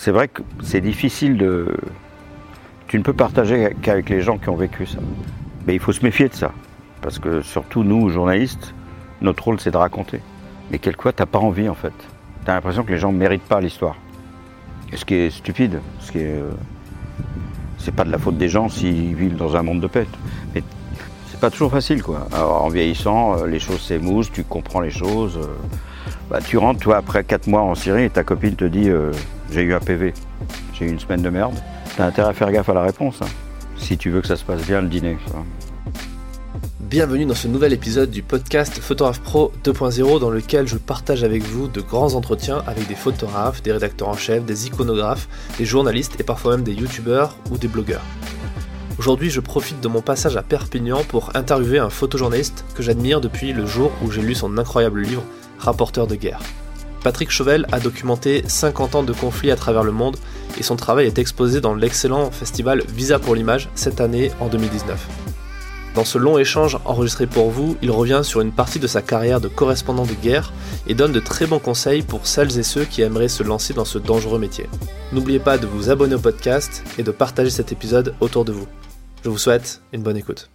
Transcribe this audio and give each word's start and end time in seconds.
c'est 0.00 0.12
vrai 0.12 0.28
que 0.28 0.40
c'est 0.62 0.80
difficile 0.80 1.36
de. 1.36 1.76
Tu 2.88 2.96
ne 2.96 3.02
peux 3.02 3.12
partager 3.12 3.76
qu'avec 3.82 4.08
les 4.08 4.22
gens 4.22 4.38
qui 4.38 4.48
ont 4.48 4.56
vécu 4.56 4.86
ça. 4.86 4.98
Mais 5.66 5.74
il 5.74 5.78
faut 5.78 5.92
se 5.92 6.02
méfier 6.02 6.28
de 6.30 6.34
ça. 6.34 6.52
Parce 7.02 7.18
que 7.18 7.42
surtout 7.42 7.84
nous, 7.84 8.08
journalistes, 8.08 8.74
notre 9.20 9.44
rôle 9.44 9.60
c'est 9.60 9.70
de 9.70 9.76
raconter. 9.76 10.20
Mais 10.70 10.78
quelquefois, 10.78 11.12
t'as 11.12 11.26
pas 11.26 11.38
envie 11.38 11.68
en 11.68 11.74
fait. 11.74 11.92
T'as 12.46 12.54
l'impression 12.54 12.82
que 12.82 12.90
les 12.90 12.98
gens 12.98 13.12
ne 13.12 13.18
méritent 13.18 13.42
pas 13.46 13.60
l'histoire. 13.60 13.96
Ce 14.94 15.04
qui 15.04 15.14
est 15.16 15.30
stupide, 15.30 15.80
ce 16.00 16.12
qui 16.12 16.18
est. 16.20 16.42
C'est 17.76 17.94
pas 17.94 18.04
de 18.04 18.10
la 18.10 18.18
faute 18.18 18.38
des 18.38 18.48
gens 18.48 18.70
s'ils 18.70 19.14
vivent 19.14 19.36
dans 19.36 19.54
un 19.54 19.62
monde 19.62 19.80
de 19.80 19.86
pète. 19.86 20.08
Mais 20.54 20.62
c'est 21.30 21.40
pas 21.40 21.50
toujours 21.50 21.70
facile 21.70 22.02
quoi. 22.02 22.26
Alors, 22.32 22.64
en 22.64 22.68
vieillissant, 22.70 23.36
euh, 23.36 23.46
les 23.46 23.58
choses 23.58 23.82
s'émoussent, 23.82 24.32
tu 24.32 24.44
comprends 24.44 24.80
les 24.80 24.90
choses. 24.90 25.36
euh, 25.36 25.46
bah, 26.30 26.38
tu 26.40 26.56
rentres, 26.56 26.80
toi, 26.80 26.96
après 26.96 27.22
4 27.22 27.48
mois 27.48 27.60
en 27.60 27.74
Syrie, 27.74 28.04
et 28.04 28.10
ta 28.10 28.24
copine 28.24 28.54
te 28.54 28.64
dit 28.64 28.88
euh, 28.88 29.12
J'ai 29.52 29.62
eu 29.62 29.74
un 29.74 29.80
PV, 29.80 30.14
j'ai 30.74 30.84
eu 30.84 30.88
une 30.88 31.00
semaine 31.00 31.22
de 31.22 31.30
merde. 31.30 31.54
T'as 31.96 32.06
intérêt 32.06 32.30
à 32.30 32.32
faire 32.32 32.52
gaffe 32.52 32.68
à 32.68 32.74
la 32.74 32.82
réponse. 32.82 33.16
hein. 33.20 33.26
Si 33.76 33.96
tu 33.98 34.10
veux 34.10 34.20
que 34.20 34.28
ça 34.28 34.36
se 34.36 34.44
passe 34.44 34.64
bien 34.66 34.80
le 34.80 34.88
dîner. 34.88 35.16
Bienvenue 36.80 37.24
dans 37.24 37.34
ce 37.34 37.48
nouvel 37.48 37.72
épisode 37.72 38.10
du 38.10 38.22
podcast 38.22 38.78
Photographe 38.80 39.20
Pro 39.20 39.52
2.0 39.64 40.20
dans 40.20 40.30
lequel 40.30 40.66
je 40.68 40.76
partage 40.76 41.24
avec 41.24 41.42
vous 41.42 41.68
de 41.68 41.80
grands 41.80 42.14
entretiens 42.14 42.62
avec 42.66 42.86
des 42.88 42.94
photographes, 42.94 43.62
des 43.62 43.72
rédacteurs 43.72 44.08
en 44.08 44.16
chef, 44.16 44.44
des 44.44 44.66
iconographes, 44.66 45.28
des 45.58 45.64
journalistes 45.64 46.18
et 46.20 46.24
parfois 46.24 46.56
même 46.56 46.64
des 46.64 46.74
youtubeurs 46.74 47.36
ou 47.50 47.58
des 47.58 47.68
blogueurs. 47.68 48.04
Aujourd'hui, 48.98 49.30
je 49.30 49.40
profite 49.40 49.80
de 49.80 49.88
mon 49.88 50.02
passage 50.02 50.36
à 50.36 50.42
Perpignan 50.42 51.02
pour 51.08 51.30
interviewer 51.34 51.78
un 51.78 51.90
photojournaliste 51.90 52.64
que 52.74 52.82
j'admire 52.82 53.20
depuis 53.20 53.52
le 53.52 53.66
jour 53.66 53.90
où 54.04 54.10
j'ai 54.10 54.20
lu 54.22 54.34
son 54.34 54.58
incroyable 54.58 55.00
livre 55.00 55.22
Rapporteur 55.58 56.06
de 56.06 56.16
guerre. 56.16 56.40
Patrick 57.02 57.30
Chauvel 57.30 57.66
a 57.72 57.80
documenté 57.80 58.42
50 58.46 58.94
ans 58.94 59.02
de 59.02 59.12
conflits 59.12 59.50
à 59.50 59.56
travers 59.56 59.84
le 59.84 59.92
monde 59.92 60.16
et 60.58 60.62
son 60.62 60.76
travail 60.76 61.06
est 61.06 61.18
exposé 61.18 61.60
dans 61.60 61.74
l'excellent 61.74 62.30
festival 62.30 62.82
Visa 62.88 63.18
pour 63.18 63.34
l'image 63.34 63.70
cette 63.74 64.00
année 64.00 64.30
en 64.40 64.48
2019. 64.48 65.08
Dans 65.94 66.04
ce 66.04 66.18
long 66.18 66.38
échange 66.38 66.78
enregistré 66.84 67.26
pour 67.26 67.50
vous, 67.50 67.76
il 67.82 67.90
revient 67.90 68.20
sur 68.22 68.40
une 68.40 68.52
partie 68.52 68.78
de 68.78 68.86
sa 68.86 69.02
carrière 69.02 69.40
de 69.40 69.48
correspondant 69.48 70.06
de 70.06 70.12
guerre 70.12 70.52
et 70.86 70.94
donne 70.94 71.12
de 71.12 71.20
très 71.20 71.46
bons 71.46 71.58
conseils 71.58 72.02
pour 72.02 72.26
celles 72.26 72.58
et 72.58 72.62
ceux 72.62 72.84
qui 72.84 73.02
aimeraient 73.02 73.28
se 73.28 73.42
lancer 73.42 73.74
dans 73.74 73.84
ce 73.84 73.98
dangereux 73.98 74.38
métier. 74.38 74.66
N'oubliez 75.12 75.40
pas 75.40 75.58
de 75.58 75.66
vous 75.66 75.90
abonner 75.90 76.14
au 76.14 76.20
podcast 76.20 76.84
et 76.98 77.02
de 77.02 77.10
partager 77.10 77.50
cet 77.50 77.72
épisode 77.72 78.14
autour 78.20 78.44
de 78.44 78.52
vous. 78.52 78.68
Je 79.24 79.30
vous 79.30 79.38
souhaite 79.38 79.82
une 79.92 80.02
bonne 80.02 80.16
écoute. 80.16 80.48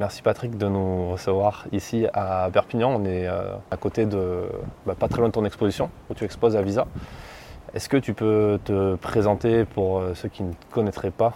Merci 0.00 0.22
Patrick 0.22 0.56
de 0.56 0.68
nous 0.68 1.10
recevoir 1.10 1.66
ici 1.72 2.06
à 2.14 2.48
Perpignan. 2.52 2.94
On 3.00 3.04
est 3.04 3.26
euh, 3.26 3.56
à 3.72 3.76
côté 3.76 4.06
de, 4.06 4.44
bah, 4.86 4.94
pas 4.94 5.08
très 5.08 5.18
loin 5.18 5.26
de 5.26 5.32
ton 5.32 5.44
exposition 5.44 5.90
où 6.08 6.14
tu 6.14 6.22
exposes 6.22 6.54
à 6.54 6.62
Visa. 6.62 6.86
Est-ce 7.74 7.88
que 7.88 7.96
tu 7.96 8.14
peux 8.14 8.60
te 8.64 8.94
présenter 8.94 9.64
pour 9.64 9.98
euh, 9.98 10.14
ceux 10.14 10.28
qui 10.28 10.44
ne 10.44 10.52
connaîtraient 10.70 11.10
pas? 11.10 11.32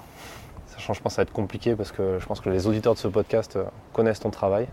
Sachant, 0.69 0.93
je 0.93 1.03
pense 1.03 1.15
que 1.15 1.17
ça 1.17 1.23
va 1.23 1.25
être 1.25 1.33
compliqué 1.33 1.75
parce 1.75 1.91
que 1.91 2.21
je 2.21 2.25
pense 2.25 2.41
que 2.41 2.51
les 2.51 2.69
auditeurs 2.69 2.95
de 2.95 3.01
ce 3.01 3.09
podcast 3.09 3.57
euh, 3.57 3.65
connaissent 3.93 4.21
ton 4.21 4.31
travail. 4.31 4.69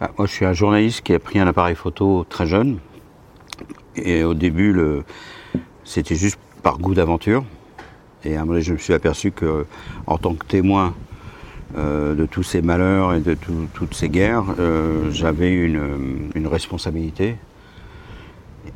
Ah, 0.00 0.08
moi, 0.16 0.26
je 0.26 0.32
suis 0.32 0.46
un 0.46 0.54
journaliste 0.54 1.02
qui 1.02 1.12
a 1.12 1.18
pris 1.18 1.38
un 1.38 1.46
appareil 1.46 1.74
photo 1.74 2.24
très 2.26 2.46
jeune. 2.46 2.78
Et 3.94 4.24
au 4.24 4.32
début, 4.32 4.80
c'était 5.84 6.14
juste 6.14 6.38
par 6.62 6.78
goût 6.78 6.94
d'aventure. 6.94 7.44
Et 8.24 8.36
à 8.36 8.38
un 8.38 8.40
moment 8.42 8.52
donné, 8.52 8.62
je 8.62 8.72
me 8.72 8.78
suis 8.78 8.94
aperçu 8.94 9.32
que, 9.32 9.66
en 10.06 10.16
tant 10.16 10.34
que 10.34 10.46
témoin 10.46 10.94
euh, 11.76 12.14
de 12.14 12.24
tous 12.24 12.42
ces 12.42 12.62
malheurs 12.62 13.12
et 13.14 13.20
de 13.20 13.34
tout- 13.34 13.68
toutes 13.74 13.94
ces 13.94 14.08
guerres, 14.08 14.44
euh, 14.58 15.10
j'avais 15.10 15.52
une, 15.52 16.30
une 16.34 16.46
responsabilité. 16.46 17.36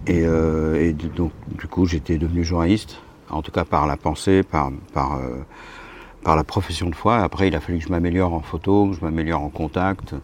Et, 0.07 0.23
euh, 0.25 0.93
donc, 1.17 1.33
du 1.59 1.67
coup, 1.67 1.87
j'étais 1.87 2.19
devenu 2.19 2.45
journaliste, 2.45 2.99
en 3.31 3.41
tout 3.43 3.51
cas 3.53 3.65
par 3.65 3.87
la 3.87 3.97
pensée, 3.97 4.43
par, 4.43 4.71
la 6.25 6.45
profession 6.45 6.91
de 6.91 6.95
foi. 6.95 7.19
Après, 7.19 7.49
il 7.49 7.55
a 7.57 7.61
fallu 7.61 7.79
que 7.79 7.85
je 7.85 7.91
m'améliore 7.91 8.35
en 8.35 8.41
photo, 8.41 8.89
que 8.89 8.97
je 8.97 9.05
m'améliore 9.05 9.43
en 9.43 9.49
contact, 9.49 10.15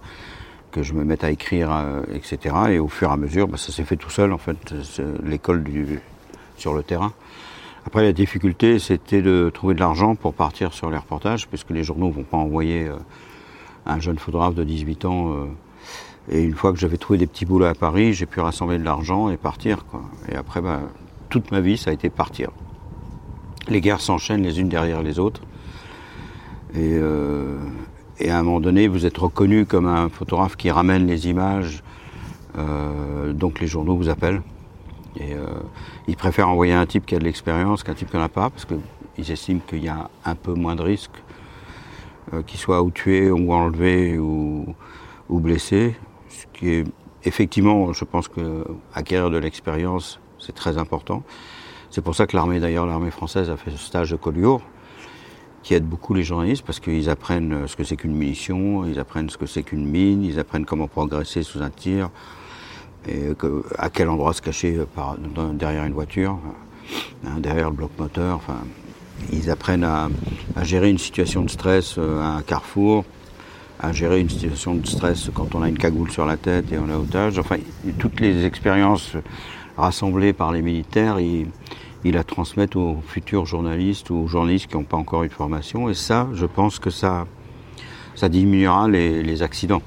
que 0.70 0.82
je 0.82 0.92
me 0.92 1.04
mette 1.04 1.24
à 1.24 1.30
écrire, 1.30 1.70
etc. 2.14 2.54
Et 2.70 2.78
au 2.78 2.88
fur 2.88 3.08
et 3.08 3.12
à 3.12 3.16
mesure, 3.16 3.48
bah, 3.48 3.56
ça 3.56 3.72
s'est 3.72 3.84
fait 3.84 3.96
tout 3.96 4.10
seul, 4.10 4.32
en 4.32 4.38
fait, 4.38 4.74
l'école 5.24 5.64
sur 6.56 6.74
le 6.74 6.82
terrain. 6.82 7.12
Après, 7.88 8.02
la 8.02 8.12
difficulté, 8.12 8.78
c'était 8.78 9.22
de 9.22 9.50
trouver 9.54 9.74
de 9.74 9.80
l'argent 9.80 10.14
pour 10.14 10.34
partir 10.34 10.74
sur 10.74 10.90
les 10.90 10.98
reportages, 10.98 11.48
puisque 11.48 11.70
les 11.70 11.82
journaux 11.82 12.08
ne 12.08 12.12
vont 12.12 12.22
pas 12.22 12.36
envoyer 12.36 12.86
euh, 12.86 12.96
un 13.86 13.98
jeune 13.98 14.18
photographe 14.18 14.54
de 14.54 14.62
18 14.62 15.06
ans. 15.06 15.32
euh, 15.32 15.46
et 16.30 16.42
une 16.42 16.52
fois 16.52 16.74
que 16.74 16.78
j'avais 16.78 16.98
trouvé 16.98 17.18
des 17.18 17.26
petits 17.26 17.46
boulots 17.46 17.64
à 17.64 17.72
Paris, 17.72 18.12
j'ai 18.12 18.26
pu 18.26 18.40
rassembler 18.40 18.76
de 18.76 18.84
l'argent 18.84 19.30
et 19.30 19.38
partir. 19.38 19.86
Et 20.30 20.34
après, 20.34 20.60
bah, 20.60 20.82
toute 21.30 21.50
ma 21.50 21.62
vie, 21.62 21.78
ça 21.78 21.88
a 21.88 21.94
été 21.94 22.10
partir. 22.10 22.50
Les 23.68 23.80
guerres 23.80 24.02
s'enchaînent 24.02 24.42
les 24.42 24.60
unes 24.60 24.68
derrière 24.68 25.02
les 25.02 25.18
autres. 25.18 25.40
Et, 26.74 26.92
euh, 26.92 27.56
à 28.22 28.38
un 28.38 28.42
moment 28.42 28.60
donné, 28.60 28.86
vous 28.86 29.06
êtes 29.06 29.16
reconnu 29.16 29.64
comme 29.64 29.86
un 29.86 30.10
photographe 30.10 30.56
qui 30.56 30.70
ramène 30.70 31.06
les 31.06 31.26
images. 31.26 31.82
donc 33.32 33.60
les 33.60 33.66
journaux 33.66 33.96
vous 33.96 34.10
appellent. 34.10 34.42
Euh, 35.20 35.46
ils 36.06 36.16
préfèrent 36.16 36.48
envoyer 36.48 36.72
un 36.72 36.86
type 36.86 37.06
qui 37.06 37.14
a 37.14 37.18
de 37.18 37.24
l'expérience 37.24 37.82
qu'un 37.82 37.94
type 37.94 38.10
qui 38.10 38.16
n'en 38.16 38.22
a 38.22 38.28
pas, 38.28 38.50
parce 38.50 38.66
qu'ils 38.66 39.30
estiment 39.30 39.60
qu'il 39.66 39.82
y 39.82 39.88
a 39.88 40.10
un 40.24 40.34
peu 40.34 40.54
moins 40.54 40.76
de 40.76 40.82
risques 40.82 41.22
euh, 42.34 42.42
qu'il 42.42 42.58
soit 42.58 42.82
ou 42.82 42.90
tué 42.90 43.30
ou 43.30 43.52
enlevé 43.52 44.18
ou, 44.18 44.74
ou 45.28 45.40
blessé. 45.40 45.96
Ce 46.28 46.44
qui 46.52 46.70
est 46.70 46.84
effectivement, 47.24 47.92
je 47.92 48.04
pense 48.04 48.28
que 48.28 48.64
acquérir 48.94 49.30
de 49.30 49.38
l'expérience, 49.38 50.20
c'est 50.38 50.54
très 50.54 50.78
important. 50.78 51.22
C'est 51.90 52.02
pour 52.02 52.14
ça 52.14 52.26
que 52.26 52.36
l'armée, 52.36 52.60
d'ailleurs, 52.60 52.86
l'armée 52.86 53.10
française 53.10 53.50
a 53.50 53.56
fait 53.56 53.70
ce 53.70 53.78
stage 53.78 54.10
de 54.10 54.16
Collioure, 54.16 54.62
qui 55.62 55.74
aide 55.74 55.84
beaucoup 55.84 56.14
les 56.14 56.22
journalistes 56.22 56.64
parce 56.64 56.80
qu'ils 56.80 57.10
apprennent 57.10 57.66
ce 57.66 57.76
que 57.76 57.84
c'est 57.84 57.96
qu'une 57.96 58.14
munition, 58.14 58.84
ils 58.86 58.98
apprennent 58.98 59.30
ce 59.30 59.38
que 59.38 59.46
c'est 59.46 59.62
qu'une 59.62 59.86
mine, 59.86 60.22
ils 60.22 60.38
apprennent 60.38 60.66
comment 60.66 60.86
progresser 60.86 61.42
sous 61.42 61.62
un 61.62 61.70
tir, 61.70 62.10
et 63.08 63.34
à 63.78 63.90
quel 63.90 64.08
endroit 64.08 64.32
se 64.32 64.42
cacher 64.42 64.78
dans- 65.34 65.52
derrière 65.52 65.84
une 65.84 65.92
voiture, 65.92 66.38
hein, 67.26 67.38
derrière 67.38 67.70
le 67.70 67.76
bloc 67.76 67.90
moteur. 67.98 68.36
Enfin, 68.36 68.58
ils 69.32 69.50
apprennent 69.50 69.84
à, 69.84 70.08
gérer 70.62 70.90
une 70.90 70.98
situation 70.98 71.42
de 71.42 71.50
stress 71.50 71.96
euh, 71.98 72.20
à 72.20 72.36
un 72.36 72.42
carrefour, 72.42 73.04
à 73.80 73.92
gérer 73.92 74.20
une 74.20 74.28
situation 74.28 74.74
de 74.74 74.86
stress 74.86 75.30
quand 75.32 75.54
on 75.54 75.62
a 75.62 75.68
une 75.68 75.78
cagoule 75.78 76.10
sur 76.10 76.26
la 76.26 76.36
tête 76.36 76.72
et 76.72 76.78
on 76.78 76.88
est 76.88 76.94
otage. 76.94 77.38
Enfin, 77.38 77.56
toutes 77.98 78.20
les 78.20 78.44
expériences 78.44 79.12
rassemblées 79.76 80.32
par 80.32 80.52
les 80.52 80.62
militaires, 80.62 81.20
ils, 81.20 81.46
la 82.04 82.24
transmettent 82.24 82.76
aux 82.76 83.02
futurs 83.06 83.44
journalistes 83.44 84.10
ou 84.10 84.16
aux 84.16 84.26
journalistes 84.26 84.68
qui 84.68 84.76
n'ont 84.76 84.84
pas 84.84 84.96
encore 84.96 85.24
eu 85.24 85.28
de 85.28 85.32
formation. 85.32 85.90
Et 85.90 85.94
ça, 85.94 86.26
je 86.32 86.46
pense 86.46 86.78
que 86.78 86.90
ça, 86.90 87.26
ça 88.14 88.28
diminuera 88.28 88.88
les 88.88 89.42
accidents. 89.42 89.82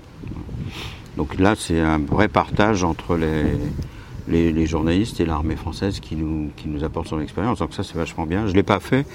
Donc 1.21 1.37
là, 1.37 1.53
c'est 1.55 1.79
un 1.79 1.99
vrai 1.99 2.27
partage 2.29 2.83
entre 2.83 3.15
les, 4.27 4.65
journalistes 4.65 5.19
et 5.19 5.25
l'armée 5.25 5.55
française 5.55 5.99
qui 5.99 6.15
nous, 6.15 6.49
qui 6.57 6.67
nous 6.67 6.83
apporte 6.83 7.09
son 7.09 7.21
expérience. 7.21 7.59
Donc 7.59 7.75
ça, 7.75 7.83
c'est 7.83 7.93
vachement 7.93 8.25
bien. 8.25 8.47
Je 8.47 8.53
ne 8.53 8.55
l'ai 8.55 8.63
pas 8.63 8.79
fait. 8.79 9.05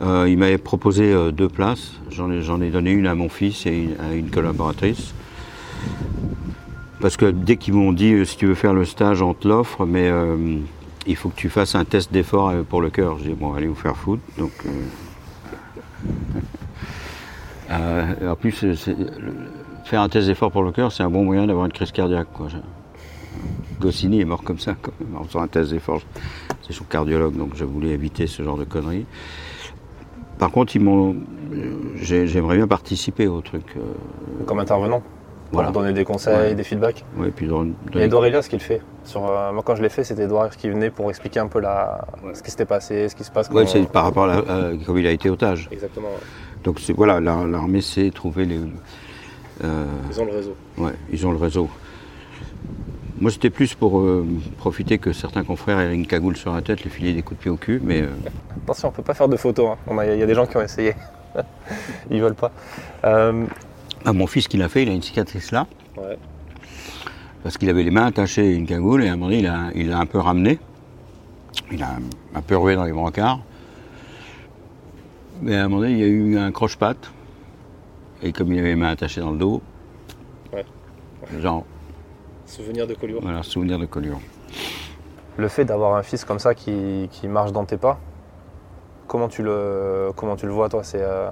Euh, 0.00 0.26
il 0.28 0.36
m'avait 0.36 0.58
proposé 0.58 1.12
euh, 1.12 1.30
deux 1.30 1.48
places. 1.48 1.92
J'en 2.10 2.32
ai, 2.32 2.70
donné 2.70 2.90
une 2.90 3.06
à 3.06 3.14
mon 3.14 3.28
fils 3.28 3.66
et 3.66 3.90
à 4.00 4.14
une 4.14 4.30
collaboratrice. 4.30 5.14
Parce 7.00 7.16
que 7.16 7.26
dès 7.26 7.56
qu'ils 7.56 7.74
m'ont 7.74 7.92
dit, 7.92 8.14
euh, 8.14 8.24
si 8.24 8.36
tu 8.36 8.46
veux 8.46 8.56
faire 8.56 8.74
le 8.74 8.84
stage, 8.84 9.22
on 9.22 9.32
te 9.32 9.46
l'offre, 9.46 9.86
mais 9.86 10.08
euh, 10.08 10.58
il 11.06 11.14
faut 11.14 11.28
que 11.28 11.36
tu 11.36 11.50
fasses 11.50 11.76
un 11.76 11.84
test 11.84 12.12
d'effort 12.12 12.52
pour 12.68 12.80
le 12.80 12.90
cœur. 12.90 13.18
Je 13.18 13.28
dis, 13.28 13.34
bon, 13.34 13.54
allez 13.54 13.68
vous 13.68 13.76
faire 13.76 13.96
foutre. 13.96 14.22
Donc, 14.38 14.50
en 17.70 18.34
plus, 18.34 18.64
faire 19.92 20.00
un 20.00 20.08
test 20.08 20.26
d'effort 20.26 20.50
pour 20.50 20.62
le 20.62 20.72
cœur, 20.72 20.90
c'est 20.90 21.02
un 21.02 21.10
bon 21.10 21.22
moyen 21.22 21.46
d'avoir 21.46 21.66
une 21.66 21.72
crise 21.72 21.92
cardiaque. 21.92 22.28
Quoi. 22.32 22.46
Goscinny 23.78 24.22
est 24.22 24.24
mort 24.24 24.42
comme 24.42 24.58
ça, 24.58 24.74
quand 24.80 24.90
même, 25.00 25.18
en 25.20 25.24
faisant 25.24 25.42
un 25.42 25.48
test 25.48 25.70
d'effort. 25.70 26.00
C'est 26.66 26.72
son 26.72 26.84
cardiologue, 26.84 27.36
donc 27.36 27.50
je 27.56 27.64
voulais 27.66 27.90
éviter 27.90 28.26
ce 28.26 28.42
genre 28.42 28.56
de 28.56 28.64
conneries. 28.64 29.04
Par 30.38 30.50
contre, 30.50 30.74
ils 30.76 30.80
m'ont, 30.82 31.14
j'ai- 31.96 32.26
j'aimerais 32.26 32.56
bien 32.56 32.66
participer 32.66 33.26
au 33.26 33.42
truc. 33.42 33.64
euh, 33.76 34.44
Comme 34.46 34.60
intervenant, 34.60 35.02
Voilà. 35.52 35.70
pour 35.70 35.82
donner 35.82 35.92
des 35.92 36.06
conseils, 36.06 36.34
Ouais. 36.52 36.54
des 36.54 36.64
feedbacks. 36.64 37.04
ouais, 37.18 37.28
puis 37.30 37.46
dans- 37.46 37.64
dans- 37.64 38.00
a 38.00 38.02
Edouard 38.02 38.24
Elias 38.24 38.46
qui 38.48 38.56
le 38.56 38.62
fait. 38.62 38.80
Sur, 39.04 39.26
euh, 39.28 39.52
moi, 39.52 39.62
quand 39.62 39.74
je 39.74 39.82
l'ai 39.82 39.90
fait, 39.90 40.04
c'était 40.04 40.22
Edouard 40.22 40.56
qui 40.56 40.70
venait 40.70 40.88
pour 40.88 41.10
expliquer 41.10 41.40
un 41.40 41.48
peu 41.48 41.60
la, 41.60 42.00
ce 42.32 42.42
qui 42.42 42.50
s'était 42.50 42.64
passé, 42.64 43.10
ce 43.10 43.14
qui 43.14 43.24
se 43.24 43.30
passe. 43.30 43.48
Comment- 43.50 43.66
c'est 43.66 43.86
par 43.92 44.04
rapport 44.04 44.24
à, 44.24 44.28
la- 44.28 44.38
à- 44.38 44.70
comme 44.86 44.96
il 44.96 45.06
a 45.06 45.10
été 45.10 45.28
otage. 45.28 45.68
Exactement. 45.70 46.08
Donc 46.64 46.80
voilà, 46.96 47.20
la- 47.20 47.44
l'armée 47.44 47.82
sait 47.82 48.10
trouver 48.10 48.46
les. 48.46 48.58
Euh, 49.64 49.86
Ils 50.10 50.20
ont 50.20 50.24
le 50.24 50.32
réseau. 50.32 50.56
ouais, 50.78 50.92
ils 51.12 51.26
ont 51.26 51.30
le 51.32 51.38
réseau. 51.38 51.68
Moi, 53.20 53.30
c'était 53.30 53.50
plus 53.50 53.74
pour 53.74 54.00
euh, 54.00 54.26
profiter 54.58 54.98
que 54.98 55.12
certains 55.12 55.44
confrères 55.44 55.78
aient 55.78 55.94
une 55.94 56.06
cagoule 56.06 56.36
sur 56.36 56.52
la 56.52 56.60
tête, 56.62 56.82
les 56.82 56.90
filer 56.90 57.12
des 57.12 57.22
coups 57.22 57.38
de 57.38 57.42
pied 57.42 57.50
au 57.50 57.56
cul, 57.56 57.80
mais 57.84 58.02
euh, 58.02 58.08
Attention, 58.64 58.88
on 58.88 58.90
peut 58.92 59.02
pas 59.02 59.14
faire 59.14 59.28
de 59.28 59.36
photos. 59.36 59.76
hein. 59.88 59.96
A- 59.98 60.06
Il 60.06 60.18
y 60.18 60.22
a 60.22 60.26
des 60.26 60.34
gens 60.34 60.46
qui 60.46 60.56
ont 60.56 60.62
essayé. 60.62 60.94
Ils 62.10 62.20
veulent 62.20 62.34
pas. 62.34 62.50
Ah, 63.04 64.12
mon 64.12 64.26
fils 64.26 64.48
qui 64.48 64.56
l'a 64.56 64.68
fait, 64.68 64.82
il 64.82 64.88
a 64.88 64.92
une 64.92 65.02
cicatrice 65.02 65.52
là, 65.52 65.66
ouais. 65.96 66.18
parce 67.44 67.56
qu'il 67.56 67.70
avait 67.70 67.84
les 67.84 67.92
mains 67.92 68.06
attachées 68.06 68.42
à 68.42 68.50
une 68.50 68.66
cagoule, 68.66 69.04
et 69.04 69.08
à 69.08 69.12
un 69.12 69.16
moment 69.16 69.26
donné, 69.26 69.38
il 69.40 69.46
a- 69.46 69.70
il 69.76 69.88
l'a 69.90 69.98
un 70.00 70.06
peu 70.06 70.18
ramené. 70.18 70.58
Il 71.70 71.82
a 71.84 71.90
un 72.34 72.40
peu 72.40 72.56
roué 72.56 72.74
dans 72.74 72.84
les 72.84 72.92
brancards. 72.92 73.38
Mais 75.42 75.56
à 75.56 75.64
un 75.64 75.68
moment 75.68 75.82
donné, 75.82 75.92
il 75.92 75.98
y 75.98 76.02
a 76.02 76.06
eu 76.06 76.36
un 76.38 76.50
croche-patte. 76.50 77.10
Et 78.22 78.32
comme 78.32 78.52
il 78.52 78.58
avait 78.58 78.68
les 78.68 78.76
mains 78.76 78.90
attachées 78.90 79.20
dans 79.20 79.32
le 79.32 79.38
dos, 79.38 79.62
Ouais. 80.52 80.64
genre, 81.40 81.64
Souvenir 82.46 82.86
de 82.86 82.94
Collioure. 82.94 83.22
voilà, 83.22 83.42
souvenir 83.42 83.78
de 83.78 83.86
Collioure. 83.86 84.20
Le 85.38 85.48
fait 85.48 85.64
d'avoir 85.64 85.96
un 85.96 86.02
fils 86.02 86.24
comme 86.24 86.38
ça 86.38 86.54
qui, 86.54 87.08
qui 87.10 87.26
marche 87.26 87.52
dans 87.52 87.64
tes 87.64 87.78
pas, 87.78 87.98
comment 89.08 89.28
tu 89.28 89.42
le, 89.42 90.10
comment 90.14 90.36
tu 90.36 90.46
le 90.46 90.52
vois 90.52 90.68
toi? 90.68 90.84
C'est, 90.84 91.00
euh, 91.02 91.30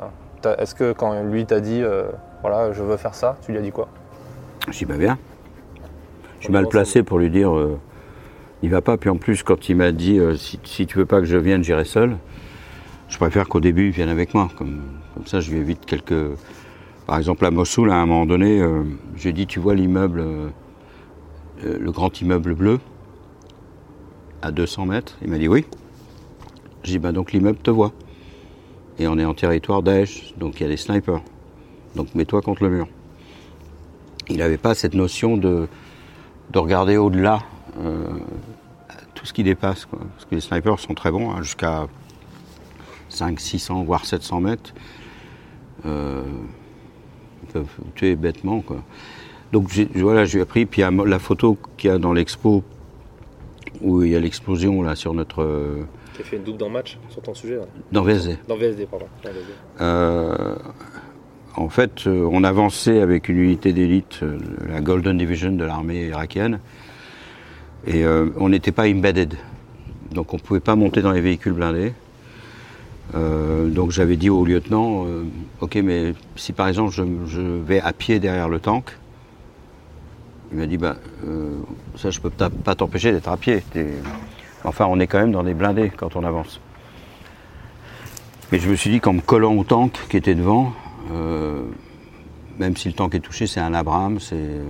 Est-ce 0.59 0.75
que 0.75 0.93
quand 0.93 1.23
lui 1.23 1.45
t'a 1.45 1.61
dit 1.61 1.83
euh, 1.83 2.09
voilà 2.41 2.73
je 2.73 2.83
veux 2.83 2.97
faire 2.97 3.15
ça, 3.15 3.37
tu 3.45 3.53
lui 3.53 3.59
as 3.59 3.63
dit 3.63 3.73
quoi? 3.73 3.89
Je 4.71 4.79
dis, 4.79 4.85
bah 4.87 4.97
bien. 4.97 5.19
Je 6.39 6.45
suis 6.45 6.53
mal 6.53 6.67
placé 6.69 7.03
pour 7.03 7.19
lui 7.19 7.29
dire, 7.31 7.55
euh, 7.55 7.79
il 8.63 8.71
va 8.71 8.81
pas. 8.81 8.97
Puis 8.97 9.11
en 9.11 9.17
plus, 9.17 9.43
quand 9.43 9.69
il 9.69 9.77
m'a 9.77 9.93
dit, 9.93 10.19
euh, 10.19 10.37
si, 10.37 10.59
si 10.65 10.87
tu 10.87 10.97
veux 10.99 11.05
pas 11.07 11.19
que 11.21 11.27
je 11.27 11.37
vienne, 11.37 11.63
j'irai 11.63 11.85
seul, 11.85 12.17
je 13.09 13.17
préfère 13.19 13.49
qu'au 13.49 13.61
début, 13.61 13.87
il 13.89 13.91
vienne 13.93 14.09
avec 14.09 14.33
moi. 14.33 14.49
Comme, 14.57 14.81
comme 15.15 15.27
ça, 15.27 15.41
je 15.41 15.51
lui 15.51 15.59
évite 15.59 15.85
quelques. 15.85 16.15
Par 17.11 17.19
exemple, 17.19 17.45
à 17.45 17.51
Mossoul, 17.51 17.91
à 17.91 17.97
un 17.97 18.07
moment 18.07 18.25
donné, 18.25 18.61
euh, 18.61 18.85
j'ai 19.17 19.33
dit, 19.33 19.49
tu 19.49 19.59
vois 19.59 19.75
l'immeuble, 19.75 20.21
euh, 20.21 20.49
euh, 21.65 21.77
le 21.77 21.91
grand 21.91 22.21
immeuble 22.21 22.55
bleu, 22.55 22.79
à 24.43 24.53
200 24.53 24.87
mètres 24.87 25.19
Il 25.21 25.29
m'a 25.29 25.39
dit 25.39 25.49
oui. 25.49 25.65
J'ai 26.85 26.93
dit, 26.93 26.99
bah 27.01 27.11
donc 27.11 27.33
l'immeuble 27.33 27.59
te 27.59 27.71
voit. 27.73 27.91
Et 29.01 29.09
on 29.09 29.19
est 29.19 29.25
en 29.25 29.35
territoire 29.35 29.83
Daesh, 29.83 30.35
donc 30.37 30.61
il 30.61 30.62
y 30.62 30.67
a 30.67 30.69
des 30.69 30.77
snipers. 30.77 31.21
Donc 31.97 32.15
mets-toi 32.15 32.43
contre 32.43 32.62
le 32.62 32.71
mur. 32.71 32.87
Il 34.29 34.37
n'avait 34.37 34.57
pas 34.57 34.77
cette 34.77 34.95
notion 34.95 35.37
de, 35.37 35.67
de 36.53 36.59
regarder 36.61 36.97
au-delà 36.97 37.41
tout 39.17 39.27
ce 39.27 39.33
qui 39.33 39.43
dépasse. 39.43 39.87
Parce 39.87 40.27
que 40.27 40.37
les 40.37 40.41
snipers 40.41 40.79
sont 40.79 40.95
très 40.95 41.11
bons, 41.11 41.33
hein, 41.33 41.43
jusqu'à 41.43 41.89
5, 43.09 43.41
600, 43.41 43.83
voire 43.83 44.05
700 44.05 44.41
mètres. 44.43 44.73
Peuvent 47.52 47.67
vous 47.79 47.91
tuer 47.94 48.17
bêtement. 48.17 48.61
Quoi. 48.61 48.82
Donc 49.52 49.70
voilà, 49.94 50.25
j'ai 50.25 50.41
appris. 50.41 50.67
Puis 50.67 50.82
il 50.82 50.85
y 50.85 50.87
a 50.87 50.91
la 50.91 51.19
photo 51.19 51.56
qu'il 51.76 51.91
y 51.91 51.93
a 51.93 51.99
dans 51.99 52.12
l'expo, 52.12 52.62
où 53.81 54.02
il 54.02 54.11
y 54.11 54.17
a 54.17 54.20
l'explosion 54.20 54.82
là, 54.82 54.97
sur 54.97 55.14
notre. 55.14 55.79
Tu 56.14 56.23
as 56.23 56.25
fait 56.25 56.37
une 56.37 56.44
double 56.44 56.58
dans 56.58 56.67
le 56.67 56.73
match 56.73 56.99
sur 57.08 57.23
ton 57.23 57.35
sujet 57.35 57.56
là. 57.56 57.67
dans 57.93 58.02
VSD. 58.02 58.38
Dans 58.49 58.56
VSD, 58.56 58.87
pardon. 58.87 59.06
Dans 59.25 59.31
VSD. 59.31 59.52
Euh, 59.81 60.56
en 61.56 61.69
fait, 61.69 62.06
euh, 62.06 62.29
on 62.31 62.44
avançait 62.44 63.00
avec 63.00 63.29
une 63.29 63.38
unité 63.38 63.73
d'élite, 63.73 64.20
euh, 64.23 64.38
la 64.69 64.81
Golden 64.81 65.19
Division 65.19 65.52
de 65.52 65.64
l'armée 65.64 66.06
irakienne, 66.06 66.61
et 67.87 68.05
euh, 68.05 68.31
on 68.37 68.49
n'était 68.49 68.73
pas 68.73 68.88
embedded. 68.88 69.35
Donc 70.12 70.32
on 70.32 70.37
ne 70.37 70.43
pouvait 70.43 70.61
pas 70.61 70.76
monter 70.76 71.02
dans 71.02 71.12
les 71.12 71.20
véhicules 71.20 71.52
blindés. 71.52 71.93
Euh, 73.15 73.69
donc 73.69 73.91
j'avais 73.91 74.17
dit 74.17 74.31
au 74.31 74.45
lieutenant, 74.45 75.05
euh, 75.07 75.25
ok, 75.61 75.77
mais 75.77 76.15
si 76.37 76.53
par 76.53 76.69
exemple 76.69 76.93
je, 76.93 77.41
vais 77.43 77.81
à 77.81 77.93
pied 77.93 78.21
derrière 78.21 78.49
le 78.49 78.61
tank, 78.61 78.97
il 80.53 80.59
m'a 80.59 80.67
dit, 80.67 80.79
euh, 80.83 81.59
ça 81.97 82.11
je 82.11 82.21
peux 82.21 82.31
pas 82.31 82.75
t'empêcher 82.75 83.12
d'être 83.12 83.29
à 83.29 83.37
pied. 83.37 83.62
Enfin, 84.65 84.87
on 84.89 85.01
est 85.01 85.07
quand 85.07 85.19
même 85.19 85.33
dans 85.33 85.43
des 85.43 85.55
blindés 85.55 85.91
quand 85.97 86.17
on 86.17 86.25
avance. 86.25 86.61
Mais 88.53 88.59
je 88.59 88.69
me 88.69 88.75
suis 88.75 88.91
dit 88.91 89.01
qu'en 89.01 89.12
me 89.12 89.21
collant 89.21 89.55
au 89.55 89.65
tank 89.65 89.93
qui 90.09 90.17
était 90.17 90.35
devant, 90.35 90.73
même 92.59 92.77
si 92.77 92.89
le 92.89 92.95
tank 92.95 93.15
est 93.15 93.21
touché, 93.21 93.47
c'est 93.47 93.61
un 93.61 93.75
Abraham, 93.75 94.21
c'est 94.21 94.61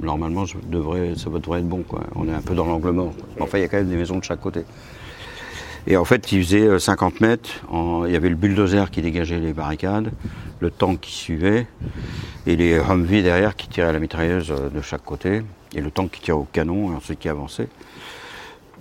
normalement 0.00 0.46
ça 0.46 0.56
devrait 0.68 1.10
être 1.10 1.68
bon. 1.68 1.82
Quoi. 1.82 2.02
On 2.14 2.28
est 2.28 2.32
un 2.32 2.40
peu 2.42 2.54
dans 2.54 2.66
l'angle 2.66 2.90
mort. 2.90 3.12
Enfin, 3.40 3.58
il 3.58 3.62
y 3.62 3.64
a 3.64 3.68
quand 3.68 3.78
même 3.78 3.88
des 3.88 3.96
maisons 3.96 4.18
de 4.18 4.24
chaque 4.24 4.40
côté. 4.40 4.64
Et 5.86 5.96
en 5.96 6.04
fait, 6.04 6.30
il 6.32 6.42
faisait 6.44 6.66
euh, 6.66 6.78
50 6.78 7.20
mètres. 7.20 7.50
en- 7.70 8.04
il 8.06 8.12
y 8.12 8.16
avait 8.16 8.28
le 8.28 8.34
bulldozer 8.36 8.90
qui 8.90 9.02
dégageait 9.02 9.38
les 9.40 9.52
barricades, 9.52 10.10
le 10.60 10.70
tank 10.70 11.00
qui 11.00 11.12
suivait, 11.12 11.66
et 12.46 12.56
les 12.56 12.74
Humvee 12.78 13.22
derrière 13.22 13.56
qui 13.56 13.68
tiraient 13.68 13.88
à 13.88 13.92
la 13.92 13.98
mitrailleuse 13.98 14.50
euh, 14.50 14.68
de 14.68 14.80
chaque 14.82 15.04
côté, 15.04 15.42
et 15.74 15.80
le 15.80 15.90
tank 15.90 16.10
qui 16.10 16.20
tirait 16.20 16.36
au 16.38 16.46
canon, 16.52 16.92
et 16.92 16.96
ensuite 16.96 17.18
qui 17.18 17.28
avançait. 17.28 17.68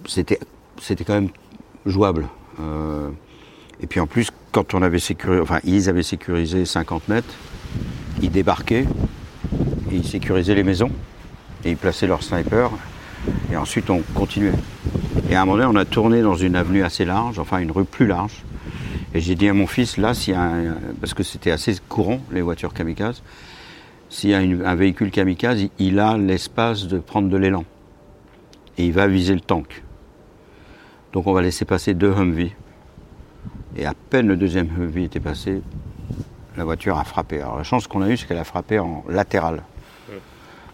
C'était, 0.08 0.40
c'était 0.82 1.04
quand 1.04 1.14
même 1.14 1.30
jouable. 1.86 2.28
Euh, 2.60 3.10
et 3.82 3.88
puis 3.88 4.00
en 4.00 4.08
plus, 4.08 4.30
quand 4.52 4.74
on 4.74 4.82
avait 4.82 5.00
sécurisé, 5.00 5.42
enfin, 5.42 5.60
ils 5.64 5.88
avaient 5.90 6.04
sécurisé 6.04 6.66
50 6.66 7.08
mètres, 7.08 7.34
ils 8.22 8.32
débarquaient 8.32 8.86
et 9.92 9.96
ils 9.96 10.06
sécurisaient 10.08 10.56
les 10.56 10.64
maisons 10.64 10.92
et 11.64 11.72
ils 11.72 11.78
plaçaient 11.78 12.08
leurs 12.08 12.24
snipers. 12.24 12.72
Et 13.52 13.58
ensuite, 13.58 13.90
on 13.90 14.02
continuait. 14.14 14.54
Et 15.30 15.36
à 15.36 15.42
un 15.42 15.46
moment 15.46 15.58
donné, 15.58 15.78
on 15.78 15.80
a 15.80 15.86
tourné 15.86 16.22
dans 16.22 16.36
une 16.36 16.56
avenue 16.56 16.84
assez 16.84 17.06
large, 17.06 17.40
enfin 17.40 17.60
une 17.60 17.72
rue 17.72 17.86
plus 17.86 18.08
large. 18.08 18.44
Et 19.14 19.20
j'ai 19.22 19.36
dit 19.36 19.50
à 19.50 19.54
mon 19.54 19.68
fils, 19.68 19.98
là, 19.98 20.14
s'il 20.14 20.34
y 20.34 20.38
a 20.38 20.52
parce 21.02 21.14
que 21.14 21.24
c'était 21.24 21.52
assez 21.52 21.76
courant, 21.90 22.20
les 22.32 22.42
voitures 22.42 22.74
kamikazes, 22.74 23.24
s'il 24.10 24.30
y 24.30 24.34
a 24.34 24.38
un 24.40 24.76
véhicule 24.76 25.12
kamikaze, 25.12 25.66
il- 25.80 26.00
a 26.00 26.18
l'espace 26.18 26.88
de 26.88 27.00
prendre 27.00 27.30
de 27.30 27.38
l'élan. 27.38 27.66
Et 28.78 28.86
il 28.86 28.94
va 28.94 29.08
viser 29.08 29.34
le 29.34 29.42
tank. 29.42 29.84
Donc 31.14 31.28
on 31.28 31.34
va 31.34 31.42
laisser 31.42 31.66
passer 31.66 31.94
deux 31.94 32.12
Humvee. 32.12 32.54
Et 33.76 33.86
à 33.86 33.94
peine 33.94 34.28
le 34.28 34.38
deuxième 34.38 34.68
Humvee 34.80 35.06
était 35.06 35.20
passé, 35.20 35.62
la 36.56 36.64
voiture 36.64 36.98
a 36.98 37.04
frappé. 37.04 37.42
Alors 37.42 37.58
la 37.58 37.64
chance 37.64 37.88
qu'on 37.88 38.02
a 38.02 38.10
eue, 38.10 38.18
c'est 38.18 38.28
qu'elle 38.28 38.38
a 38.38 38.44
frappé 38.44 38.80
en 38.80 39.04
latéral. 39.10 39.64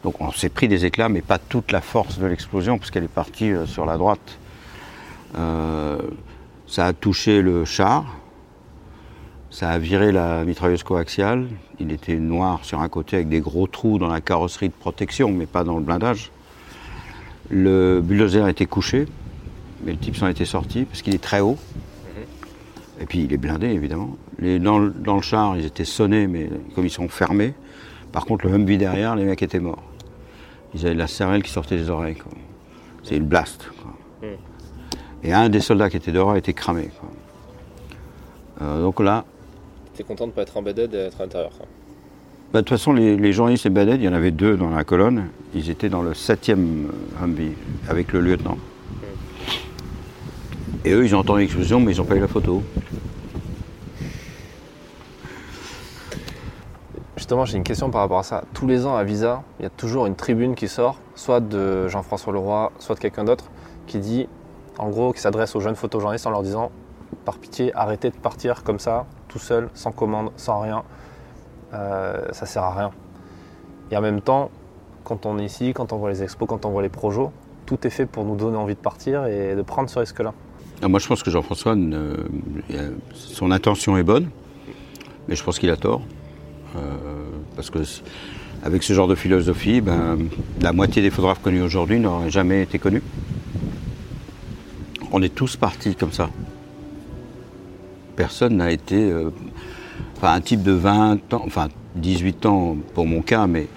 Donc 0.05 0.21
on 0.21 0.31
s'est 0.31 0.49
pris 0.49 0.67
des 0.67 0.85
éclats, 0.85 1.09
mais 1.09 1.21
pas 1.21 1.39
toute 1.39 1.71
la 1.71 1.81
force 1.81 2.19
de 2.19 2.27
l'explosion, 2.27 2.77
parce 2.77 2.91
qu'elle 2.91 3.05
est 3.05 3.07
partie 3.07 3.51
euh, 3.51 3.65
sur 3.65 3.87
la 3.87 3.97
droite. 3.97 4.37
Euh, 5.35 5.97
ça 6.67 6.85
a 6.85 6.93
touché 6.93 7.41
le 7.41 7.65
char, 7.65 8.05
ça 9.49 9.71
a 9.71 9.79
viré 9.79 10.11
la 10.11 10.45
mitrailleuse 10.45 10.83
coaxiale. 10.83 11.47
Il 11.79 11.91
était 11.91 12.17
noir 12.17 12.59
sur 12.61 12.81
un 12.81 12.87
côté 12.87 13.15
avec 13.15 13.29
des 13.29 13.39
gros 13.39 13.65
trous 13.65 13.97
dans 13.97 14.07
la 14.07 14.21
carrosserie 14.21 14.69
de 14.69 14.73
protection, 14.79 15.31
mais 15.31 15.47
pas 15.47 15.63
dans 15.63 15.77
le 15.77 15.83
blindage. 15.83 16.29
Le 17.49 17.99
bulldozer 18.03 18.47
était 18.47 18.67
couché, 18.67 19.07
mais 19.83 19.93
le 19.93 19.97
type 19.97 20.15
s'en 20.17 20.27
était 20.27 20.45
sorti 20.45 20.83
parce 20.83 21.01
qu'il 21.01 21.15
est 21.15 21.23
très 21.23 21.39
haut. 21.39 21.57
Et 23.01 23.07
puis 23.07 23.23
il 23.23 23.33
est 23.33 23.37
blindé 23.37 23.69
évidemment. 23.69 24.15
Les, 24.37 24.59
dans, 24.59 24.77
le- 24.77 24.91
dans 24.91 25.15
le 25.15 25.23
char, 25.23 25.57
ils 25.57 25.65
étaient 25.65 25.83
sonnés, 25.83 26.27
mais 26.27 26.47
comme 26.75 26.85
ils 26.85 26.91
sont 26.91 27.09
fermés. 27.09 27.55
Par 28.11 28.25
contre, 28.27 28.45
le 28.45 28.53
Humvee 28.53 28.77
derrière, 28.77 29.15
les 29.15 29.25
mecs 29.25 29.41
étaient 29.41 29.59
morts. 29.59 29.81
Ils 30.75 30.86
avaient 30.86 30.94
de 30.95 31.00
la 31.00 31.07
cervelle 31.07 31.42
qui 31.42 31.50
sortait 31.51 31.77
des 31.77 31.89
oreilles. 31.89 32.18
C'est 33.04 33.16
une 33.18 33.25
blast. 33.25 33.69
quoi. 33.81 33.94
Et 35.24 35.33
un 35.33 35.50
des 35.50 35.62
soldats 35.62 35.89
qui 35.89 35.98
était 35.98 36.12
dehors 36.12 36.31
a 36.31 36.38
été 36.38 36.54
cramé. 36.54 36.89
quoi. 37.00 37.10
Euh, 38.62 38.82
donc 38.82 39.00
là, 39.00 39.25
T'es 39.96 40.03
content 40.03 40.27
de 40.27 40.32
pas 40.34 40.41
être 40.41 40.58
embedded 40.58 40.94
et 40.94 40.98
d'être 40.98 41.20
à 41.22 41.24
l'intérieur. 41.24 41.51
bah, 42.51 42.60
de 42.62 42.65
toute 42.67 42.70
façon, 42.77 42.91
les, 42.94 43.15
les 43.15 43.32
journalistes 43.32 43.65
et 43.65 43.70
Baded, 43.70 44.01
il 44.01 44.03
y 44.05 44.10
en 44.10 44.13
avait 44.13 44.32
deux 44.32 44.58
dans 44.58 44.70
la 44.70 44.84
colonne. 44.84 45.27
Ils 45.53 45.70
étaient 45.70 45.88
dans 45.89 46.01
le 46.03 46.13
septième 46.13 46.91
Humvee 47.22 47.53
avec 47.88 48.12
le 48.12 48.20
lieutenant. 48.20 48.58
Et 50.84 50.91
eux, 50.91 51.05
ils 51.05 51.15
ont 51.15 51.20
entendu 51.20 51.41
l'explosion, 51.41 51.79
mais 51.79 51.94
ils 51.94 51.98
n'ont 51.98 52.03
pas 52.05 52.15
eu 52.15 52.20
la 52.20 52.27
photo. 52.27 52.62
Justement, 57.25 57.46
j'ai 57.46 57.58
une 57.58 57.63
question 57.63 57.89
par 57.89 58.01
rapport 58.01 58.20
à 58.20 58.24
ça. 58.24 58.44
Tous 58.53 58.67
les 58.67 58.86
ans 58.86 58.96
à 58.96 59.03
Visa, 59.03 59.41
il 59.60 59.63
y 59.63 59.65
a 59.65 59.72
toujours 59.72 60.05
une 60.05 60.15
tribune 60.15 60.53
qui 60.53 60.67
sort, 60.67 61.00
soit 61.15 61.39
de 61.39 61.88
Jean-François 61.88 62.32
Leroy, 62.32 62.72
soit 62.77 62.94
de 62.94 63.00
quelqu'un 63.00 63.24
d'autre, 63.24 63.46
qui 63.88 63.98
dit, 63.98 64.27
en 64.77 64.89
gros, 64.89 65.12
qui 65.12 65.22
s'adresse 65.22 65.55
aux 65.55 65.60
jeunes 65.60 65.75
photojournalistes 65.75 66.27
en 66.27 66.29
leur 66.29 66.44
disant, 66.44 66.70
par 67.25 67.39
pitié, 67.39 67.74
arrêtez 67.74 68.12
de 68.12 68.15
partir 68.15 68.62
comme 68.62 68.77
ça, 68.77 69.08
tout 69.27 69.39
seul, 69.39 69.70
sans 69.74 69.91
commande, 69.91 70.34
sans 70.38 70.60
rien. 70.60 70.84
Euh, 71.74 72.27
ça 72.32 72.46
sert 72.46 72.62
à 72.62 72.75
rien. 72.75 72.91
Et 73.89 73.98
en 73.98 74.01
même 74.01 74.22
temps, 74.22 74.51
quand 75.03 75.25
on 75.25 75.39
est 75.39 75.46
ici, 75.46 75.74
quand 75.74 75.94
on 75.94 75.98
voit 75.98 76.12
les 76.12 76.22
expos, 76.22 76.48
quand 76.48 76.63
on 76.63 76.70
voit 76.70 76.84
les 76.84 76.89
projets, 76.89 77.29
tout 77.65 77.88
est 77.88 77.89
fait 77.89 78.05
pour 78.05 78.24
nous 78.24 78.36
donner 78.36 78.58
envie 78.58 78.75
de 78.75 78.79
partir 78.79 79.25
et 79.25 79.55
de 79.55 79.62
prendre 79.63 79.89
ce 79.89 79.98
risque-là. 79.98 80.32
Ah, 80.84 80.88
moi, 80.88 81.00
je 81.00 81.08
pense 81.08 81.24
que 81.24 81.32
Jean-François, 81.32 81.74
euh, 81.75 82.17
son 83.15 83.50
intention 83.50 83.98
est 83.98 84.03
bonne, 84.03 84.29
mais 85.27 85.36
je 85.36 85.44
pense 85.44 85.58
qu'il 85.58 85.72
a 85.72 85.75
tort. 85.75 86.03
Euh, 86.75 86.79
parce 87.55 87.70
que 87.70 87.79
avec 88.63 88.84
ce 88.84 88.94
genre 88.94 89.08
de 89.08 89.15
philosophie, 89.15 89.82
ben, 89.82 90.17
la 90.62 90.74
moitié 90.74 91.01
des 91.01 91.10
photographes 91.10 91.41
connus 91.41 91.62
aujourd'hui 91.62 92.00
n'auraient 92.00 92.32
jamais 92.32 92.63
été 92.63 92.79
connus. 92.79 93.03
On 95.12 95.22
est 95.22 95.34
tous 95.34 95.55
partis 95.55 95.96
comme 95.96 96.12
ça. 96.12 96.29
Personne 98.15 98.58
n'a 98.58 98.72
été. 98.72 98.96
euh, 98.96 99.29
enfin, 100.17 100.34
un 100.34 100.41
type 100.41 100.63
de 100.63 100.72
20 100.72 101.34
ans, 101.34 101.44
enfin 101.46 101.67
18 101.96 102.46
ans 102.46 102.77
pour 102.94 103.05
mon 103.05 103.22
cas, 103.22 103.48
mais 103.48 103.67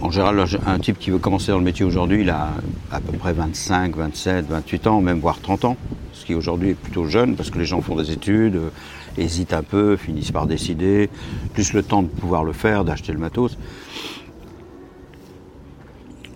en 0.00 0.10
général, 0.10 0.44
un 0.66 0.78
type 0.78 0.98
qui 0.98 1.10
veut 1.10 1.18
commencer 1.18 1.52
dans 1.52 1.58
le 1.58 1.64
métier 1.64 1.84
aujourd'hui, 1.84 2.22
il 2.22 2.30
a 2.30 2.50
à 2.90 3.00
peu 3.00 3.16
près 3.16 3.32
25, 3.32 3.96
27, 3.96 4.46
28 4.48 4.86
ans, 4.86 5.00
même 5.00 5.20
voire 5.20 5.40
30 5.40 5.64
ans. 5.64 5.76
Qui 6.24 6.34
aujourd'hui 6.34 6.70
est 6.70 6.74
plutôt 6.74 7.06
jeune 7.06 7.36
parce 7.36 7.50
que 7.50 7.58
les 7.58 7.66
gens 7.66 7.80
font 7.82 7.96
des 7.96 8.10
études, 8.10 8.56
euh, 8.56 8.70
hésitent 9.18 9.52
un 9.52 9.62
peu, 9.62 9.96
finissent 9.96 10.32
par 10.32 10.46
décider, 10.46 11.10
plus 11.52 11.72
le 11.74 11.82
temps 11.82 12.02
de 12.02 12.08
pouvoir 12.08 12.44
le 12.44 12.52
faire, 12.52 12.84
d'acheter 12.84 13.12
le 13.12 13.18
matos. 13.18 13.58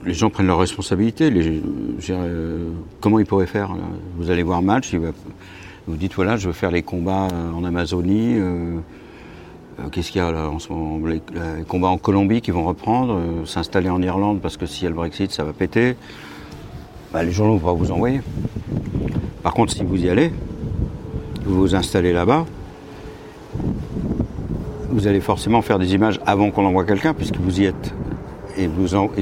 les 0.05 0.15
gens 0.15 0.31
prennent 0.31 0.47
leurs 0.47 0.59
responsabilités. 0.59 1.31
Euh, 2.11 2.71
comment 3.01 3.19
ils 3.19 3.27
pourraient 3.27 3.47
faire 3.47 3.75
Vous 4.17 4.31
allez 4.31 4.43
voir 4.43 4.63
match, 4.63 4.95
vous 5.87 5.97
dites 5.97 6.15
voilà, 6.15 6.37
je 6.37 6.49
veux 6.49 6.53
faire 6.53 6.71
les 6.71 6.83
combats 6.83 7.29
en 7.55 7.65
Amazonie. 7.65 8.35
Euh, 8.37 8.79
qu'est-ce 9.91 10.13
qu'il 10.13 10.21
y 10.21 10.25
a 10.25 10.31
là 10.31 10.51
en 10.51 10.59
ce 10.59 10.71
moment 10.71 11.07
les, 11.07 11.23
combats 11.67 11.89
en 11.89 11.99
Colombie 11.99 12.43
qui 12.43 12.51
vont 12.51 12.65
reprendre, 12.65 13.47
s'installer 13.47 13.89
en 13.89 14.03
Irlande 14.03 14.41
parce 14.41 14.57
que 14.57 14.67
s'il 14.67 14.85
y 14.85 14.87
a 14.87 14.91
le 14.91 14.97
Brexit, 14.97 15.31
ça 15.31 15.45
va 15.45 15.53
péter. 15.53 15.97
Bah, 17.13 17.23
les 17.23 17.33
journaux 17.33 17.57
vont 17.57 17.75
vous 17.75 17.91
envoyer. 17.91 18.21
Par 19.43 19.55
contre, 19.55 19.73
si 19.73 19.83
vous 19.83 20.05
y 20.05 20.11
allez, 20.11 20.31
vous 21.45 21.61
vous 21.61 21.75
installez 21.75 22.13
là-bas, 22.13 22.45
vous 24.91 25.07
allez 25.07 25.21
forcément 25.21 25.63
faire 25.63 25.79
des 25.79 25.95
images 25.95 26.21
avant 26.27 26.51
qu'on 26.51 26.67
envoie 26.67 26.85
quelqu'un, 26.85 27.15
puisque 27.15 27.37
vous 27.37 27.61
y 27.61 27.65
êtes. 27.65 27.95
Et 28.59 28.69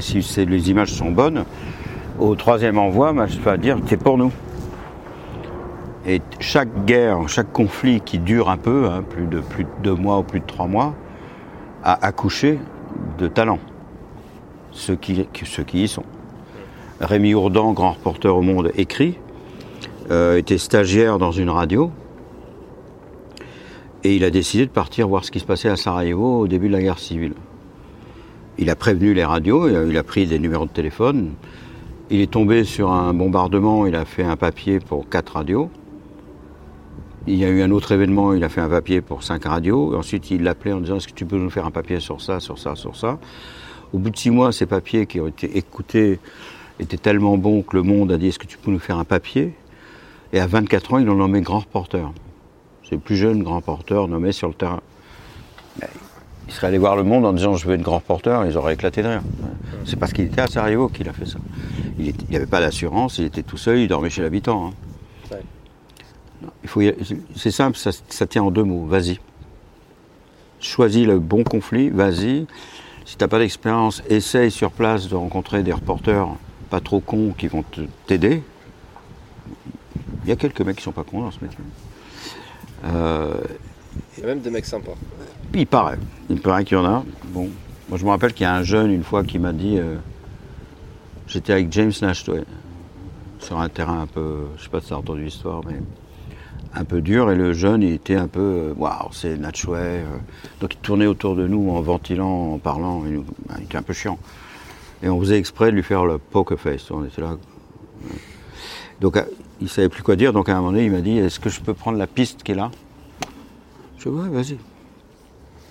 si 0.01 0.25
les 0.47 0.71
images 0.71 0.93
sont 0.93 1.13
bonnes, 1.13 1.45
au 2.19 2.35
troisième 2.35 2.79
envoi, 2.79 3.13
bah, 3.13 3.27
je 3.29 3.39
vais 3.39 3.59
dire 3.59 3.79
c'est 3.87 3.97
pour 3.97 4.19
nous. 4.19 4.33
Et 6.07 6.23
chaque 6.41 6.87
guerre, 6.87 7.29
chaque 7.29 7.53
conflit 7.53 8.01
qui 8.01 8.19
dure 8.19 8.49
un 8.49 8.57
peu, 8.57 8.89
hein, 8.89 9.05
plus, 9.09 9.27
de, 9.27 9.41
plus 9.41 9.65
de 9.65 9.71
deux 9.83 9.95
mois 9.95 10.19
ou 10.19 10.23
plus 10.23 10.41
de 10.41 10.47
trois 10.47 10.67
mois, 10.67 10.95
a 11.85 12.05
accouché 12.05 12.59
de 13.19 13.29
talents, 13.29 13.59
ceux 14.73 14.97
qui, 14.97 15.29
ceux 15.45 15.63
qui 15.63 15.85
y 15.85 15.89
sont. 15.89 16.05
Rémi 17.01 17.35
Ourdan, 17.35 17.73
grand 17.73 17.93
reporter 17.93 18.35
au 18.35 18.43
Monde, 18.43 18.73
écrit, 18.77 19.19
euh, 20.11 20.39
était 20.39 20.59
stagiaire 20.59 21.19
dans 21.19 21.33
une 21.33 21.51
radio, 21.51 21.91
et 24.07 24.15
il 24.15 24.25
a 24.25 24.31
décidé 24.31 24.67
de 24.67 24.71
partir 24.71 25.09
voir 25.09 25.25
ce 25.25 25.31
qui 25.31 25.41
se 25.41 25.45
passait 25.45 25.69
à 25.69 25.77
Sarajevo 25.77 26.39
au 26.39 26.47
début 26.47 26.69
de 26.69 26.73
la 26.73 26.81
guerre 26.81 27.01
civile. 27.01 27.35
Il 28.57 28.71
a 28.71 28.77
prévenu 28.77 29.15
les 29.15 29.25
radios, 29.25 29.69
il 29.69 29.99
a 29.99 30.03
pris 30.03 30.27
des 30.27 30.39
numéros 30.39 30.65
de 30.65 30.71
téléphone. 30.71 31.33
Il 32.09 32.21
est 32.21 32.31
tombé 32.31 32.63
sur 32.63 32.93
un 32.93 33.13
bombardement, 33.13 33.85
il 33.85 33.97
a 33.97 34.05
fait 34.05 34.23
un 34.23 34.37
papier 34.37 34.79
pour 34.79 35.09
quatre 35.09 35.35
radios. 35.35 35.71
Il 37.27 37.35
y 37.35 37.45
a 37.45 37.49
eu 37.49 37.63
un 37.63 37.73
autre 37.73 37.91
événement, 37.91 38.33
il 38.33 38.45
a 38.45 38.49
fait 38.49 38.61
un 38.61 38.69
papier 38.69 39.01
pour 39.01 39.25
cinq 39.25 39.45
radios. 39.45 39.97
Ensuite, 39.97 40.31
il 40.31 40.45
l'appelait 40.45 40.73
en 40.73 40.81
disant 40.81 40.99
Est-ce 40.99 41.09
que 41.09 41.13
tu 41.13 41.27
peux 41.27 41.37
nous 41.37 41.51
faire 41.51 41.67
un 41.67 41.73
papier 41.73 41.99
sur 41.99 42.21
ça, 42.21 42.39
sur 42.39 42.61
ça, 42.61 42.77
sur 42.77 42.95
ça? 42.95 43.19
Au 43.93 43.99
bout 43.99 44.11
de 44.11 44.17
six 44.17 44.31
mois, 44.31 44.53
ces 44.53 44.67
papiers 44.67 45.07
qui 45.07 45.21
ont 45.21 45.27
été 45.27 45.59
écoutés 45.59 46.21
étaient 46.81 46.97
tellement 46.97 47.37
bons 47.37 47.63
que 47.63 47.77
le 47.77 47.83
monde 47.83 48.13
a 48.13 48.19
dit 48.19 48.29
Est-ce 48.29 48.39
que 48.39 48.47
tu 48.47 48.59
peux 48.59 48.71
nous 48.71 48.79
faire 48.79 48.99
un 48.99 49.05
papier? 49.05 49.55
Et 50.33 50.41
à 50.41 50.47
24 50.47 50.95
ans, 50.95 50.99
ils 50.99 51.07
l'ont 51.07 51.15
nommé 51.15 51.41
grand 51.41 51.61
reporter. 51.61 52.13
C'est 52.85 52.95
le 52.95 53.01
plus 53.01 53.17
jeune 53.17 53.43
grand 53.43 53.61
porteur 53.61 54.07
nommé 54.09 54.33
sur 54.33 54.49
le 54.49 54.55
terrain. 54.55 54.81
il 55.81 56.53
serait 56.53 56.69
allé 56.69 56.79
voir 56.79 56.95
le 56.95 57.03
monde 57.03 57.25
en 57.25 57.33
disant 57.33 57.57
je 57.57 57.67
veux 57.67 57.75
être 57.75 57.83
grand 57.83 58.01
porteur, 58.01 58.45
ils 58.47 58.57
auraient 58.57 58.75
éclaté 58.75 59.03
de 59.03 59.09
rire. 59.09 59.23
C'est 59.85 59.97
parce 59.97 60.13
qu'il 60.13 60.27
était 60.27 60.41
à 60.41 60.47
Sarajevo 60.47 60.89
qu'il 60.89 61.09
a 61.09 61.13
fait 61.13 61.27
ça. 61.27 61.39
Il 61.99 62.15
n'avait 62.31 62.47
pas 62.47 62.61
d'assurance, 62.61 63.19
il 63.19 63.25
était 63.25 63.43
tout 63.43 63.57
seul, 63.57 63.79
il 63.79 63.89
dormait 63.89 64.11
chez 64.11 64.23
l'habitant. 64.23 64.73
Hein. 65.33 65.37
c'est 67.35 67.51
simple, 67.51 67.77
ça, 67.77 68.27
tient 68.27 68.45
en 68.45 68.51
deux 68.51 68.65
mots. 68.65 68.87
Vas-y. 68.87 69.19
Choisis 70.61 71.07
le 71.07 71.19
bon 71.19 71.43
conflit, 71.43 71.91
vas-y. 71.91 72.47
Si 73.05 73.17
tu 73.17 73.25
n'as 73.25 73.29
pas 73.29 73.39
d'expérience, 73.39 74.03
essaye 74.09 74.51
sur 74.51 74.71
place 74.71 75.09
de 75.09 75.15
rencontrer 75.15 75.63
des 75.63 75.73
reporters 75.73 76.29
pas 76.71 76.81
trop 76.81 77.01
cons 77.01 77.35
qui 77.37 77.49
vont 77.49 77.65
t'aider. 78.07 78.43
Il 80.25 80.29
y 80.29 80.33
a 80.33 80.37
quelques 80.37 80.61
mecs 80.61 80.77
qui 80.77 80.83
sont 80.83 80.93
pas 80.93 81.05
cons 81.05 81.21
dans 81.21 81.31
ce 81.31 81.39
métier. 81.43 81.59
Euh, 82.85 83.35
il 84.17 84.21
y 84.21 84.25
a 84.25 84.27
même 84.27 84.41
des 84.41 84.51
mecs 84.51 84.67
sympas. 84.67 84.95
Il 85.55 85.67
paraît. 85.67 85.99
Il 86.29 86.41
paraît 86.41 86.65
qu'il 86.65 86.77
y 86.77 86.81
en 86.81 86.85
a. 86.85 87.05
Bon. 87.27 87.49
Moi, 87.89 87.99
je 87.99 88.05
me 88.05 88.11
rappelle 88.11 88.33
qu'il 88.33 88.43
y 88.43 88.47
a 88.47 88.55
un 88.55 88.65
jeune, 88.65 88.91
une 88.91 89.05
fois, 89.05 89.23
qui 89.23 89.39
m'a 89.39 89.53
dit 89.53 89.79
euh, 89.79 89.97
J'étais 91.29 91.53
avec 91.53 91.73
James 91.73 91.93
Nash, 92.03 92.25
sur 93.39 93.61
un 93.61 93.69
terrain 93.69 94.03
un 94.03 94.07
peu. 94.07 94.47
Je 94.57 94.65
sais 94.65 94.69
pas 94.69 94.81
si 94.81 94.89
tu 94.89 94.95
as 94.95 94.99
entendu 94.99 95.25
l'histoire, 95.25 95.63
mais. 95.67 95.77
Un 96.79 96.85
peu 96.85 97.01
dur, 97.01 97.31
et 97.31 97.37
le 97.37 97.55
jeune, 97.55 97.83
il 97.83 97.93
était 97.93 98.17
un 98.17 98.29
peu. 98.29 98.41
Euh, 98.41 98.75
waouh, 98.77 99.11
c'est 99.13 99.39
Natchway. 99.39 100.05
donc, 100.61 100.75
il 100.75 100.79
tournait 100.81 101.07
autour 101.07 101.35
de 101.37 101.47
nous 101.47 101.71
en 101.71 101.81
ventilant, 101.81 102.55
en 102.55 102.59
parlant. 102.59 103.05
Il 103.07 103.23
était 103.63 103.79
un 103.79 103.83
peu 103.83 103.95
chiant. 103.95 104.19
Et 105.07 105.09
on 105.09 105.21
faisait 105.21 105.39
exprès 105.39 105.71
de 105.71 105.77
lui 105.77 105.85
faire 105.85 106.05
le 106.05 106.19
poker 106.19 106.59
face. 106.59 106.91
On 106.91 107.05
était 107.05 107.21
là. 107.21 107.37
Donc 109.01 109.17
il 109.61 109.69
savait 109.69 109.89
plus 109.89 110.03
quoi 110.03 110.17
dire, 110.17 110.33
donc 110.33 110.49
à 110.49 110.55
un 110.55 110.57
moment 110.57 110.73
donné, 110.73 110.87
il 110.87 110.91
m'a 110.91 111.01
dit 111.01 111.17
Est-ce 111.17 111.39
que 111.39 111.49
je 111.49 111.61
peux 111.61 111.75
prendre 111.75 111.97
la 111.97 112.09
piste 112.09 112.43
qui 112.43 112.51
est 112.51 112.57
là? 112.57 112.73
Je 113.99 114.09
dis 114.09 114.17
Ouais, 114.17 114.29
vas-y. 114.29 114.59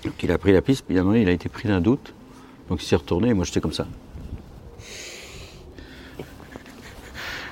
Donc 0.06 0.24
il 0.24 0.32
a 0.32 0.38
pris 0.38 0.54
la 0.54 0.62
piste, 0.62 0.86
puis 0.88 0.98
à 0.98 1.02
un 1.02 1.04
moment 1.04 1.16
donné, 1.16 1.24
il 1.24 1.30
a 1.30 1.34
été 1.34 1.50
pris 1.50 1.68
d'un 1.68 1.82
doute. 1.82 2.14
Donc 2.70 2.82
il 2.82 2.86
s'est 2.86 2.96
retourné, 2.96 3.28
et 3.30 3.34
moi 3.34 3.44
j'étais 3.44 3.60
comme 3.60 3.74
ça. 3.74 3.88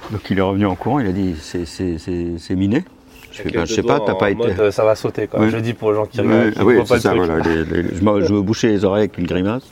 Donc 0.10 0.30
il 0.30 0.38
est 0.38 0.42
revenu 0.42 0.66
en 0.66 0.76
courant, 0.76 1.00
il 1.00 1.08
a 1.08 1.12
dit 1.12 1.36
C'est 1.42 2.56
miné 2.56 2.86
je, 3.32 3.42
fais, 3.42 3.50
ben, 3.50 3.66
je 3.66 3.74
sais 3.74 3.84
pas, 3.84 4.00
t'as 4.00 4.16
pas 4.16 4.30
été. 4.30 4.58
Euh, 4.58 4.72
ça 4.72 4.86
va 4.86 4.96
sauter 4.96 5.28
quoi. 5.28 5.50
Je 5.50 5.58
dis 5.58 5.74
pour 5.74 5.92
les 5.92 5.98
gens 5.98 6.06
qui 6.06 6.22
regardent. 6.22 6.54
oui, 6.64 6.76
c'est 6.86 7.00
ça, 7.00 7.14
voilà. 7.14 7.42
je, 7.44 8.34
me, 8.34 8.42
bouchais 8.42 8.70
les 8.70 8.86
oreilles 8.86 9.06
avec 9.06 9.18
une 9.18 9.26
grimace. 9.26 9.64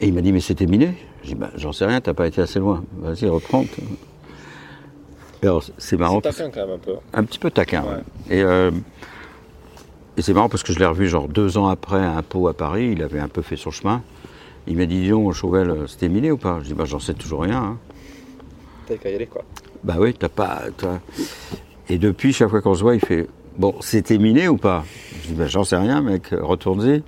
Et 0.00 0.08
il 0.08 0.14
m'a 0.14 0.20
dit 0.20 0.32
Mais 0.32 0.40
c'était 0.40 0.66
miné 0.66 0.94
Je 1.22 1.28
dis 1.28 1.34
ben, 1.34 1.50
J'en 1.56 1.72
sais 1.72 1.86
rien, 1.86 2.00
t'as 2.00 2.14
pas 2.14 2.26
été 2.26 2.40
assez 2.40 2.58
loin. 2.58 2.84
Vas-y, 2.98 3.28
reprends 3.28 3.64
c'est 5.78 5.96
marrant. 5.96 6.20
taquin 6.20 6.50
quand 6.50 6.66
même 6.66 6.76
un 6.76 6.78
peu. 6.78 6.94
Un 7.12 7.24
petit 7.24 7.38
peu 7.38 7.50
taquin. 7.50 7.84
Euh, 8.30 8.70
et, 10.16 10.22
c'est 10.22 10.32
marrant 10.32 10.48
parce 10.48 10.62
que 10.62 10.72
je 10.72 10.78
l'ai 10.78 10.86
revu 10.86 11.08
genre 11.08 11.28
deux 11.28 11.58
ans 11.58 11.68
après 11.68 11.98
à 11.98 12.16
un 12.16 12.22
pot 12.22 12.48
à 12.48 12.54
Paris. 12.54 12.90
Il 12.92 13.02
avait 13.02 13.20
un 13.20 13.28
peu 13.28 13.42
fait 13.42 13.56
son 13.56 13.70
chemin. 13.70 14.02
Il 14.66 14.76
m'a 14.76 14.86
dit 14.86 15.02
Disons, 15.02 15.30
Chauvel, 15.32 15.70
euh, 15.70 15.86
c'était 15.86 16.08
miné 16.08 16.30
ou 16.30 16.38
pas? 16.38 16.60
Je 16.62 16.66
dis 16.66 16.74
Bah, 16.74 16.84
j'en 16.86 16.98
sais 16.98 17.14
toujours 17.14 17.42
rien. 17.42 17.62
Hein. 17.62 17.78
T'as 18.86 18.96
qu'à 18.96 19.10
y 19.10 19.14
aller, 19.14 19.26
quoi. 19.26 19.42
Bah 19.82 19.96
oui, 19.98 20.14
t'as 20.14 20.28
pas. 20.28 20.62
Et 21.88 21.98
depuis, 21.98 22.32
chaque 22.32 22.48
fois 22.48 22.62
qu'on 22.62 22.74
se 22.74 22.82
voit, 22.82 22.94
il 22.94 23.00
fait 23.00 23.28
Bon, 23.56 23.74
c'était 23.80 24.18
miné 24.18 24.48
ou 24.48 24.56
pas? 24.56 24.84
Je 25.22 25.28
dis 25.28 25.34
Bah, 25.34 25.46
j'en 25.46 25.64
sais 25.64 25.76
rien, 25.76 26.00
mec, 26.00 26.28
retourne-y. 26.32 27.02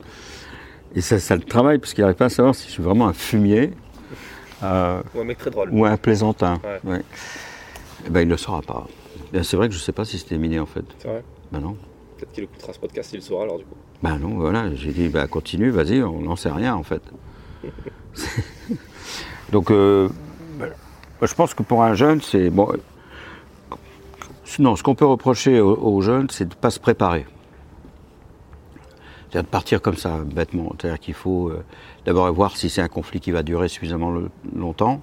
Et 0.97 1.03
ça, 1.03 1.19
ça 1.19 1.37
le 1.37 1.43
travaille 1.43 1.79
parce 1.79 1.93
qu'il 1.95 2.03
n'arrive 2.03 2.17
pas 2.17 2.25
à 2.25 2.31
savoir 2.31 2.55
si 2.55 2.67
je 2.67 2.73
suis 2.73 2.83
vraiment 2.83 3.07
un 3.07 3.12
fumier. 3.12 3.73
Euh, 4.62 5.03
ou 5.15 5.21
un 5.21 5.25
mec 5.25 5.38
très 5.38 5.50
drôle. 5.50 5.69
Ou 5.71 5.85
un 5.85 5.97
plaisantin. 5.99 6.59
Ouais. 6.85 7.03
Eh 8.07 8.11
ben, 8.11 8.23
il 8.23 8.26
ne 8.26 8.31
le 8.31 8.37
saura 8.38 8.62
pas. 8.62 8.87
C'est 9.43 9.57
vrai 9.57 9.69
que 9.69 9.75
je 9.75 9.79
ne 9.79 9.83
sais 9.83 9.93
pas 9.93 10.07
si 10.07 10.19
c'était 10.19 10.38
miné 10.38 10.59
en 10.59 10.67
fait. 10.67 10.85
C'est 10.99 11.09
vrai 11.09 11.23
Ben 11.53 11.61
non. 11.61 11.76
Peut-être 12.17 12.33
qu'il 12.33 12.45
écoutera 12.45 12.73
ce 12.73 12.79
podcast, 12.79 13.12
il 13.12 13.17
le 13.17 13.23
saura 13.23 13.45
alors 13.45 13.59
du 13.59 13.65
coup. 13.65 13.75
Ben 14.03 14.19
non, 14.19 14.37
voilà. 14.37 14.75
J'ai 14.75 14.93
dit, 14.93 15.09
bah, 15.09 15.26
continue, 15.26 15.69
vas-y, 15.69 16.03
on 16.03 16.23
n'en 16.23 16.37
sait 16.37 16.50
rien 16.50 16.75
en 16.75 16.83
fait. 16.83 17.03
Donc, 19.53 19.71
euh, 19.71 20.09
ben, 20.59 20.73
je 21.21 21.35
pense 21.35 21.53
que 21.53 21.62
pour 21.62 21.83
un 21.83 21.95
jeune, 21.95 22.23
c'est. 22.23 22.49
Bon, 22.49 22.73
sinon, 24.45 24.76
ce 24.76 24.83
qu'on 24.83 24.95
peut 24.95 25.05
reprocher 25.05 25.61
aux, 25.61 26.00
jeunes, 26.00 26.29
c'est 26.31 26.47
de 26.47 26.55
ne 26.55 26.61
pas 26.61 26.71
se 26.71 26.81
préparer. 26.81 27.26
De 29.43 29.43
partir 29.43 29.83
comme 29.83 29.97
ça, 29.97 30.19
bêtement. 30.25 30.73
C'est-à-dire 30.78 30.99
qu'il 30.99 31.14
faut 31.14 31.49
euh, 31.49 31.62
d'abord 32.07 32.33
voir 32.33 32.57
si 32.57 32.71
c'est 32.71 32.81
un 32.81 32.88
conflit 32.88 33.21
qui 33.21 33.33
va 33.33 33.43
durer 33.43 33.69
suffisamment 33.69 34.14
longtemps 34.55 35.02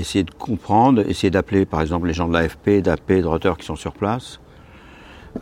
essayer 0.00 0.24
de 0.24 0.30
comprendre, 0.30 1.02
essayer 1.08 1.30
d'appeler 1.30 1.66
par 1.66 1.80
exemple 1.80 2.06
les 2.06 2.12
gens 2.12 2.28
de 2.28 2.32
l'AFP, 2.32 2.82
d'AP, 2.82 3.12
de 3.12 3.26
Reuters 3.26 3.56
qui 3.56 3.66
sont 3.66 3.76
sur 3.76 3.92
place, 3.92 4.40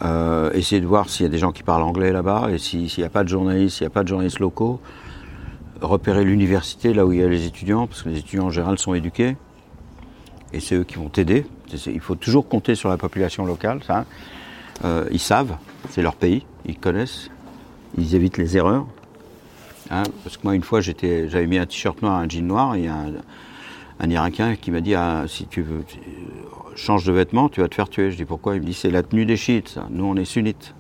euh, 0.03 0.51
essayer 0.53 0.81
de 0.81 0.87
voir 0.87 1.09
s'il 1.09 1.25
y 1.25 1.27
a 1.27 1.31
des 1.31 1.39
gens 1.39 1.53
qui 1.53 1.63
parlent 1.63 1.83
anglais 1.83 2.13
là-bas, 2.13 2.49
et 2.53 2.59
s'il 2.59 2.89
n'y 2.99 3.05
a 3.05 3.09
pas 3.09 3.25
de 3.25 3.29
journalistes, 3.29 3.79
s'il 3.79 3.85
n'y 3.85 3.93
a 3.93 3.95
pas 3.95 4.03
de 4.03 4.09
journalistes 4.09 4.41
locaux, 4.41 4.81
repérer 5.81 6.25
l'université 6.25 6.95
là 6.95 7.05
où 7.05 7.13
il 7.13 7.21
y 7.21 7.23
a 7.23 7.29
les 7.29 7.47
étudiants, 7.47 7.87
parce 7.87 8.03
que 8.03 8.09
les 8.09 8.19
étudiants 8.19 8.47
en 8.47 8.51
général 8.51 8.79
sont 8.79 8.95
éduqués, 8.95 9.37
et 10.53 10.61
c'est 10.61 10.77
eux 10.77 10.85
qui 10.85 10.97
vont 10.97 11.09
t'aider. 11.09 11.47
Il 11.87 12.01
faut 12.01 12.15
toujours 12.15 12.49
compter 12.49 12.75
sur 12.75 12.89
la 12.89 12.97
population 12.97 13.45
locale, 13.45 13.81
ça. 13.85 14.05
Euh, 14.85 15.07
ils 15.11 15.21
savent, 15.21 15.57
c'est 15.91 16.03
leur 16.03 16.17
pays, 16.17 16.47
ils 16.67 16.79
connaissent, 16.79 17.31
ils 17.97 18.15
évitent 18.15 18.39
les 18.39 18.57
erreurs. 18.57 18.87
Hein, 19.91 20.05
parce 20.23 20.37
que 20.37 20.43
moi, 20.45 20.55
une 20.55 20.63
fois, 20.63 20.81
j'avais 20.81 21.47
mis 21.47 21.59
un 21.59 21.67
t-shirt 21.67 22.01
noir, 22.03 22.15
un 22.15 22.29
jean 22.29 22.47
noir, 22.47 22.75
et 22.75 22.89
un, 22.89 23.13
un 24.01 24.11
Irakien 24.11 24.57
qui 24.57 24.71
m'a 24.71 24.81
dit 24.81 24.95
ah, 24.95 25.25
si 25.29 25.47
tu 25.47 25.63
veux, 25.63 25.85
change 26.75 27.05
de 27.05 27.13
vêtements, 27.13 27.49
tu 27.49 27.61
vas 27.61 27.69
te 27.69 27.75
faire 27.75 27.89
tuer. 27.89 28.11
Je 28.11 28.17
dis 28.17 28.25
pourquoi? 28.25 28.57
Il 28.57 28.63
me 28.63 28.67
dit 28.67 28.75
c'est 28.75 28.91
la 28.91 29.03
tenue 29.03 29.27
des 29.27 29.37
chiites, 29.37 29.69
ça. 29.69 29.87
Nous, 29.91 30.05
on 30.05 30.17
est 30.17 30.25
sunnites. 30.25 30.75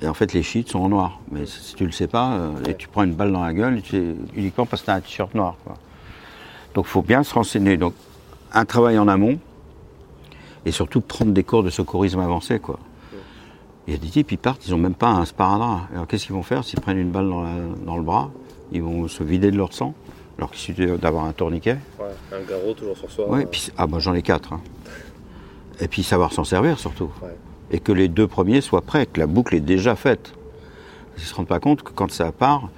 Et 0.00 0.06
en 0.06 0.14
fait, 0.14 0.32
les 0.32 0.42
chiites 0.42 0.68
sont 0.68 0.78
en 0.78 0.88
noir. 0.88 1.20
Mais 1.32 1.46
si 1.46 1.74
tu 1.74 1.84
le 1.84 1.92
sais 1.92 2.06
pas, 2.06 2.32
euh, 2.32 2.64
et 2.68 2.74
tu 2.74 2.88
prends 2.88 3.02
une 3.02 3.14
balle 3.14 3.32
dans 3.32 3.42
la 3.42 3.52
gueule, 3.52 3.82
uniquement 4.34 4.66
parce 4.66 4.82
que 4.82 4.86
tu 4.86 4.90
as 4.90 4.94
un 4.94 5.00
t-shirt 5.00 5.34
noir. 5.34 5.56
Donc, 6.74 6.84
il 6.86 6.90
faut 6.90 7.02
bien 7.02 7.22
se 7.22 7.34
renseigner. 7.34 7.76
Donc, 7.76 7.94
un 8.52 8.64
travail 8.64 8.98
en 8.98 9.08
amont, 9.08 9.38
et 10.64 10.70
surtout 10.70 11.00
prendre 11.00 11.32
des 11.32 11.42
cours 11.42 11.62
de 11.62 11.70
secourisme 11.70 12.20
avancé. 12.20 12.58
Quoi. 12.60 12.78
Il 13.88 13.92
y 13.92 13.94
a 13.94 13.98
des 13.98 14.08
types, 14.08 14.30
ils 14.32 14.36
partent, 14.36 14.66
ils 14.68 14.72
n'ont 14.72 14.76
même 14.78 14.94
pas 14.94 15.08
un 15.08 15.24
sparadrap. 15.24 15.88
Alors, 15.94 16.06
qu'est-ce 16.06 16.26
qu'ils 16.26 16.34
vont 16.34 16.42
faire 16.42 16.62
S'ils 16.62 16.78
prennent 16.78 16.98
une 16.98 17.10
balle 17.10 17.30
dans, 17.30 17.46
dans 17.86 17.96
le 17.96 18.02
bras, 18.02 18.30
ils 18.70 18.82
vont 18.82 19.08
se 19.08 19.24
vider 19.24 19.50
de 19.50 19.56
leur 19.56 19.72
sang 19.72 19.94
alors 20.36 20.50
qu'il 20.50 20.60
suffit 20.60 20.86
d'avoir 20.98 21.24
un 21.24 21.32
tourniquet. 21.32 21.78
Ouais, 21.98 22.06
un 22.36 22.42
garrot 22.46 22.74
toujours 22.74 22.98
sur 22.98 23.10
soi. 23.10 23.30
Ouais, 23.30 23.46
puis, 23.46 23.70
ah 23.78 23.86
bah 23.86 23.98
j'en 23.98 24.12
ai 24.12 24.20
quatre. 24.20 24.52
Hein. 24.52 24.60
Et 25.80 25.88
puis 25.88 26.02
savoir 26.02 26.34
s'en 26.34 26.44
servir 26.44 26.78
surtout. 26.78 27.10
Et 27.70 27.80
que 27.80 27.90
les 27.92 28.08
deux 28.08 28.26
premiers 28.26 28.60
soient 28.60 28.82
prêts, 28.82 29.06
que 29.06 29.20
la 29.20 29.26
boucle 29.26 29.54
est 29.54 29.60
déjà 29.60 29.96
faite. 29.96 30.34
Ils 31.16 31.20
ne 31.22 31.24
se 31.26 31.34
rendent 31.34 31.46
pas 31.48 31.58
compte 31.58 31.82
que 31.82 31.90
quand 31.92 32.10
ça 32.10 32.30
part, 32.30 32.68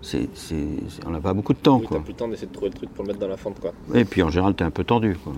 c'est, 0.00 0.28
c'est- 0.34 0.56
c'est- 0.88 1.06
on 1.06 1.10
n'a 1.10 1.20
pas 1.20 1.34
beaucoup 1.34 1.52
de 1.52 1.58
temps. 1.58 1.78
Oui, 1.78 1.86
quoi. 1.86 2.00
plus 2.00 2.12
le 2.12 2.16
temps 2.16 2.26
d'essayer 2.28 2.46
de 2.48 2.52
trouver 2.52 2.70
le 2.70 2.74
truc 2.74 2.90
pour 2.94 3.04
le 3.04 3.08
mettre 3.08 3.20
dans 3.20 3.28
la 3.28 3.36
fente, 3.36 3.60
quoi. 3.60 3.72
Et 3.94 4.06
puis 4.06 4.22
en 4.22 4.30
général, 4.30 4.54
tu 4.56 4.62
es 4.64 4.66
un 4.66 4.70
peu 4.70 4.82
tendu. 4.84 5.14
Quoi. 5.22 5.34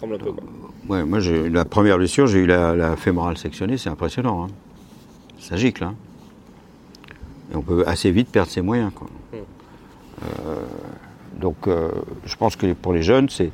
Trembles 0.00 0.14
un 0.14 0.18
peu, 0.18 0.32
quoi. 0.32 0.44
Ouais, 0.88 1.04
moi, 1.04 1.20
j'ai, 1.20 1.48
la 1.48 1.64
première 1.64 1.98
blessure, 1.98 2.26
j'ai 2.26 2.40
eu 2.40 2.46
la, 2.46 2.74
la 2.74 2.96
fémorale 2.96 3.36
sectionnée, 3.36 3.76
c'est 3.76 3.90
impressionnant. 3.90 4.44
hein. 4.44 4.48
Ça 5.38 5.56
gicle. 5.56 5.84
hein. 5.84 5.94
Et 7.52 7.56
on 7.56 7.62
peut 7.62 7.84
assez 7.86 8.10
vite 8.10 8.28
perdre 8.30 8.50
ses 8.50 8.62
moyens. 8.62 8.92
Quoi. 8.94 9.08
Mm. 9.32 9.36
Euh, 9.36 10.56
donc, 11.40 11.56
euh, 11.66 11.90
je 12.24 12.36
pense 12.36 12.56
que 12.56 12.72
pour 12.72 12.92
les 12.92 13.02
jeunes, 13.02 13.28
c'est 13.28 13.50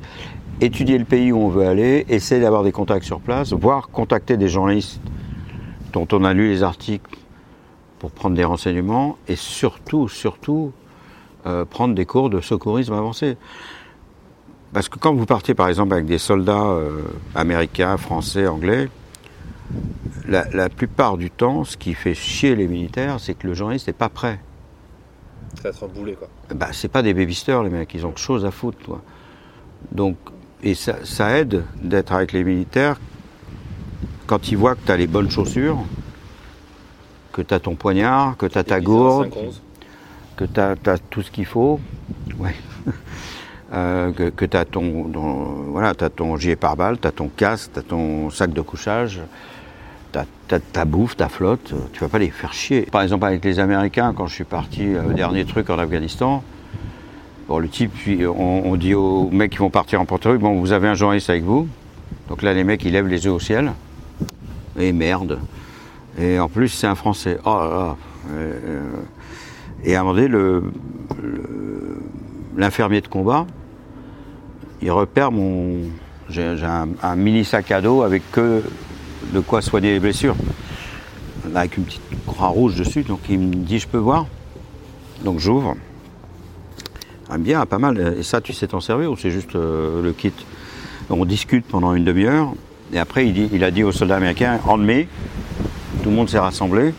étudier 0.61 0.97
le 0.97 1.05
pays 1.05 1.31
où 1.31 1.37
on 1.37 1.49
veut 1.49 1.67
aller, 1.67 2.05
essayer 2.09 2.41
d'avoir 2.41 2.63
des 2.63 2.71
contacts 2.71 3.05
sur 3.05 3.19
place, 3.19 3.53
voire 3.53 3.89
contacter 3.89 4.37
des 4.37 4.47
journalistes 4.47 4.99
dont 5.93 6.07
on 6.11 6.23
a 6.23 6.33
lu 6.33 6.49
les 6.49 6.63
articles 6.63 7.17
pour 7.99 8.11
prendre 8.11 8.35
des 8.35 8.43
renseignements, 8.43 9.17
et 9.27 9.35
surtout, 9.35 10.07
surtout, 10.07 10.71
euh, 11.45 11.65
prendre 11.65 11.95
des 11.95 12.05
cours 12.05 12.29
de 12.29 12.41
secourisme 12.41 12.93
avancé. 12.93 13.37
Parce 14.73 14.89
que 14.89 14.99
quand 14.99 15.13
vous 15.13 15.25
partez 15.25 15.53
par 15.53 15.69
exemple 15.69 15.93
avec 15.93 16.05
des 16.05 16.17
soldats 16.17 16.65
euh, 16.65 17.01
américains, 17.35 17.97
français, 17.97 18.47
anglais, 18.47 18.89
la, 20.27 20.47
la 20.51 20.69
plupart 20.69 21.17
du 21.17 21.29
temps, 21.31 21.63
ce 21.63 21.77
qui 21.77 21.93
fait 21.93 22.13
chier 22.13 22.55
les 22.55 22.67
militaires, 22.67 23.19
c'est 23.19 23.33
que 23.33 23.47
le 23.47 23.53
journaliste 23.53 23.87
n'est 23.87 23.93
pas 23.93 24.09
prêt. 24.09 24.39
Ça 25.61 25.71
va 25.71 25.87
boulet, 25.87 26.13
quoi. 26.13 26.27
Bah, 26.53 26.69
c'est 26.71 26.87
pas 26.87 27.01
des 27.01 27.13
babysters 27.13 27.63
les 27.63 27.69
mecs, 27.69 27.93
ils 27.93 28.05
ont 28.05 28.11
que 28.11 28.19
chose 28.19 28.45
à 28.45 28.51
foutre. 28.51 28.77
Quoi. 28.85 29.01
Donc, 29.91 30.17
et 30.63 30.75
ça, 30.75 30.97
ça 31.03 31.37
aide 31.37 31.63
d'être 31.81 32.13
avec 32.13 32.31
les 32.31 32.43
militaires 32.43 32.99
quand 34.25 34.49
ils 34.51 34.57
voient 34.57 34.75
que 34.75 34.85
tu 34.85 34.91
as 34.91 34.97
les 34.97 35.07
bonnes 35.07 35.31
chaussures, 35.31 35.79
que 37.31 37.41
tu 37.41 37.53
as 37.53 37.59
ton 37.59 37.75
poignard, 37.75 38.35
que 38.37 38.45
tu 38.45 38.57
as 38.57 38.63
ta 38.63 38.81
gourde, 38.81 39.29
5-11. 39.29 39.59
que 40.35 40.45
tu 40.45 40.89
as, 40.89 40.97
tout 41.09 41.21
ce 41.21 41.31
qu'il 41.31 41.45
faut, 41.45 41.79
ouais. 42.39 42.55
Euh, 43.73 44.13
que, 44.13 44.29
que 44.29 44.45
tu 44.45 44.55
as 44.55 44.63
ton, 44.63 45.09
ton- 45.11 45.65
voilà, 45.71 45.93
ton 45.93 46.37
gilet 46.37 46.55
pare-balles, 46.55 46.99
tu 47.01 47.07
as 47.07 47.11
ton 47.11 47.27
casque, 47.27 47.71
tu 47.73 47.79
as 47.79 47.81
ton 47.81 48.29
sac 48.29 48.53
de 48.53 48.61
couchage, 48.61 49.19
tu 50.13 50.19
as, 50.19 50.59
ta 50.59 50.85
bouffe, 50.85 51.17
ta 51.17 51.27
flotte, 51.27 51.73
euh, 51.73 51.77
tu 51.91 51.99
vas 51.99 52.07
pas 52.07 52.19
les 52.19 52.29
faire 52.29 52.53
chier. 52.53 52.83
Par 52.83 53.01
exemple, 53.01 53.25
avec 53.25 53.43
les 53.43 53.59
Américains, 53.59 54.13
quand 54.15 54.25
je 54.27 54.35
suis 54.35 54.45
parti, 54.45 54.83
euh, 54.95 55.09
le 55.09 55.13
dernier 55.13 55.43
truc 55.43 55.69
en 55.69 55.77
Afghanistan, 55.77 56.43
bon, 57.49 57.59
le 57.59 57.67
type, 57.67 57.91
on, 58.21 58.61
on 58.63 58.75
dit 58.77 58.93
aux 58.93 59.29
mecs 59.31 59.51
qui 59.51 59.57
vont 59.57 59.69
partir 59.69 59.99
en 59.99 60.05
porte 60.05 60.29
bon, 60.37 60.61
vous 60.61 60.71
avez 60.71 60.87
un 60.87 60.95
journaliste 60.95 61.29
avec 61.29 61.43
vous? 61.43 61.67
Donc 62.29 62.43
là, 62.43 62.53
les 62.53 62.63
mecs, 62.63 62.85
ils 62.85 62.93
lèvent 62.93 63.07
les 63.07 63.25
yeux 63.25 63.31
au 63.33 63.39
ciel. 63.39 63.73
Et 64.79 64.93
merde. 64.93 65.39
Et 66.17 66.39
en 66.39 66.47
plus, 66.47 66.69
c'est 66.69 66.87
un 66.87 66.95
Français. 66.95 67.37
Oh 67.43 67.57
là 67.59 67.67
là. 67.69 67.95
Euh, 68.31 68.81
et 69.83 69.95
à 69.95 69.99
un 69.99 70.03
moment 70.03 70.15
donné, 70.15 70.61
l'infirmier 72.55 73.01
de 73.01 73.07
combat, 73.07 73.45
il 74.81 74.91
repère 74.91 75.31
mon. 75.31 75.81
J'ai 76.29 76.43
un 76.63 77.15
mini 77.15 77.45
sac 77.45 77.71
à 77.71 77.81
dos 77.81 78.01
avec 78.01 78.29
que 78.31 78.61
de 79.33 79.39
quoi 79.39 79.61
soigner 79.61 79.93
les 79.93 79.99
blessures. 79.99 80.35
Avec 81.55 81.77
une 81.77 81.85
petite 81.85 82.01
croix 82.25 82.49
rouge 82.49 82.75
dessus, 82.75 83.03
donc 83.03 83.21
il 83.29 83.39
me 83.39 83.55
dit 83.55 83.79
Je 83.79 83.87
peux 83.87 83.97
voir 83.97 84.25
Donc 85.23 85.39
j'ouvre. 85.39 85.75
Ah, 87.29 87.37
bien, 87.37 87.65
pas 87.65 87.77
mal. 87.77 88.15
Et 88.19 88.23
ça, 88.23 88.39
tu 88.41 88.53
sais 88.53 88.67
t'en 88.67 88.79
servir 88.79 89.11
ou 89.11 89.17
c'est 89.17 89.31
juste 89.31 89.55
euh, 89.55 90.01
le 90.01 90.11
kit? 90.13 90.31
On 91.09 91.25
discute 91.25 91.65
pendant 91.65 91.93
une 91.93 92.03
demi-heure. 92.05 92.53
Et 92.93 92.99
après, 92.99 93.25
il, 93.27 93.33
dit- 93.33 93.49
il 93.51 93.63
a 93.63 93.71
dit 93.71 93.83
aux 93.83 93.91
soldats 93.91 94.15
américains 94.15 94.59
En 94.65 94.77
mai, 94.77 95.07
tout 96.03 96.09
le 96.09 96.15
monde 96.15 96.29
s'est 96.29 96.39
rassemblé. 96.39 96.93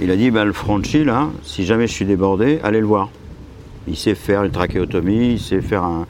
Il 0.00 0.10
a 0.10 0.16
dit 0.16 0.30
ben, 0.30 0.44
Le 0.44 0.52
Franchi, 0.52 1.04
là, 1.04 1.28
si 1.42 1.64
jamais 1.64 1.86
je 1.86 1.92
suis 1.92 2.04
débordé, 2.04 2.60
allez 2.62 2.80
le 2.80 2.86
voir. 2.86 3.10
Il 3.86 3.96
sait 3.96 4.14
faire 4.14 4.44
une 4.44 4.50
trachéotomie, 4.50 5.32
il 5.32 5.40
sait 5.40 5.60
faire 5.60 5.84
un, 5.84 6.06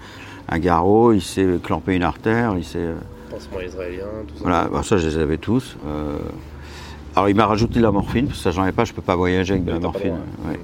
un 0.54 0.58
garrot, 0.58 1.12
il 1.12 1.20
sait 1.22 1.46
clamper 1.62 1.94
une 1.96 2.02
artère, 2.04 2.54
il 2.56 2.64
sait. 2.64 2.78
euh, 2.78 2.94
Pansement 3.30 3.60
israélien, 3.60 4.04
tout 4.28 4.34
ça. 4.36 4.40
voilà, 4.42 4.68
bah, 4.72 4.82
ça 4.84 4.96
je 4.96 5.08
les 5.08 5.18
avais 5.18 5.38
tous. 5.38 5.76
Euh, 5.86 6.16
alors 7.16 7.28
il 7.28 7.34
m'a 7.34 7.46
rajouté 7.46 7.78
de 7.80 7.84
la 7.84 7.90
morphine, 7.90 8.26
parce 8.26 8.38
que 8.38 8.44
ça 8.44 8.50
j'en 8.52 8.64
ai 8.66 8.72
pas, 8.72 8.84
je 8.84 8.92
peux 8.92 9.02
pas 9.02 9.16
voyager 9.16 9.54
avec 9.54 9.64
de 9.64 9.72
la 9.72 9.80
morphine. 9.80 10.16
ouais. 10.46 10.58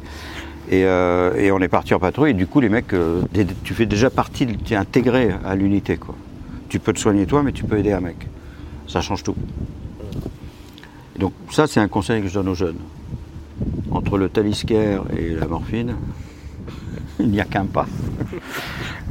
Et, 0.72 0.84
euh, 0.84 1.34
et 1.34 1.50
on 1.50 1.58
est 1.58 1.68
parti 1.68 1.94
en 1.94 1.98
patrouille, 1.98 2.30
et 2.30 2.34
du 2.34 2.46
coup 2.46 2.60
les 2.60 2.68
mecs, 2.68 2.92
euh, 2.94 3.22
tu 3.64 3.74
fais 3.74 3.86
déjà 3.86 4.08
partie, 4.10 4.46
tu 4.46 4.74
es 4.74 4.76
intégré 4.76 5.30
à 5.44 5.56
l'unité. 5.56 5.96
quoi. 5.96 6.14
Tu 6.68 6.78
peux 6.78 6.92
te 6.92 7.00
soigner 7.00 7.26
toi, 7.26 7.42
mais 7.42 7.50
tu 7.50 7.64
peux 7.64 7.76
aider 7.78 7.92
un 7.92 8.00
mec. 8.00 8.28
Ça 8.86 9.00
change 9.00 9.24
tout. 9.24 9.34
Et 11.16 11.18
donc 11.18 11.32
ça 11.50 11.66
c'est 11.66 11.80
un 11.80 11.88
conseil 11.88 12.22
que 12.22 12.28
je 12.28 12.34
donne 12.34 12.48
aux 12.48 12.54
jeunes. 12.54 12.78
Entre 13.90 14.16
le 14.16 14.28
taliscaire 14.28 15.02
et 15.18 15.34
la 15.34 15.46
morphine, 15.46 15.96
il 17.24 17.30
n'y 17.30 17.40
a 17.40 17.44
qu'un 17.44 17.66
pas. 17.66 17.86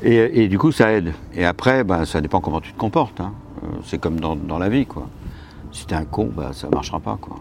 Et, 0.02 0.48
du 0.48 0.58
coup, 0.58 0.72
ça 0.72 0.92
aide. 0.92 1.14
Et 1.36 1.46
après, 1.46 1.84
bah, 1.84 2.06
ça 2.06 2.22
dépend 2.22 2.40
comment 2.40 2.62
tu 2.62 2.74
te 2.74 2.78
comportes. 2.78 3.20
hein. 3.20 3.34
Euh, 3.64 3.68
C'est 3.86 4.00
comme 4.00 4.20
dans, 4.20 4.60
la 4.60 4.70
vie, 4.70 4.86
quoi. 4.86 5.08
Si 5.72 5.86
t'es 5.86 5.96
un 5.96 6.06
con, 6.06 6.30
bah, 6.36 6.52
ça 6.54 6.70
marchera 6.70 7.00
pas, 7.00 7.18
quoi. 7.20 7.38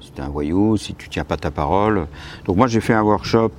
Si 0.00 0.10
t'es 0.12 0.22
un 0.22 0.28
voyou, 0.28 0.76
si 0.76 0.94
tu 0.94 1.08
tiens 1.08 1.24
pas 1.24 1.36
ta 1.36 1.50
parole. 1.50 2.06
Donc 2.46 2.56
moi, 2.56 2.66
j'ai 2.66 2.80
fait 2.80 2.94
un 2.94 3.02
workshop 3.02 3.52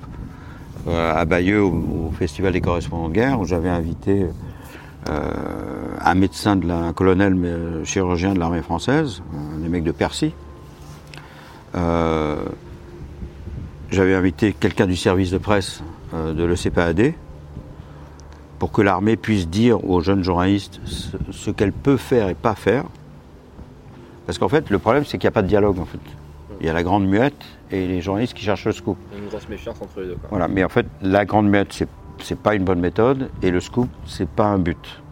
euh, 0.88 1.14
à 1.14 1.24
Bayeux 1.24 1.62
au, 1.62 2.10
Festival 2.18 2.52
des 2.52 2.60
correspondants 2.60 3.08
de 3.08 3.14
guerre 3.14 3.40
où 3.40 3.44
j'avais 3.44 3.70
invité 3.70 4.26
euh, 5.08 5.30
un 6.00 6.14
médecin, 6.14 6.56
de 6.56 6.66
la, 6.66 6.76
un 6.76 6.92
colonel 6.92 7.82
chirurgien 7.84 8.34
de 8.34 8.38
l'armée 8.38 8.62
française, 8.62 9.22
un 9.54 9.58
des 9.58 9.68
mecs 9.68 9.84
de 9.84 9.92
Percy. 9.92 10.34
J'avais 13.92 14.14
invité 14.14 14.52
quelqu'un 14.52 14.86
du 14.86 14.96
service 14.96 15.30
de 15.30 15.38
presse 15.38 15.82
euh, 16.14 16.32
de 16.32 16.44
l'ECPAD 16.44 17.14
pour 18.58 18.72
que 18.72 18.82
l'armée 18.82 19.16
puisse 19.16 19.48
dire 19.48 19.84
aux 19.84 20.00
jeunes 20.00 20.22
journalistes 20.22 20.80
ce, 20.84 21.16
ce 21.30 21.50
qu'elle 21.50 21.72
peut 21.72 21.96
faire 21.96 22.28
et 22.28 22.34
pas 22.34 22.54
faire. 22.54 22.84
Parce 24.26 24.38
qu'en 24.38 24.48
fait, 24.48 24.70
le 24.70 24.78
problème, 24.78 25.04
c'est 25.04 25.18
qu'il 25.18 25.26
n'y 25.26 25.32
a 25.32 25.32
pas 25.32 25.42
de 25.42 25.48
dialogue. 25.48 25.78
En 25.78 25.84
fait. 25.84 25.98
Il 26.60 26.66
y 26.66 26.70
a 26.70 26.72
la 26.72 26.84
grande 26.84 27.06
muette 27.06 27.44
et 27.72 27.86
les 27.86 28.00
journalistes 28.00 28.34
qui 28.34 28.44
cherchent 28.44 28.66
le 28.66 28.72
scoop. 28.72 28.96
Il 29.10 29.18
y 29.18 29.20
a 29.20 29.24
une 29.24 29.28
grosse 29.30 29.48
méfiance 29.48 29.76
entre 29.82 30.00
les 30.00 30.06
deux, 30.08 30.14
quoi. 30.14 30.28
Voilà. 30.30 30.46
Mais 30.46 30.62
en 30.62 30.68
fait, 30.68 30.86
la 31.02 31.24
grande 31.24 31.48
muette, 31.48 31.72
c'est 31.72 31.88
c'est 32.22 32.38
pas 32.38 32.54
une 32.54 32.64
bonne 32.64 32.80
méthode 32.80 33.30
et 33.42 33.50
le 33.50 33.60
scoop, 33.60 33.88
c'est 34.06 34.28
pas 34.28 34.46
un 34.46 34.58
but. 34.58 35.02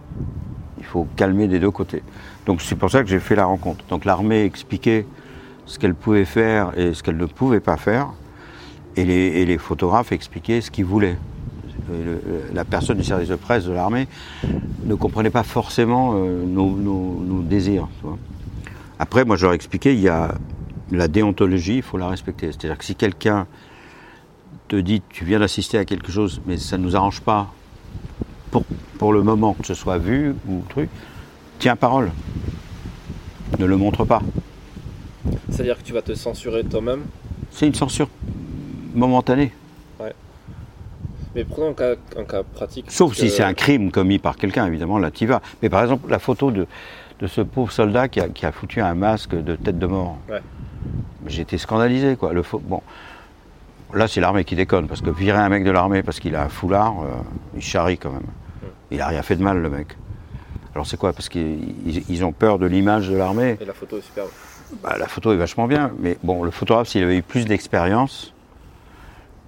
Il 0.79 0.85
faut 0.85 1.07
calmer 1.17 1.49
des 1.49 1.59
deux 1.59 1.71
côtés. 1.71 2.03
Donc 2.47 2.63
c'est 2.63 2.77
pour 2.77 2.91
ça 2.91 3.03
que 3.03 3.09
j'ai 3.09 3.21
fait 3.21 3.37
la 3.37 3.45
rencontre. 3.45 3.85
Donc 3.89 4.05
l'armée 4.05 4.45
expliquait 4.45 5.07
ce 5.67 5.79
qu'elle 5.79 5.95
pouvait 5.95 6.25
faire 6.25 6.73
et 6.79 6.95
ce 6.95 7.03
qu'elle 7.03 7.17
ne 7.17 7.27
pouvait 7.27 7.61
pas 7.61 7.77
faire, 7.77 8.13
et 8.97 9.05
les, 9.05 9.13
et 9.15 9.45
les 9.47 9.59
photographes 9.59 10.13
expliquaient 10.13 10.61
ce 10.61 10.71
qu'ils 10.71 10.85
voulaient. 10.85 11.17
Le- 11.91 12.21
la 12.55 12.65
personne 12.65 12.99
du 12.99 13.05
service 13.05 13.29
de 13.29 13.35
presse 13.37 13.65
de 13.65 13.73
l'armée 13.73 14.07
ne 14.85 14.95
comprenait 14.95 15.31
pas 15.31 15.43
forcément 15.43 16.13
euh, 16.15 16.45
nos, 16.47 16.71
nos- 16.77 17.21
nos 17.27 17.43
désirs. 17.43 17.89
tu 18.01 18.07
vois. 18.07 18.19
Après, 18.99 19.25
moi, 19.25 19.37
je 19.37 19.45
leur 19.47 19.55
expliquais, 19.55 19.95
il 19.95 20.01
y 20.01 20.09
a 20.09 20.35
la 20.93 21.09
déontologie, 21.09 21.77
il 21.77 21.83
faut 21.83 21.97
la 21.99 22.09
respecter. 22.09 22.49
C'est-à-dire 22.49 22.79
que 22.79 22.85
si 22.85 22.95
quelqu'un 22.95 23.47
te 24.69 24.77
dit, 24.77 25.03
tu 25.09 25.25
viens 25.25 25.41
d'assister 25.41 25.79
à 25.79 25.85
quelque 25.85 26.13
chose, 26.13 26.41
mais 26.47 26.59
ça 26.59 26.79
ne 26.79 26.83
nous 26.85 26.95
arrange 26.95 27.21
pas 27.23 27.53
pour, 28.51 28.65
pour 28.99 29.13
le 29.13 29.23
moment 29.23 29.55
que 29.55 29.67
ce 29.67 29.75
soit 29.75 29.99
vu 29.99 30.35
ou 30.49 30.63
truc, 30.69 30.89
tiens 31.59 31.77
parole. 31.77 32.11
Ne 33.59 33.67
le 33.67 33.77
montre 33.77 34.05
pas. 34.05 34.23
C'est-à-dire 35.51 35.79
que 35.79 35.83
tu 35.83 35.93
vas 35.93 36.03
te 36.03 36.15
censurer 36.15 36.63
toi-même? 36.65 37.01
C'est 37.51 37.67
une 37.67 37.75
censure 37.75 38.09
momentanée. 38.95 39.53
Mais 41.35 41.45
prenons 41.45 41.71
un 41.71 41.75
cas, 41.75 41.95
un 42.19 42.25
cas 42.25 42.43
pratique. 42.43 42.91
Sauf 42.91 43.15
si 43.15 43.31
c'est 43.31 43.45
un 43.45 43.55
crime 43.55 43.93
commis 43.93 44.19
par 44.19 44.37
quelqu'un, 44.37 44.67
évidemment, 44.67 44.99
là 44.99 45.13
tu 45.13 45.27
vas. 45.27 45.41
Mais 45.63 45.69
par 45.69 45.83
exemple, 45.83 46.11
la 46.11 46.19
photo 46.19 46.51
de, 46.51 46.67
de 47.21 47.27
ce 47.29 47.41
pauvre 47.41 47.71
soldat 47.71 48.09
qui 48.09 48.19
a, 48.21 48.29
qui 48.29 48.47
a 48.47 48.51
foutu 48.53 48.81
un 48.81 48.95
masque 48.95 49.37
de 49.37 49.55
tête 49.55 49.79
de 49.79 49.87
mort. 49.87 50.19
Ouais. 50.29 50.41
Été 51.41 51.57
scandalisé, 51.57 52.17
quoi. 52.17 52.33
Le 52.33 52.43
bon, 52.65 52.81
là 53.95 54.09
c'est 54.09 54.21
l'armée 54.21 54.43
qui 54.45 54.57
déconne, 54.57 54.89
parce 54.89 55.03
que 55.03 55.11
virer 55.11 55.39
un 55.39 55.49
mec 55.49 55.63
de 55.63 55.71
l'armée 55.71 56.03
parce 56.03 56.19
qu'il 56.19 56.35
a 56.35 56.43
un 56.43 56.49
foulard, 56.49 57.01
euh, 57.03 57.07
il 57.55 57.63
charrie 57.63 57.97
quand 57.99 58.11
même. 58.11 58.27
Il 58.91 59.01
a 59.01 59.07
rien 59.07 59.23
fait 59.23 59.37
de 59.37 59.43
mal, 59.45 59.59
le 59.63 59.71
mec. 59.71 59.97
Alors 60.75 60.87
c'est 60.89 60.97
quoi? 60.97 61.13
Parce 61.13 61.29
qu'ils 61.29 61.75
ils- 61.87 62.05
ils 62.09 62.25
ont 62.25 62.33
peur 62.33 62.59
de 62.59 62.67
l'image 62.67 63.09
de 63.09 63.15
l'armée. 63.17 63.57
Et 63.61 63.65
la 63.65 63.73
photo 63.73 63.99
est 63.99 64.03
superbe. 64.03 64.31
Bah, 64.83 64.97
la 64.99 65.07
photo 65.07 65.33
est 65.33 65.37
vachement 65.37 65.69
bien, 65.69 65.93
mais 66.01 66.19
bon, 66.25 66.43
le 66.43 66.51
photographe, 66.51 66.89
s'il 66.89 67.05
avait 67.05 67.19
eu 67.19 67.23
plus 67.23 67.45
d'expérience, 67.45 68.33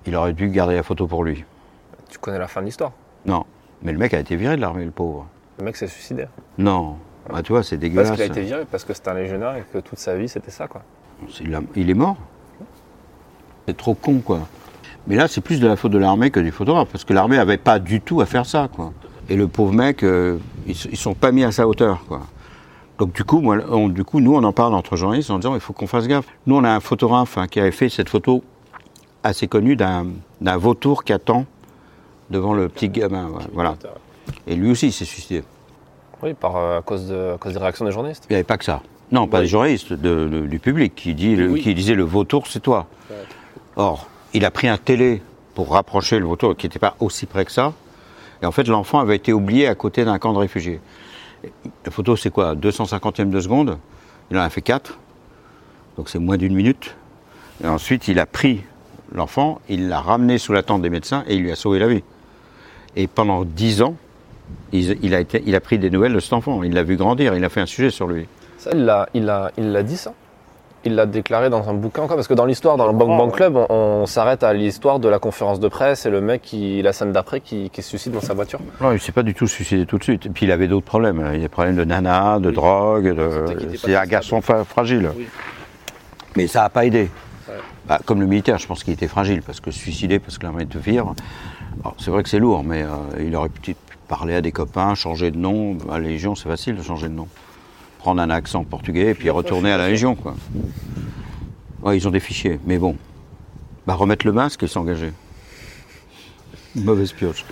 il 0.06 0.14
aurait 0.16 0.32
dû 0.32 0.48
garder 0.48 0.74
la 0.76 0.82
photo 0.82 1.06
pour 1.06 1.24
lui. 1.24 1.44
Tu 2.10 2.18
connais 2.18 2.38
la 2.38 2.48
fin 2.48 2.60
de 2.60 2.66
l'histoire. 2.66 2.92
Non, 3.26 3.44
mais 3.82 3.92
le 3.92 3.98
mec 3.98 4.14
a 4.14 4.20
été 4.20 4.36
viré 4.36 4.56
de 4.56 4.60
l'armée, 4.60 4.84
le 4.84 4.90
pauvre. 4.90 5.26
Le 5.58 5.64
mec 5.64 5.76
s'est 5.76 5.86
suicidé. 5.86 6.26
Non, 6.58 6.96
bah, 7.30 7.42
tu 7.42 7.52
vois, 7.52 7.62
c'est 7.62 7.76
Parce 7.76 7.80
dégueulasse. 7.80 8.10
qu'il 8.12 8.22
a 8.22 8.26
été 8.26 8.42
viré, 8.42 8.64
parce 8.70 8.84
que 8.84 8.92
c'était 8.94 9.10
un 9.10 9.14
légionnaire 9.14 9.56
et 9.56 9.64
que 9.72 9.78
toute 9.78 9.98
sa 9.98 10.14
vie 10.16 10.28
c'était 10.28 10.50
ça, 10.50 10.66
quoi. 10.66 10.82
La- 11.44 11.60
Il 11.76 11.88
est 11.90 11.94
mort. 11.94 12.16
C'est 13.66 13.76
trop 13.76 13.94
con, 13.94 14.18
quoi. 14.24 14.40
Mais 15.06 15.16
là, 15.16 15.28
c'est 15.28 15.40
plus 15.40 15.60
de 15.60 15.66
la 15.66 15.76
faute 15.76 15.92
de 15.92 15.98
l'armée 15.98 16.30
que 16.30 16.40
du 16.40 16.50
photographe, 16.52 16.88
parce 16.90 17.04
que 17.04 17.12
l'armée 17.12 17.36
n'avait 17.36 17.56
pas 17.58 17.78
du 17.78 18.00
tout 18.00 18.20
à 18.20 18.26
faire 18.26 18.46
ça, 18.46 18.68
quoi. 18.74 18.92
Et 19.28 19.36
le 19.36 19.46
pauvre 19.48 19.72
mec, 19.72 20.02
euh, 20.02 20.38
ils, 20.66 20.76
ils 20.90 20.96
sont 20.96 21.14
pas 21.14 21.32
mis 21.32 21.44
à 21.44 21.52
sa 21.52 21.66
hauteur, 21.68 22.04
quoi. 22.08 22.22
Donc 22.98 23.12
du 23.12 23.24
coup, 23.24 23.40
moi, 23.40 23.58
on- 23.70 23.88
du 23.88 24.04
coup, 24.04 24.20
nous, 24.20 24.34
on 24.34 24.42
en 24.44 24.52
parle 24.52 24.74
entre 24.74 24.96
journalistes 24.96 25.30
en 25.30 25.38
disant, 25.38 25.54
il 25.54 25.60
faut 25.60 25.72
qu'on 25.72 25.86
fasse 25.86 26.06
gaffe. 26.06 26.26
Nous, 26.46 26.54
on 26.56 26.62
a 26.64 26.70
un 26.70 26.80
photographe 26.80 27.38
hein, 27.38 27.46
qui 27.48 27.58
avait 27.60 27.70
fait 27.72 27.88
cette 27.88 28.08
photo 28.08 28.44
assez 29.22 29.46
connu 29.48 29.76
d'un 29.76 30.06
d'un 30.40 30.56
vautour 30.56 31.04
qui 31.04 31.12
attend 31.12 31.46
devant 32.30 32.54
le 32.54 32.68
petit 32.68 32.88
gamin. 32.88 33.30
Voilà. 33.52 33.76
Et 34.46 34.54
lui 34.56 34.70
aussi, 34.70 34.86
il 34.88 34.92
s'est 34.92 35.04
suicidé. 35.04 35.42
Oui, 36.22 36.34
par, 36.34 36.56
euh, 36.56 36.78
à, 36.78 36.82
cause 36.82 37.06
de, 37.08 37.32
à 37.34 37.38
cause 37.38 37.52
des 37.52 37.58
réactions 37.58 37.84
des 37.84 37.92
journalistes. 37.92 38.24
Il 38.28 38.32
n'y 38.32 38.36
avait 38.36 38.44
pas 38.44 38.56
que 38.58 38.64
ça. 38.64 38.80
Non, 39.10 39.26
pas 39.26 39.38
Oui. 39.38 39.44
des 39.44 39.48
journalistes, 39.48 39.92
de- 39.92 40.28
de- 40.28 40.46
du 40.46 40.58
public 40.58 40.94
qui, 40.94 41.14
dit, 41.14 41.36
le- 41.36 41.50
Oui. 41.50 41.60
qui 41.62 41.74
disait 41.74 41.94
le 41.94 42.04
vautour, 42.04 42.46
c'est 42.46 42.60
toi. 42.60 42.86
Or, 43.76 44.08
il 44.32 44.44
a 44.44 44.50
pris 44.50 44.68
un 44.68 44.78
télé 44.78 45.22
pour 45.54 45.70
rapprocher 45.72 46.18
le 46.18 46.24
vautour, 46.24 46.56
qui 46.56 46.66
n'était 46.66 46.78
pas 46.78 46.96
aussi 47.00 47.26
près 47.26 47.44
que 47.44 47.52
ça. 47.52 47.72
Et 48.42 48.46
en 48.46 48.52
fait, 48.52 48.66
l'enfant 48.68 49.00
avait 49.00 49.16
été 49.16 49.32
oublié 49.32 49.66
à 49.68 49.74
côté 49.74 50.04
d'un 50.04 50.18
camp 50.18 50.32
de 50.32 50.38
réfugiés. 50.38 50.80
La 51.84 51.90
photo, 51.90 52.16
c'est 52.16 52.30
quoi? 52.30 52.54
250e 52.54 53.30
de 53.30 53.40
seconde. 53.40 53.78
Il 54.30 54.38
en 54.38 54.42
a 54.42 54.48
fait 54.50 54.62
4. 54.62 54.98
Donc 55.96 56.08
c'est 56.08 56.18
moins 56.18 56.36
d'une 56.36 56.54
minute. 56.54 56.94
Et 57.62 57.66
ensuite, 57.66 58.08
il 58.08 58.18
a 58.18 58.26
pris 58.26 58.62
l'enfant, 59.14 59.60
il 59.68 59.88
l'a 59.88 60.00
ramené 60.00 60.38
sous 60.38 60.52
la 60.52 60.62
tente 60.62 60.82
des 60.82 60.90
médecins 60.90 61.24
et 61.26 61.34
il 61.34 61.42
lui 61.42 61.52
a 61.52 61.56
sauvé 61.56 61.78
la 61.78 61.88
vie. 61.88 62.02
Et 62.96 63.06
pendant 63.06 63.44
10 63.44 63.82
ans, 63.82 63.94
il, 64.72 64.98
il 65.02 65.14
a 65.14 65.20
été, 65.20 65.42
il 65.46 65.54
a 65.54 65.60
pris 65.60 65.78
des 65.78 65.90
nouvelles 65.90 66.12
de 66.14 66.20
cet 66.20 66.32
enfant. 66.32 66.62
Il 66.62 66.74
l'a 66.74 66.82
vu 66.82 66.96
grandir. 66.96 67.34
Il 67.34 67.44
a 67.44 67.48
fait 67.48 67.60
un 67.60 67.66
sujet 67.66 67.90
sur 67.90 68.06
lui. 68.06 68.26
Ça, 68.58 68.70
il 68.74 68.84
l'a 68.84 69.08
il 69.14 69.24
l'a- 69.24 69.50
il 69.56 69.72
l'a 69.72 69.82
dit 69.82 69.96
ça 69.96 70.12
Il 70.84 70.94
l'a 70.94 71.06
déclaré 71.06 71.48
dans 71.50 71.68
un 71.68 71.74
bouquin 71.74 72.02
encore 72.02 72.16
Parce 72.16 72.28
que 72.28 72.34
dans 72.34 72.44
l'histoire, 72.44 72.76
dans 72.76 72.86
le 72.86 72.92
Bang 72.92 73.08
Bang 73.16 73.32
Club, 73.32 73.56
on, 73.56 73.66
on 73.70 74.06
s'arrête 74.06 74.42
à 74.42 74.52
l'histoire 74.52 74.98
de 74.98 75.08
la 75.08 75.18
conférence 75.18 75.58
de 75.60 75.68
presse 75.68 76.04
et 76.06 76.10
le 76.10 76.20
mec, 76.20 76.42
qui, 76.42 76.82
la 76.82 76.92
scène 76.92 77.12
d'après, 77.12 77.40
qui, 77.40 77.70
qui 77.70 77.82
se 77.82 77.88
suicide 77.88 78.12
dans 78.12 78.20
sa 78.20 78.34
voiture. 78.34 78.60
Non, 78.80 78.92
il 78.92 79.00
s'est 79.00 79.12
pas 79.12 79.22
du 79.22 79.32
tout 79.34 79.46
suicidé 79.46 79.86
tout 79.86 79.98
de 79.98 80.04
suite. 80.04 80.26
Et 80.26 80.28
puis 80.30 80.44
il 80.46 80.52
avait 80.52 80.68
d'autres 80.68 80.86
problèmes. 80.86 81.22
Il 81.32 81.36
y 81.36 81.40
a 81.40 81.42
des 81.42 81.48
problèmes 81.48 81.76
de 81.76 81.84
nana, 81.84 82.38
de 82.40 82.48
Oui. 82.48 82.54
drogue. 82.54 83.14
De... 83.16 83.76
C'est 83.76 83.94
un 83.96 84.06
garçon 84.06 84.40
fragile. 84.42 85.10
Oui. 85.16 85.26
Mais 86.36 86.46
ça 86.46 86.60
n'a 86.62 86.68
pas 86.68 86.84
aidé. 86.84 87.08
Bah, 87.92 88.00
comme 88.06 88.20
le 88.20 88.26
militaire, 88.26 88.56
je 88.56 88.66
pense 88.66 88.84
qu'il 88.84 88.94
était 88.94 89.06
fragile 89.06 89.42
parce 89.42 89.60
que 89.60 89.70
se 89.70 89.78
suicider 89.78 90.18
parce 90.18 90.38
que 90.38 90.44
l'armée 90.44 90.64
te 90.64 90.78
vire. 90.78 91.12
C'est 91.98 92.10
vrai 92.10 92.22
que 92.22 92.30
c'est 92.30 92.38
lourd, 92.38 92.64
mais 92.64 92.82
euh, 92.84 92.88
il 93.20 93.36
aurait 93.36 93.50
pu 93.50 93.76
parler 94.08 94.34
à 94.34 94.40
des 94.40 94.50
copains, 94.50 94.94
changer 94.94 95.30
de 95.30 95.36
nom. 95.36 95.76
À 95.90 95.98
la 95.98 96.08
Légion, 96.08 96.34
c'est 96.34 96.48
facile 96.48 96.74
de 96.74 96.82
changer 96.82 97.08
de 97.10 97.12
nom. 97.12 97.28
Prendre 97.98 98.22
un 98.22 98.30
accent 98.30 98.64
portugais 98.64 99.10
et 99.10 99.14
puis 99.14 99.28
retourner 99.28 99.70
à 99.72 99.76
la 99.76 99.90
Légion. 99.90 100.14
Quoi. 100.14 100.36
Ouais, 101.82 101.98
ils 101.98 102.08
ont 102.08 102.10
des 102.10 102.20
fichiers, 102.20 102.58
mais 102.64 102.78
bon. 102.78 102.96
Bah, 103.86 103.92
remettre 103.92 104.24
le 104.24 104.32
masque 104.32 104.62
et 104.62 104.68
s'engager. 104.68 105.12
Mauvaise 106.74 107.12
pioche. 107.12 107.44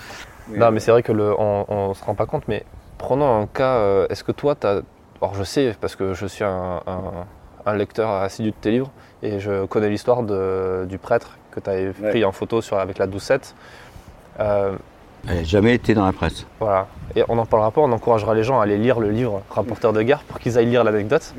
Non, 0.56 0.70
mais 0.70 0.80
c'est 0.80 0.90
vrai 0.90 1.02
que 1.02 1.12
le, 1.12 1.38
on, 1.38 1.66
on 1.68 1.92
se 1.92 2.02
rend 2.02 2.14
pas 2.14 2.24
compte, 2.24 2.44
mais 2.48 2.64
prenons 2.96 3.42
un 3.42 3.46
cas, 3.46 3.74
euh, 3.76 4.06
est-ce 4.08 4.24
que 4.24 4.32
toi, 4.32 4.54
t'as, 4.54 4.80
alors 5.20 5.34
je 5.34 5.44
sais, 5.44 5.76
parce 5.78 5.96
que 5.96 6.14
je 6.14 6.24
suis 6.24 6.44
un, 6.44 6.80
un- 6.86 7.26
un 7.66 7.74
lecteur 7.76 8.10
assidu 8.10 8.50
de 8.50 8.56
tes 8.60 8.70
livres, 8.70 8.90
et 9.22 9.38
je 9.40 9.66
connais 9.66 9.88
l'histoire 9.88 10.22
de- 10.22 10.86
du 10.88 10.98
prêtre 10.98 11.36
que 11.50 11.60
tu 11.60 11.68
avais 11.70 11.90
pris 11.92 12.24
en 12.24 12.32
photo 12.32 12.60
sur, 12.62 12.78
avec 12.78 12.98
la 12.98 13.06
doucette. 13.06 13.54
Euh, 14.38 14.72
Elle 15.28 15.36
n'a 15.38 15.44
jamais 15.44 15.74
été 15.74 15.92
dans 15.94 16.06
la 16.06 16.12
presse. 16.12 16.46
voilà. 16.60 16.86
Et 17.16 17.24
on 17.28 17.34
n'en 17.34 17.44
parlera 17.44 17.70
pas, 17.72 17.80
on 17.82 17.90
encouragera 17.92 18.34
les 18.34 18.42
gens 18.44 18.60
à 18.60 18.62
aller 18.62 18.78
lire 18.78 19.00
le 19.00 19.10
livre 19.10 19.42
Rapporteur 19.50 19.92
de 19.92 20.00
guerre 20.02 20.20
pour 20.20 20.38
qu'ils 20.38 20.56
aillent 20.56 20.66
lire 20.66 20.84
l'anecdote. 20.84 21.34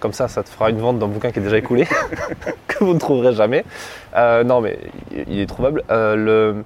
Comme 0.00 0.12
ça, 0.14 0.26
ça 0.26 0.42
te 0.42 0.48
fera 0.48 0.70
une 0.70 0.78
vente 0.78 0.98
d'un 0.98 1.06
bouquin 1.06 1.30
qui 1.30 1.38
est 1.38 1.42
déjà 1.42 1.58
écoulé, 1.58 1.86
que 2.66 2.82
vous 2.82 2.94
ne 2.94 2.98
trouverez 2.98 3.32
jamais. 3.34 3.64
Euh, 4.16 4.42
non, 4.42 4.60
mais 4.60 4.78
il- 5.12 5.24
il 5.34 5.38
est 5.40 5.46
trouvable. 5.46 5.84
Euh, 5.90 6.16
le, 6.16 6.64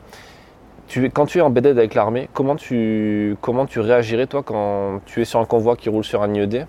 tu, 0.88 1.10
quand 1.10 1.26
tu 1.26 1.38
es 1.38 1.40
en 1.42 1.50
BD 1.50 1.70
avec 1.70 1.94
l'armée, 1.94 2.28
comment 2.32 2.54
tu, 2.56 3.36
comment 3.40 3.66
tu 3.66 3.80
réagirais, 3.80 4.26
toi, 4.28 4.42
quand 4.44 5.00
tu 5.04 5.20
es 5.20 5.24
sur 5.24 5.40
un 5.40 5.44
convoi 5.44 5.74
qui 5.76 5.88
roule 5.90 6.04
sur 6.04 6.22
un 6.22 6.32
IED 6.32 6.66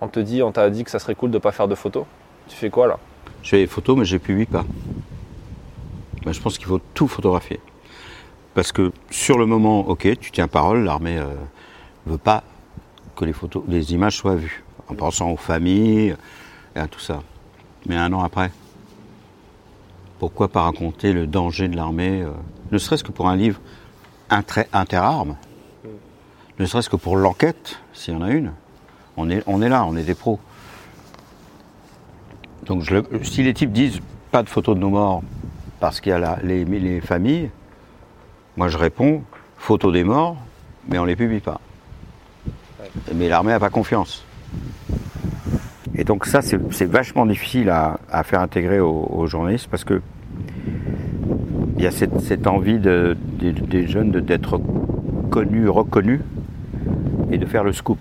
On 0.00 0.08
te 0.08 0.20
dit, 0.20 0.42
on 0.42 0.52
t'a 0.52 0.70
dit 0.70 0.84
que 0.84 0.90
ça 0.90 0.98
serait 0.98 1.14
cool 1.14 1.30
de 1.30 1.36
ne 1.36 1.40
pas 1.40 1.52
faire 1.52 1.68
de 1.68 1.74
photos. 1.74 2.04
Tu 2.48 2.56
fais 2.56 2.70
quoi 2.70 2.86
là 2.86 2.98
Je 3.42 3.50
fais 3.50 3.58
des 3.58 3.66
photos, 3.66 3.96
mais 3.98 4.04
je 4.04 4.14
ne 4.14 4.18
publie 4.18 4.46
pas. 4.46 4.64
Ben, 6.24 6.32
je 6.32 6.40
pense 6.40 6.56
qu'il 6.58 6.66
faut 6.66 6.80
tout 6.94 7.06
photographier. 7.08 7.60
Parce 8.54 8.72
que 8.72 8.92
sur 9.10 9.38
le 9.38 9.46
moment, 9.46 9.80
ok, 9.88 10.18
tu 10.18 10.30
tiens 10.32 10.48
parole, 10.48 10.84
l'armée 10.84 11.16
ne 11.16 12.12
veut 12.12 12.18
pas 12.18 12.42
que 13.16 13.24
les 13.24 13.32
photos, 13.32 13.62
les 13.68 13.92
images 13.92 14.16
soient 14.16 14.34
vues, 14.36 14.64
en 14.88 14.94
pensant 14.94 15.30
aux 15.30 15.36
familles 15.36 16.16
et 16.74 16.78
à 16.78 16.88
tout 16.88 17.00
ça. 17.00 17.22
Mais 17.86 17.96
un 17.96 18.12
an 18.12 18.22
après, 18.22 18.50
pourquoi 20.18 20.48
pas 20.48 20.62
raconter 20.62 21.12
le 21.12 21.26
danger 21.26 21.68
de 21.68 21.76
l'armée, 21.76 22.22
euh, 22.22 22.30
ne 22.72 22.78
serait-ce 22.78 23.04
que 23.04 23.12
pour 23.12 23.28
un 23.28 23.36
livre 23.36 23.60
intra- 24.30 24.66
interarmes, 24.72 25.36
ne 26.58 26.66
serait-ce 26.66 26.90
que 26.90 26.96
pour 26.96 27.16
l'enquête, 27.16 27.78
s'il 27.92 28.14
y 28.14 28.16
en 28.16 28.22
a 28.22 28.30
une. 28.30 28.52
On 29.16 29.28
est, 29.30 29.42
on 29.46 29.60
est 29.62 29.68
là, 29.68 29.84
on 29.86 29.96
est 29.96 30.02
des 30.04 30.14
pros. 30.14 30.38
Donc 32.66 32.82
je 32.82 32.94
le- 32.96 33.24
si 33.24 33.42
les 33.42 33.54
types 33.54 33.72
disent 33.72 34.00
pas 34.30 34.42
de 34.42 34.48
photos 34.48 34.74
de 34.76 34.80
nos 34.80 34.90
morts 34.90 35.22
parce 35.80 36.00
qu'il 36.00 36.10
y 36.10 36.12
a 36.14 36.18
la- 36.18 36.38
les, 36.42 36.64
les 36.64 37.00
familles, 37.00 37.50
moi 38.56 38.68
je 38.68 38.78
réponds 38.78 39.22
photos 39.56 39.92
des 39.92 40.04
morts, 40.04 40.36
mais 40.88 40.98
on 40.98 41.04
les 41.04 41.16
publie 41.16 41.40
pas. 41.40 41.60
Mais 43.14 43.28
l'armée 43.28 43.50
n'a 43.52 43.60
pas 43.60 43.70
confiance. 43.70 44.24
Et 45.94 46.04
donc 46.04 46.26
ça 46.26 46.40
c'est 46.42 46.84
vachement 46.86 47.26
difficile 47.26 47.70
à, 47.70 47.98
à 48.10 48.22
faire 48.22 48.40
intégrer 48.40 48.80
aux, 48.80 49.06
aux 49.10 49.26
journalistes 49.26 49.68
parce 49.70 49.84
que 49.84 50.00
il 51.76 51.84
y 51.84 51.86
a 51.86 51.90
cette, 51.90 52.20
cette 52.20 52.46
envie 52.46 52.78
de- 52.78 53.16
des, 53.38 53.52
des 53.52 53.86
jeunes 53.86 54.10
d'être 54.12 54.60
connus, 55.30 55.68
reconnus 55.68 56.20
et 57.30 57.38
de 57.38 57.46
faire 57.46 57.64
le 57.64 57.72
scoop. 57.72 57.98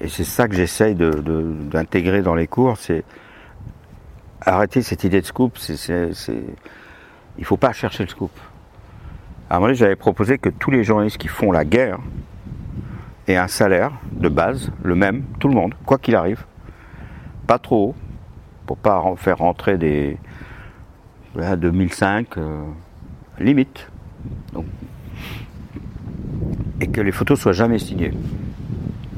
Et 0.00 0.08
c'est 0.08 0.24
ça 0.24 0.46
que 0.48 0.54
j'essaye 0.54 0.94
de- 0.94 1.10
de- 1.10 1.54
d'intégrer 1.70 2.22
dans 2.22 2.34
les 2.34 2.46
cours, 2.46 2.76
c'est 2.76 3.04
arrêter 4.40 4.82
cette 4.82 5.02
idée 5.04 5.20
de 5.20 5.26
scoop. 5.26 5.58
Il 5.58 7.40
ne 7.40 7.44
faut 7.44 7.56
pas 7.56 7.72
chercher 7.72 8.04
le 8.04 8.08
scoop. 8.08 8.30
À 9.50 9.56
un 9.56 9.60
moment 9.60 9.72
j'avais 9.74 9.96
proposé 9.96 10.38
que 10.38 10.50
tous 10.50 10.70
les 10.70 10.84
journalistes 10.84 11.16
qui 11.18 11.28
font 11.28 11.50
la 11.50 11.64
guerre 11.64 11.98
aient 13.26 13.36
un 13.36 13.48
salaire 13.48 13.92
de 14.12 14.28
base, 14.28 14.70
le 14.82 14.94
même, 14.94 15.22
tout 15.40 15.48
le 15.48 15.54
monde, 15.54 15.74
quoi 15.84 15.98
qu'il 15.98 16.14
arrive. 16.14 16.44
Pas 17.46 17.58
trop 17.58 17.88
haut, 17.90 17.94
pour 18.66 18.76
pas 18.76 19.02
faire 19.16 19.38
rentrer 19.38 19.78
des 19.78 20.18
voilà, 21.34 21.56
2005, 21.56 22.36
euh, 22.38 22.62
limite. 23.38 23.90
Et 26.80 26.86
que 26.86 27.00
les 27.00 27.12
photos 27.12 27.40
soient 27.40 27.52
jamais 27.52 27.78
signées. 27.78 28.12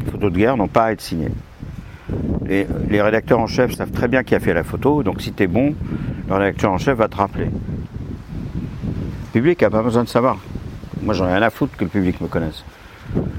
Les 0.04 0.10
photos 0.10 0.32
de 0.32 0.36
guerre 0.38 0.56
n'ont 0.56 0.68
pas 0.68 0.84
à 0.86 0.92
être 0.92 1.00
signées. 1.00 1.30
Les, 2.46 2.66
les 2.88 3.00
rédacteurs 3.02 3.38
en 3.38 3.46
chef 3.46 3.72
savent 3.74 3.90
très 3.92 4.08
bien 4.08 4.22
qui 4.24 4.34
a 4.34 4.40
fait 4.40 4.54
la 4.54 4.64
photo, 4.64 5.02
donc 5.02 5.20
si 5.22 5.32
tu 5.32 5.44
es 5.44 5.46
bon, 5.46 5.74
le 6.28 6.34
rédacteur 6.34 6.72
en 6.72 6.78
chef 6.78 6.96
va 6.98 7.08
te 7.08 7.16
rappeler. 7.16 7.44
Le 7.46 9.32
public 9.32 9.62
n'a 9.62 9.70
pas 9.70 9.82
besoin 9.82 10.02
de 10.04 10.08
savoir. 10.08 10.38
Moi, 11.02 11.14
j'en 11.14 11.26
ai 11.28 11.32
rien 11.32 11.42
à 11.42 11.50
foutre 11.50 11.76
que 11.76 11.84
le 11.84 11.90
public 11.90 12.20
me 12.20 12.26
connaisse. 12.26 12.64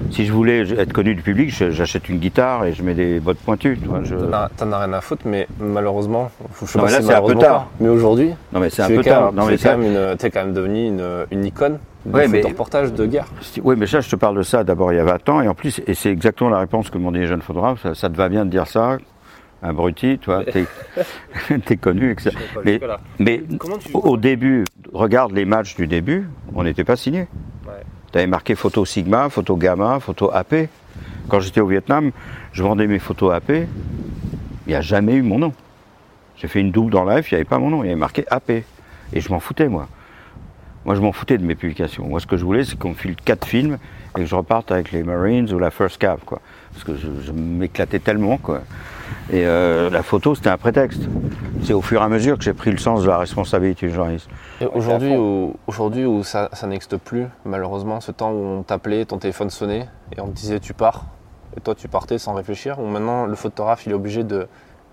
Si 0.09 0.25
je 0.25 0.33
voulais 0.33 0.59
être 0.77 0.91
connu 0.91 1.15
du 1.15 1.21
public, 1.21 1.49
je- 1.53 1.71
j'achète 1.71 2.09
une 2.09 2.17
guitare 2.17 2.65
et 2.65 2.73
je 2.73 2.83
mets 2.83 2.93
des 2.93 3.19
bottes 3.21 3.37
pointues. 3.39 3.77
tu 3.81 3.87
vois, 3.87 4.03
je- 4.03 4.15
T'en 4.15 4.33
as- 4.33 4.49
T'en 4.57 4.65
rien 4.79 4.91
à 4.93 4.99
foutre, 5.01 5.23
mais 5.25 5.47
malheureusement, 5.59 6.29
je 6.59 6.77
Non, 6.77 6.83
pas 6.83 6.89
mais 6.89 6.91
là, 6.97 7.01
c'est 7.01 7.13
un 7.13 7.21
peu 7.21 7.35
tard. 7.35 7.63
pas, 7.65 7.69
Mais 7.79 7.87
aujourd'hui, 7.89 8.31
Non, 8.53 8.59
mais 8.59 8.69
c'est 8.69 8.81
un 8.81 8.87
tu 8.87 8.93
es 8.93 8.97
peu 8.97 9.03
tard. 9.03 9.31
Non, 9.33 9.45
mais 9.45 9.53
es 9.53 9.57
ça- 9.57 9.71
quand 9.71 9.77
même 9.77 9.91
une- 10.11 10.17
t'es 10.17 10.29
quand 10.29 10.43
même 10.43 10.53
devenu 10.53 10.87
une, 10.87 11.03
une 11.31 11.45
icône 11.45 11.77
Ouais, 12.05 12.27
mais- 12.27 12.37
photoreportage 12.39 12.93
de 12.93 13.05
guerre. 13.05 13.27
Oui, 13.63 13.75
mais 13.77 13.85
ça, 13.87 14.01
je 14.01 14.09
te 14.09 14.15
parle 14.15 14.37
de 14.37 14.43
ça 14.43 14.63
d'abord 14.63 14.91
il 14.91 14.95
y 14.95 14.99
a 14.99 15.03
20 15.03 15.29
ans, 15.29 15.41
et 15.41 15.47
en 15.47 15.53
plus, 15.53 15.81
et 15.85 15.93
c'est 15.93 16.11
exactement 16.11 16.49
la 16.49 16.59
réponse 16.59 16.89
que 16.89 16.97
m'ont 16.97 17.11
dit 17.11 17.19
les 17.19 17.27
jeunes 17.27 17.41
photographes, 17.43 17.83
ça, 17.83 17.93
ça 17.95 18.09
te 18.09 18.15
va 18.17 18.27
bien 18.29 18.43
de 18.45 18.49
dire 18.49 18.65
ça, 18.67 18.97
abruti, 19.61 20.17
tu 20.19 20.25
vois, 20.31 20.43
t'es, 21.65 21.77
connu, 21.77 22.11
etc. 22.11 22.31
Mais, 22.65 22.79
mais 23.19 23.43
Comment 23.59 23.77
tu- 23.77 23.91
au, 23.93 23.99
au 23.99 24.17
début, 24.17 24.63
regarde 24.93 25.31
les 25.33 25.45
matchs 25.45 25.75
du 25.75 25.85
début, 25.85 26.27
on 26.55 26.63
n'était 26.63 26.83
pas 26.83 26.95
signé. 26.95 27.27
Ouais. 27.67 27.73
Tu 28.11 28.17
avais 28.17 28.27
marqué 28.27 28.55
photo 28.55 28.83
Sigma, 28.85 29.29
photo 29.29 29.55
Gamma, 29.55 29.99
photo 29.99 30.31
AP. 30.33 30.67
Quand 31.29 31.39
j'étais 31.39 31.61
au 31.61 31.67
Vietnam, 31.67 32.11
je 32.51 32.63
vendais 32.63 32.87
mes 32.87 32.99
photos 32.99 33.33
AP, 33.33 33.49
il 33.51 33.67
n'y 34.67 34.73
a 34.75 34.81
jamais 34.81 35.13
eu 35.13 35.21
mon 35.21 35.37
nom. 35.37 35.53
J'ai 36.35 36.47
fait 36.47 36.59
une 36.59 36.71
double 36.71 36.91
dans 36.91 37.05
live, 37.05 37.25
il 37.29 37.35
n'y 37.35 37.35
avait 37.35 37.45
pas 37.47 37.59
mon 37.59 37.69
nom, 37.69 37.83
il 37.83 37.87
y 37.87 37.89
avait 37.91 37.99
marqué 37.99 38.25
AP. 38.31 38.49
Et 38.49 38.63
je 39.21 39.29
m'en 39.31 39.39
foutais, 39.39 39.67
moi. 39.69 39.87
Moi, 40.85 40.95
je 40.95 41.01
m'en 41.01 41.11
foutais 41.11 41.37
de 41.37 41.45
mes 41.45 41.55
publications. 41.55 42.05
Moi, 42.05 42.19
ce 42.19 42.25
que 42.27 42.37
je 42.37 42.43
voulais, 42.43 42.63
c'est 42.63 42.77
qu'on 42.77 42.89
me 42.89 42.93
file 42.95 43.15
quatre 43.15 43.45
films 43.45 43.77
et 44.15 44.21
que 44.21 44.25
je 44.25 44.35
reparte 44.35 44.71
avec 44.71 44.91
les 44.91 45.03
Marines 45.03 45.51
ou 45.53 45.59
la 45.59 45.71
First 45.71 45.97
Cav, 45.97 46.19
quoi. 46.25 46.41
Parce 46.71 46.83
que 46.83 46.95
je, 46.95 47.07
je 47.23 47.31
m'éclatais 47.31 47.99
tellement, 47.99 48.37
quoi. 48.37 48.61
Et 49.29 49.45
euh, 49.45 49.89
la 49.89 50.03
photo, 50.03 50.35
c'était 50.35 50.49
un 50.49 50.57
prétexte. 50.57 51.03
C'est 51.63 51.73
au 51.73 51.81
fur 51.81 52.01
et 52.01 52.03
à 52.03 52.09
mesure 52.09 52.37
que 52.37 52.43
j'ai 52.43 52.53
pris 52.53 52.71
le 52.71 52.77
sens 52.77 53.03
de 53.03 53.07
la 53.07 53.17
responsabilité 53.17 53.87
du 53.87 53.93
journaliste. 53.93 54.27
Et 54.59 54.65
aujourd'hui 54.65 55.15
où, 55.15 55.55
aujourd'hui 55.67 56.05
où 56.05 56.23
ça, 56.23 56.49
ça 56.53 56.65
n'existe 56.67 56.97
plus, 56.97 57.27
malheureusement, 57.45 58.01
ce 58.01 58.11
temps 58.11 58.31
où 58.31 58.43
on 58.43 58.63
t'appelait, 58.63 59.05
ton 59.05 59.17
téléphone 59.17 59.49
sonnait 59.49 59.87
et 60.15 60.21
on 60.21 60.27
te 60.27 60.33
disait 60.33 60.59
tu 60.59 60.73
pars, 60.73 61.05
et 61.55 61.61
toi 61.61 61.75
tu 61.75 61.87
partais 61.87 62.17
sans 62.17 62.33
réfléchir, 62.33 62.79
où 62.79 62.87
maintenant 62.87 63.25
le 63.25 63.35
photographe 63.35 63.85
il 63.85 63.91
est 63.91 63.95
obligé 63.95 64.23
de 64.23 64.47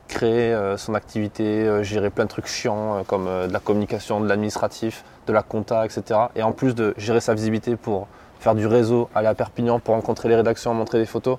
créer 0.09 0.53
euh, 0.53 0.77
son 0.77 0.94
activité, 0.94 1.44
euh, 1.44 1.83
gérer 1.83 2.11
plein 2.11 2.25
de 2.25 2.31
trucs 2.31 2.47
chiants 2.47 2.97
euh, 2.97 3.03
comme 3.07 3.27
de 3.27 3.53
la 3.53 3.61
communication, 3.61 4.21
de 4.21 4.29
l'administratif, 4.29 5.05
de 5.27 5.33
la 5.33 5.42
compta, 5.42 5.85
etc. 5.85 6.21
Et 6.35 6.42
en 6.42 6.53
plus 6.53 6.75
de 6.75 6.94
gérer 6.97 7.21
sa 7.21 7.35
visibilité 7.35 7.77
pour 7.77 8.09
faire 8.40 8.55
du 8.55 8.66
réseau, 8.66 9.09
aller 9.14 9.29
à 9.29 9.35
Perpignan 9.35 9.79
pour 9.79 9.94
rencontrer 9.94 10.29
les 10.29 10.37
rédactions, 10.37 10.75
montrer 10.75 10.99
des 10.99 11.07
photos 11.07 11.38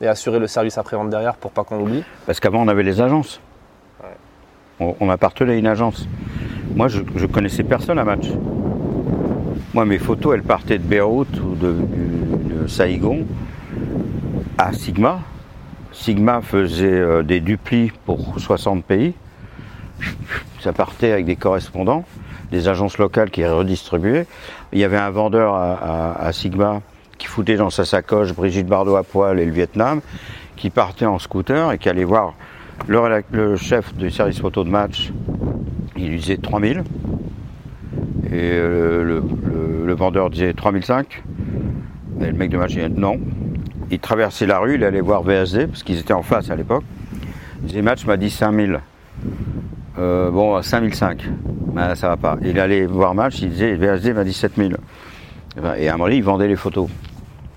et 0.00 0.06
assurer 0.06 0.38
le 0.38 0.46
service 0.46 0.78
après-vente 0.78 1.10
derrière 1.10 1.34
pour 1.34 1.50
pas 1.50 1.64
qu'on 1.64 1.78
l'oublie. 1.78 2.04
Parce 2.26 2.40
qu'avant, 2.40 2.62
on 2.62 2.68
avait 2.68 2.82
les 2.82 3.00
agences. 3.00 3.40
Ouais. 4.02 4.16
On, 4.80 4.94
on 5.00 5.10
appartenait 5.10 5.54
à 5.54 5.56
une 5.56 5.66
agence. 5.66 6.06
Moi, 6.74 6.88
je, 6.88 7.02
je 7.16 7.26
connaissais 7.26 7.64
personne 7.64 7.98
à 7.98 8.04
match. 8.04 8.26
Moi, 9.74 9.84
mes 9.84 9.98
photos, 9.98 10.34
elles 10.34 10.42
partaient 10.42 10.78
de 10.78 10.84
Beyrouth 10.84 11.38
ou 11.40 11.54
de, 11.54 11.74
de 12.62 12.66
Saïgon 12.66 13.26
à 14.58 14.72
Sigma. 14.72 15.20
Sigma 15.92 16.40
faisait 16.40 16.86
euh, 16.86 17.22
des 17.22 17.40
duplis 17.40 17.92
pour 18.06 18.38
60 18.38 18.84
pays. 18.84 19.14
Ça 20.60 20.72
partait 20.72 21.12
avec 21.12 21.26
des 21.26 21.36
correspondants, 21.36 22.04
des 22.52 22.68
agences 22.68 22.98
locales 22.98 23.30
qui 23.30 23.44
redistribuaient. 23.44 24.26
Il 24.72 24.78
y 24.78 24.84
avait 24.84 24.98
un 24.98 25.10
vendeur 25.10 25.54
à, 25.54 26.32
Sigma 26.32 26.80
qui 27.18 27.26
foutait 27.26 27.56
dans 27.56 27.70
sa 27.70 27.84
sacoche 27.84 28.32
Brigitte 28.34 28.66
Bardot 28.66 28.96
à 28.96 29.02
poil 29.02 29.40
et 29.40 29.44
le 29.44 29.52
Vietnam, 29.52 30.00
qui 30.56 30.70
partait 30.70 31.06
en 31.06 31.18
scooter 31.18 31.72
et 31.72 31.78
qui 31.78 31.88
allait 31.88 32.04
voir 32.04 32.34
le, 32.86 33.56
chef 33.56 33.94
du 33.94 34.10
service 34.10 34.40
photo 34.40 34.64
de 34.64 34.70
match. 34.70 35.12
Il 35.96 36.10
lui 36.10 36.18
disait 36.18 36.38
3000. 36.38 36.82
Et 38.26 38.32
euh, 38.32 39.20
le 39.84 39.94
vendeur 39.94 40.30
disait 40.30 40.54
3005. 40.54 41.22
Et 42.20 42.26
le 42.26 42.32
mec 42.32 42.50
de 42.50 42.56
match 42.56 42.70
disait 42.70 42.88
non. 42.88 43.18
Il 43.90 43.98
traversait 43.98 44.46
la 44.46 44.58
rue, 44.58 44.76
il 44.76 44.84
allait 44.84 45.00
voir 45.00 45.22
VSD, 45.22 45.66
parce 45.66 45.82
qu'ils 45.82 45.98
étaient 45.98 46.12
en 46.12 46.22
face 46.22 46.50
à 46.50 46.56
l'époque. 46.56 46.84
Il 47.62 47.66
disait 47.66 47.82
match 47.82 48.06
m'a 48.06 48.16
dit 48.16 48.30
5000. 48.30 48.80
Euh, 49.98 50.30
bon, 50.30 50.62
5005. 50.62 51.24
Ben, 51.74 51.94
ça 51.94 52.08
va 52.08 52.16
pas. 52.16 52.36
Il 52.42 52.58
allait 52.60 52.86
voir 52.86 53.14
match, 53.14 53.40
il 53.42 53.50
disait 53.50 53.74
VSD 53.74 54.12
m'a 54.12 54.24
dit 54.24 54.32
7000. 54.32 54.76
Et 55.56 55.60
ben, 55.60 55.74
Et 55.74 55.88
à 55.88 55.94
un 55.94 55.96
moment 55.96 56.04
donné, 56.04 56.16
il 56.16 56.22
vendait 56.22 56.48
les 56.48 56.56
photos. 56.56 56.88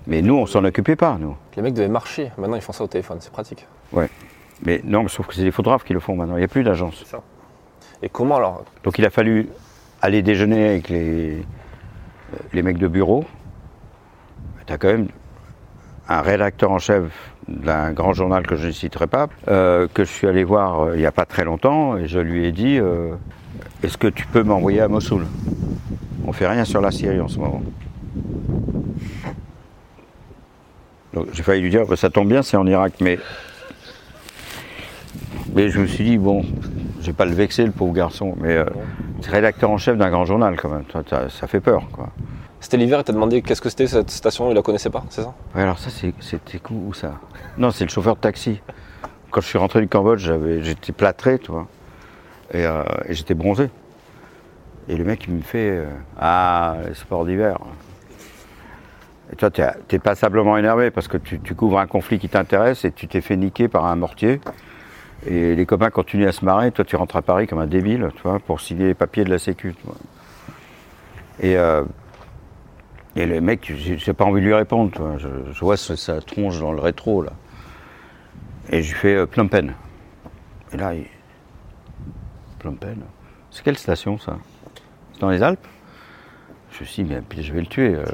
Mais 0.07 0.21
nous, 0.21 0.35
on 0.35 0.45
s'en 0.45 0.63
occupait 0.65 0.95
pas, 0.95 1.17
nous. 1.19 1.35
Les 1.55 1.61
mecs 1.61 1.73
devaient 1.73 1.87
marcher. 1.87 2.31
Maintenant, 2.37 2.55
ils 2.55 2.61
font 2.61 2.73
ça 2.73 2.83
au 2.83 2.87
téléphone. 2.87 3.17
C'est 3.21 3.31
pratique. 3.31 3.67
Mais 4.65 4.81
non, 4.83 5.07
sauf 5.07 5.27
que 5.27 5.35
c'est 5.35 5.43
les 5.43 5.51
photographes 5.51 5.83
qui 5.83 5.93
le 5.93 5.99
font 5.99 6.15
maintenant. 6.15 6.35
Il 6.35 6.39
n'y 6.39 6.45
a 6.45 6.49
plus 6.49 6.63
d'agence. 6.63 7.05
Et 8.01 8.09
comment 8.09 8.37
alors 8.37 8.65
Donc 8.83 8.97
il 8.97 9.05
a 9.05 9.09
fallu 9.09 9.49
aller 10.01 10.21
déjeuner 10.21 10.67
avec 10.69 10.89
les, 10.89 11.45
les 12.53 12.61
mecs 12.61 12.77
de 12.77 12.87
bureau. 12.87 13.23
Tu 14.65 14.73
as 14.73 14.77
quand 14.77 14.87
même 14.87 15.07
un 16.09 16.21
rédacteur 16.21 16.71
en 16.71 16.79
chef 16.79 17.03
d'un 17.47 17.91
grand 17.91 18.13
journal 18.13 18.45
que 18.45 18.55
je 18.55 18.67
ne 18.67 18.71
citerai 18.71 19.07
pas, 19.07 19.27
euh, 19.47 19.87
que 19.93 20.03
je 20.03 20.11
suis 20.11 20.27
allé 20.27 20.43
voir 20.43 20.81
euh, 20.81 20.95
il 20.95 20.99
n'y 20.99 21.05
a 21.05 21.11
pas 21.11 21.25
très 21.25 21.43
longtemps, 21.45 21.97
et 21.97 22.07
je 22.07 22.19
lui 22.19 22.45
ai 22.45 22.51
dit 22.51 22.77
euh, 22.79 23.13
Est-ce 23.83 23.97
que 23.97 24.07
tu 24.07 24.25
peux 24.27 24.43
m'envoyer 24.43 24.81
à 24.81 24.87
Mossoul? 24.87 25.25
On 26.25 26.31
fait 26.33 26.47
rien 26.47 26.65
sur 26.65 26.81
la 26.81 26.91
Syrie 26.91 27.19
en 27.19 27.27
ce 27.27 27.37
moment. 27.39 27.61
J'ai 31.33 31.43
failli 31.43 31.61
lui 31.61 31.69
dire 31.69 31.85
Bah, 31.85 31.95
Ça 31.95 32.09
tombe 32.09 32.27
bien, 32.29 32.41
c'est 32.43 32.57
en 32.57 32.65
Irak, 32.65 32.93
mais. 33.01 33.19
Mais 35.53 35.69
je 35.69 35.79
me 35.79 35.85
suis 35.85 36.03
dit 36.03 36.17
Bon, 36.17 36.43
je 37.01 37.07
vais 37.07 37.13
pas 37.13 37.25
le 37.25 37.33
vexer, 37.33 37.65
le 37.65 37.71
pauvre 37.71 37.93
garçon, 37.93 38.35
mais. 38.39 38.55
euh, 38.57 38.65
rédacteur 39.27 39.69
en 39.69 39.77
chef 39.77 39.97
d'un 39.97 40.09
grand 40.09 40.25
journal 40.25 40.57
quand 40.59 40.69
même, 40.69 40.83
ça 41.29 41.47
fait 41.47 41.61
peur 41.61 41.87
quoi. 41.93 42.09
C'était 42.63 42.77
l'hiver 42.77 43.01
et 43.01 43.03
t'as 43.03 43.11
demandé 43.11 43.41
qu'est-ce 43.41 43.61
que 43.61 43.67
c'était 43.67 43.87
cette 43.87 44.09
station, 44.09 44.49
il 44.49 44.55
la 44.55 44.61
connaissait 44.61 44.89
pas, 44.89 45.03
c'est 45.09 45.21
ça? 45.21 45.33
Ouais, 45.53 45.63
alors 45.63 45.77
ça 45.77 45.89
c'était 45.89 46.59
cool 46.59 46.77
où 46.77 46.93
ça? 46.93 47.19
Non, 47.57 47.71
c'est 47.71 47.83
le 47.83 47.89
chauffeur 47.89 48.15
de 48.15 48.21
taxi. 48.21 48.61
Quand 49.31 49.41
je 49.41 49.47
suis 49.47 49.57
rentré 49.57 49.81
du 49.81 49.89
Cambodge, 49.89 50.31
j'étais 50.61 50.93
plâtré, 50.93 51.39
tu 51.39 51.51
vois, 51.51 51.67
et, 52.53 52.65
euh, 52.65 52.83
et 53.05 53.15
j'étais 53.15 53.33
bronzé. 53.33 53.69
Et 54.87 54.95
le 54.95 55.03
mec 55.03 55.25
il 55.27 55.33
me 55.33 55.41
fait 55.41 55.71
euh, 55.71 55.85
Ah, 56.17 56.77
les 56.87 56.93
sports 56.93 57.25
d'hiver. 57.25 57.57
Et 59.33 59.35
toi, 59.35 59.49
t'es, 59.51 59.99
passablement 59.99 60.55
énervé 60.57 60.89
parce 60.89 61.09
que 61.09 61.17
tu, 61.17 61.41
tu 61.41 61.55
couvres 61.55 61.79
un 61.79 61.87
conflit 61.87 62.17
qui 62.17 62.29
t'intéresse 62.29 62.85
et 62.85 62.93
tu 62.93 63.09
t'es 63.09 63.19
fait 63.19 63.35
niquer 63.35 63.67
par 63.67 63.87
un 63.87 63.97
mortier. 63.97 64.39
Et 65.27 65.53
les 65.57 65.65
copains 65.65 65.89
continuent 65.89 66.29
à 66.29 66.31
se 66.31 66.45
marrer, 66.45 66.71
toi 66.71 66.85
tu 66.85 66.95
rentres 66.95 67.17
à 67.17 67.21
Paris 67.23 67.45
comme 67.45 67.59
un 67.59 67.67
débile, 67.67 68.09
tu 68.15 68.21
vois, 68.21 68.39
pour 68.39 68.61
signer 68.61 68.85
les 68.87 68.93
papiers 68.93 69.25
de 69.25 69.29
la 69.31 69.39
Sécu. 69.39 69.75
tu 69.77 69.85
vois. 69.85 69.97
Et, 71.41 71.57
euh, 71.57 71.83
et 73.15 73.25
le 73.25 73.41
mec, 73.41 73.71
j'ai 73.75 74.13
pas 74.13 74.25
envie 74.25 74.41
de 74.41 74.47
lui 74.47 74.53
répondre, 74.53 74.91
tu 74.91 74.99
vois. 74.99 75.17
Je, 75.17 75.59
vois 75.59 75.77
sa, 75.77 76.19
tronche 76.21 76.59
dans 76.59 76.71
le 76.71 76.79
rétro, 76.79 77.21
là. 77.21 77.33
Et 78.69 78.81
je 78.81 78.93
lui 78.93 78.99
fais 78.99 79.15
euh, 79.15 79.27
Phnom 79.27 79.47
Penh. 79.47 79.73
Et 80.71 80.77
là, 80.77 80.95
il... 80.95 81.05
Phnom 82.59 82.75
Penh 82.75 82.97
C'est 83.51 83.63
quelle 83.63 83.77
station, 83.77 84.17
ça? 84.17 84.37
C'est 85.13 85.21
dans 85.21 85.29
les 85.29 85.43
Alpes? 85.43 85.67
Je 86.71 86.79
me 86.79 86.85
suis 86.85 87.03
mais 87.03 87.21
puis 87.21 87.43
je 87.43 87.53
vais 87.53 87.59
le 87.59 87.67
tuer. 87.67 87.93
euh. 87.93 88.05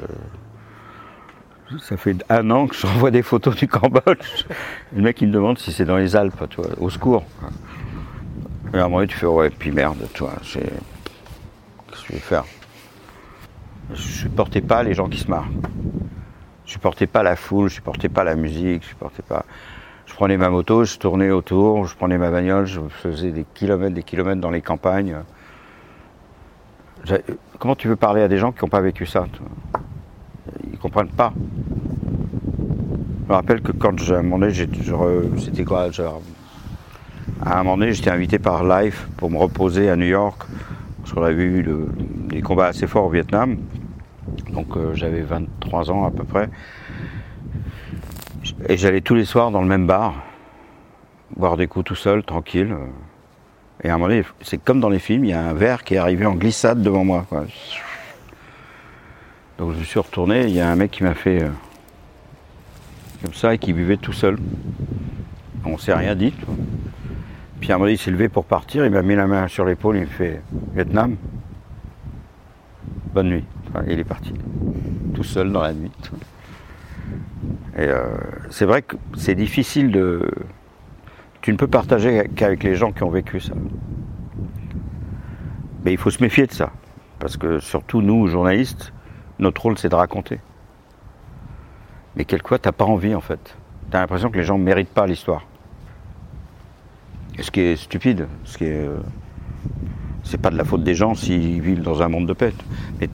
Ça 1.78 1.96
fait 1.96 2.16
un 2.28 2.50
an 2.50 2.66
que 2.66 2.74
je 2.74 2.86
renvoie 2.86 3.10
des 3.10 3.22
photos 3.22 3.56
du 3.56 3.68
Cambodge. 3.68 4.44
Le 4.92 5.02
mec, 5.02 5.20
il 5.22 5.28
me 5.28 5.32
demande 5.32 5.58
si 5.58 5.72
c'est 5.72 5.84
dans 5.84 5.96
les 5.96 6.16
Alpes, 6.16 6.44
au 6.78 6.90
secours. 6.90 7.24
Et 8.74 8.76
à 8.76 8.84
un 8.84 8.88
moment 8.88 9.06
tu 9.06 9.16
fais, 9.16 9.26
ouais, 9.26 9.50
puis 9.50 9.70
merde, 9.70 9.96
c'est... 10.42 10.60
Qu'est-ce 10.60 12.02
que 12.02 12.08
je 12.08 12.12
vais 12.12 12.18
faire? 12.18 12.44
Je 13.94 14.00
supportais 14.00 14.60
pas 14.60 14.82
les 14.82 14.94
gens 14.94 15.08
qui 15.08 15.18
se 15.18 15.28
marrent. 15.30 15.48
Je 16.66 16.72
supportais 16.72 17.06
pas 17.06 17.22
la 17.22 17.36
foule, 17.36 17.68
je 17.68 17.74
supportais 17.74 18.08
pas 18.08 18.24
la 18.24 18.36
musique, 18.36 18.82
je 18.84 18.88
supportais 18.88 19.22
pas... 19.22 19.44
Je 20.06 20.14
prenais 20.14 20.36
ma 20.36 20.50
moto, 20.50 20.84
je 20.84 20.98
tournais 20.98 21.30
autour, 21.30 21.86
je 21.86 21.96
prenais 21.96 22.18
ma 22.18 22.30
bagnole, 22.30 22.66
je 22.66 22.80
faisais 22.88 23.30
des 23.30 23.44
kilomètres, 23.54 23.94
des 23.94 24.02
kilomètres 24.02 24.40
dans 24.40 24.50
les 24.50 24.60
campagnes. 24.62 25.16
Comment 27.58 27.74
tu 27.76 27.88
veux 27.88 27.96
parler 27.96 28.22
à 28.22 28.28
des 28.28 28.36
gens 28.38 28.52
qui 28.52 28.62
n'ont 28.64 28.68
pas 28.68 28.80
vécu 28.80 29.06
ça 29.06 29.26
Ils 30.70 30.78
comprennent 30.78 31.08
pas. 31.08 31.32
Je 33.24 33.28
me 33.28 33.34
rappelle 33.34 33.60
que 33.62 33.72
quand 33.72 33.98
j'ai- 34.00 34.14
à 34.14 34.18
un 34.18 34.22
moment 34.22 34.40
donné, 34.40 34.52
j'ai- 34.52 34.68
je 34.82 34.92
re- 34.92 35.38
c'était 35.38 35.64
quoi 35.64 35.88
À 37.42 37.54
un 37.60 37.62
moment 37.62 37.78
donné, 37.78 37.92
j'étais 37.92 38.10
invité 38.10 38.38
par 38.38 38.64
Life 38.64 39.08
pour 39.16 39.30
me 39.30 39.38
reposer 39.38 39.88
à 39.88 39.96
New 39.96 40.06
York, 40.06 40.42
parce 41.00 41.12
qu'on 41.12 41.22
avait 41.22 41.44
eu 41.44 41.64
des 42.28 42.42
combats 42.42 42.66
assez 42.66 42.86
forts 42.88 43.06
au 43.06 43.10
Vietnam. 43.10 43.56
Donc 44.52 44.76
euh, 44.76 44.94
j'avais 44.94 45.22
23 45.22 45.90
ans 45.90 46.04
à 46.04 46.10
peu 46.10 46.24
près. 46.24 46.48
Et 48.68 48.76
j'allais 48.76 49.00
tous 49.00 49.14
les 49.14 49.24
soirs 49.24 49.50
dans 49.50 49.62
le 49.62 49.68
même 49.68 49.86
bar, 49.86 50.14
boire 51.36 51.56
des 51.56 51.66
coups 51.66 51.84
tout 51.84 51.94
seul, 51.94 52.24
tranquille. 52.24 52.74
Et 53.82 53.88
à 53.88 53.94
un 53.94 53.98
moment 53.98 54.08
donné, 54.08 54.24
c'est 54.42 54.58
comme 54.58 54.80
dans 54.80 54.88
les 54.88 54.98
films, 54.98 55.24
il 55.24 55.30
y 55.30 55.34
a 55.34 55.42
un 55.42 55.54
verre 55.54 55.84
qui 55.84 55.94
est 55.94 55.98
arrivé 55.98 56.26
en 56.26 56.34
glissade 56.34 56.82
devant 56.82 57.04
moi. 57.04 57.26
Donc 59.58 59.72
je 59.72 59.78
me 59.78 59.84
suis 59.84 60.00
retourné, 60.00 60.44
il 60.44 60.54
y 60.54 60.60
a 60.60 60.70
un 60.70 60.76
mec 60.76 60.90
qui 60.90 61.02
m'a 61.02 61.14
fait 61.14 61.42
euh, 61.42 61.48
comme 63.22 63.34
ça 63.34 63.54
et 63.54 63.58
qui 63.58 63.72
buvait 63.72 63.96
tout 63.96 64.12
seul. 64.12 64.38
On 65.64 65.78
s'est 65.78 65.94
rien 65.94 66.14
dit. 66.14 66.34
Puis 67.60 67.70
à 67.70 67.74
un 67.74 67.78
moment 67.78 67.84
donné, 67.86 67.94
il 67.94 67.98
s'est 67.98 68.10
levé 68.10 68.28
pour 68.28 68.44
partir, 68.46 68.84
il 68.86 68.90
m'a 68.90 69.02
mis 69.02 69.14
la 69.14 69.26
main 69.26 69.48
sur 69.48 69.64
l'épaule, 69.64 69.96
il 69.96 70.02
me 70.02 70.06
fait 70.06 70.40
Vietnam, 70.74 71.16
bonne 73.12 73.28
nuit. 73.28 73.44
Il 73.86 73.98
est 73.98 74.04
parti, 74.04 74.32
tout 75.14 75.22
seul 75.22 75.52
dans 75.52 75.62
la 75.62 75.72
nuit. 75.72 75.92
Et 77.76 77.82
euh, 77.82 78.04
c'est 78.50 78.64
vrai 78.64 78.82
que 78.82 78.96
c'est 79.16 79.34
difficile 79.34 79.90
de. 79.92 80.30
Tu 81.40 81.52
ne 81.52 81.56
peux 81.56 81.68
partager 81.68 82.28
qu'avec 82.34 82.62
les 82.62 82.74
gens 82.74 82.92
qui 82.92 83.02
ont 83.02 83.10
vécu 83.10 83.40
ça. 83.40 83.54
Mais 85.84 85.92
il 85.92 85.98
faut 85.98 86.10
se 86.10 86.22
méfier 86.22 86.46
de 86.46 86.52
ça. 86.52 86.70
Parce 87.18 87.36
que 87.36 87.58
surtout 87.58 88.02
nous, 88.02 88.26
journalistes, 88.26 88.92
notre 89.38 89.62
rôle 89.62 89.78
c'est 89.78 89.88
de 89.88 89.94
raconter. 89.94 90.40
Mais 92.16 92.24
quelquefois, 92.24 92.58
tu 92.58 92.68
n'as 92.68 92.72
pas 92.72 92.84
envie 92.84 93.14
en 93.14 93.20
fait. 93.20 93.56
Tu 93.90 93.96
as 93.96 94.00
l'impression 94.00 94.30
que 94.30 94.36
les 94.36 94.44
gens 94.44 94.58
ne 94.58 94.64
méritent 94.64 94.92
pas 94.92 95.06
l'histoire. 95.06 95.46
Ce 97.38 97.50
qui 97.50 97.60
est 97.60 97.76
stupide, 97.76 98.26
ce 98.44 98.58
qui 98.58 98.64
est. 98.64 98.86
euh, 98.86 98.98
c'est 100.24 100.38
pas 100.40 100.50
de 100.50 100.56
la 100.56 100.64
faute 100.64 100.84
des 100.84 100.94
gens 100.94 101.14
s'ils 101.14 101.60
vivent 101.60 101.82
dans 101.82 102.02
un 102.02 102.08
monde 102.08 102.26
de 102.26 102.32
paix. 102.34 102.52
Mais 103.00 103.08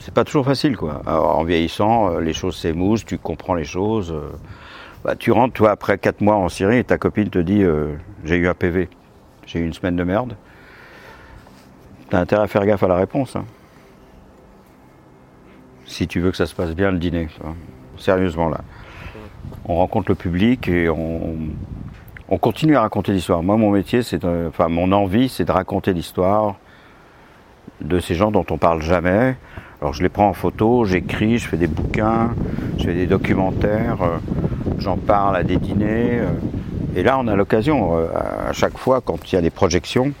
c'est 0.00 0.14
pas 0.14 0.24
toujours 0.24 0.44
facile 0.44 0.76
quoi. 0.76 1.02
En 1.06 1.44
vieillissant, 1.44 2.12
euh, 2.14 2.20
les 2.20 2.32
choses 2.32 2.56
s'émoussent, 2.56 3.04
tu 3.04 3.18
comprends 3.18 3.54
les 3.54 3.64
choses. 3.64 4.12
euh, 4.12 4.30
bah, 5.04 5.14
tu 5.16 5.30
rentres, 5.30 5.54
toi, 5.54 5.70
après 5.70 5.98
4 5.98 6.20
mois 6.20 6.36
en 6.36 6.48
Syrie 6.48 6.78
et 6.78 6.84
ta 6.84 6.98
copine 6.98 7.28
te 7.30 7.38
dit 7.38 7.62
euh, 7.62 7.94
J'ai 8.24 8.36
eu 8.36 8.48
un 8.48 8.54
PV, 8.54 8.88
j'ai 9.46 9.60
eu 9.60 9.64
une 9.64 9.72
semaine 9.72 9.96
de 9.96 10.04
merde. 10.04 10.36
T'as 12.10 12.20
intérêt 12.20 12.42
à 12.44 12.46
faire 12.46 12.64
gaffe 12.66 12.82
à 12.82 12.88
la 12.88 12.96
réponse. 12.96 13.36
hein. 13.36 13.44
Si 15.86 16.08
tu 16.08 16.20
veux 16.20 16.30
que 16.30 16.36
ça 16.36 16.46
se 16.46 16.54
passe 16.54 16.74
bien 16.74 16.90
le 16.90 16.98
dîner. 16.98 17.28
Sérieusement 17.98 18.48
là. 18.48 18.60
On 19.64 19.76
rencontre 19.76 20.10
le 20.10 20.14
public 20.16 20.68
et 20.68 20.88
on, 20.88 21.36
on 22.28 22.38
continue 22.38 22.76
à 22.76 22.80
raconter 22.80 23.12
l'histoire. 23.12 23.42
Moi, 23.42 23.56
mon 23.56 23.70
métier, 23.70 24.02
c'est 24.02 24.24
enfin, 24.24 24.68
mon 24.68 24.90
envie, 24.92 25.28
c'est 25.28 25.44
de 25.44 25.52
raconter 25.52 25.92
l'histoire 25.92 26.56
de 27.80 28.00
ces 28.00 28.14
gens 28.14 28.30
dont 28.30 28.46
on 28.50 28.58
parle 28.58 28.82
jamais. 28.82 29.36
Alors, 29.80 29.92
je 29.92 30.02
les 30.02 30.08
prends 30.08 30.28
en 30.28 30.32
photo, 30.32 30.84
j'écris, 30.84 31.38
je 31.38 31.48
fais 31.48 31.58
des 31.58 31.66
bouquins, 31.66 32.30
je 32.78 32.84
fais 32.84 32.94
des 32.94 33.06
documentaires, 33.06 33.98
euh, 34.02 34.18
j'en 34.78 34.96
parle 34.96 35.36
à 35.36 35.42
des 35.42 35.56
dîners. 35.58 36.20
euh, 36.20 36.28
et 36.96 37.02
là, 37.02 37.18
on 37.18 37.28
a 37.28 37.36
l'occasion, 37.36 37.98
euh, 37.98 38.06
à 38.48 38.54
chaque 38.54 38.78
fois, 38.78 39.02
quand 39.04 39.30
il 39.30 39.34
y 39.34 39.38
a 39.38 39.42
des 39.42 39.50
projections, 39.50 40.12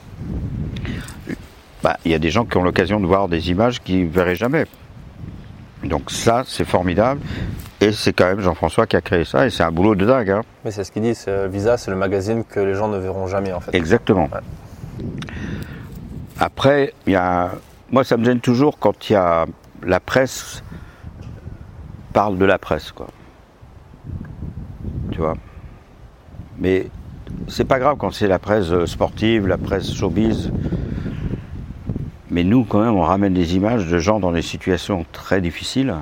bah, 1.82 1.96
il 2.04 2.12
y 2.12 2.14
a 2.14 2.18
des 2.18 2.30
gens 2.30 2.44
qui 2.44 2.58
ont 2.58 2.62
l'occasion 2.62 3.00
de 3.00 3.06
voir 3.06 3.28
des 3.28 3.50
images 3.50 3.82
qu'ils 3.82 4.04
ne 4.04 4.10
verraient 4.10 4.34
jamais. 4.34 4.66
Donc 5.84 6.10
ça, 6.10 6.42
c'est 6.46 6.66
formidable. 6.66 7.20
Et 7.80 7.92
c'est 7.92 8.12
quand 8.12 8.26
même 8.26 8.40
Jean-François 8.40 8.86
qui 8.86 8.96
a 8.96 9.00
créé 9.00 9.24
ça, 9.24 9.46
et 9.46 9.50
c'est 9.50 9.62
un 9.62 9.70
boulot 9.70 9.94
de 9.94 10.04
dingue. 10.04 10.30
Hein. 10.30 10.42
Mais 10.64 10.70
c'est 10.70 10.84
ce 10.84 10.92
qu'il 10.92 11.02
dit, 11.02 11.14
Visa, 11.50 11.78
c'est 11.78 11.90
le 11.90 11.96
magazine 11.96 12.44
que 12.44 12.60
les 12.60 12.74
gens 12.74 12.88
ne 12.88 12.98
verront 12.98 13.26
jamais 13.26 13.52
en 13.52 13.60
fait. 13.60 13.74
Exactement. 13.74 14.28
Après, 16.38 16.92
il 17.06 17.12
y 17.12 17.16
a, 17.16 17.52
moi, 17.90 18.04
ça 18.04 18.16
me 18.16 18.24
gêne 18.24 18.40
toujours 18.40 18.78
quand 18.78 19.08
il 19.08 19.14
y 19.14 19.16
a 19.16 19.46
la 19.82 20.00
presse 20.00 20.62
parle 22.12 22.38
de 22.38 22.46
la 22.46 22.58
presse, 22.58 22.92
quoi. 22.92 23.08
Tu 25.10 25.18
vois. 25.18 25.34
Mais 26.58 26.88
c'est 27.46 27.66
pas 27.66 27.78
grave 27.78 27.96
quand 27.98 28.10
c'est 28.10 28.26
la 28.26 28.38
presse 28.38 28.70
euh, 28.70 28.86
sportive, 28.86 29.46
la 29.46 29.58
presse 29.58 29.92
showbiz. 29.92 30.50
Mais 32.30 32.42
nous, 32.42 32.64
quand 32.64 32.80
même, 32.80 32.94
on 32.94 33.02
ramène 33.02 33.34
des 33.34 33.54
images 33.56 33.86
de 33.86 33.98
gens 33.98 34.18
dans 34.18 34.32
des 34.32 34.40
situations 34.40 35.04
très 35.12 35.42
difficiles. 35.42 35.94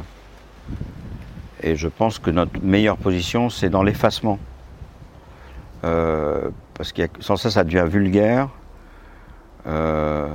Et 1.64 1.74
je 1.74 1.88
pense 1.88 2.20
que 2.20 2.30
notre 2.30 2.62
meilleure 2.62 2.96
position, 2.96 3.50
c'est 3.50 3.68
dans 3.68 3.82
l'effacement. 3.82 4.38
Euh, 5.82 6.50
parce 6.74 6.92
que 6.92 7.02
sans 7.18 7.36
ça, 7.36 7.50
ça 7.50 7.64
devient 7.64 7.86
vulgaire. 7.88 8.48
Euh, 9.66 10.28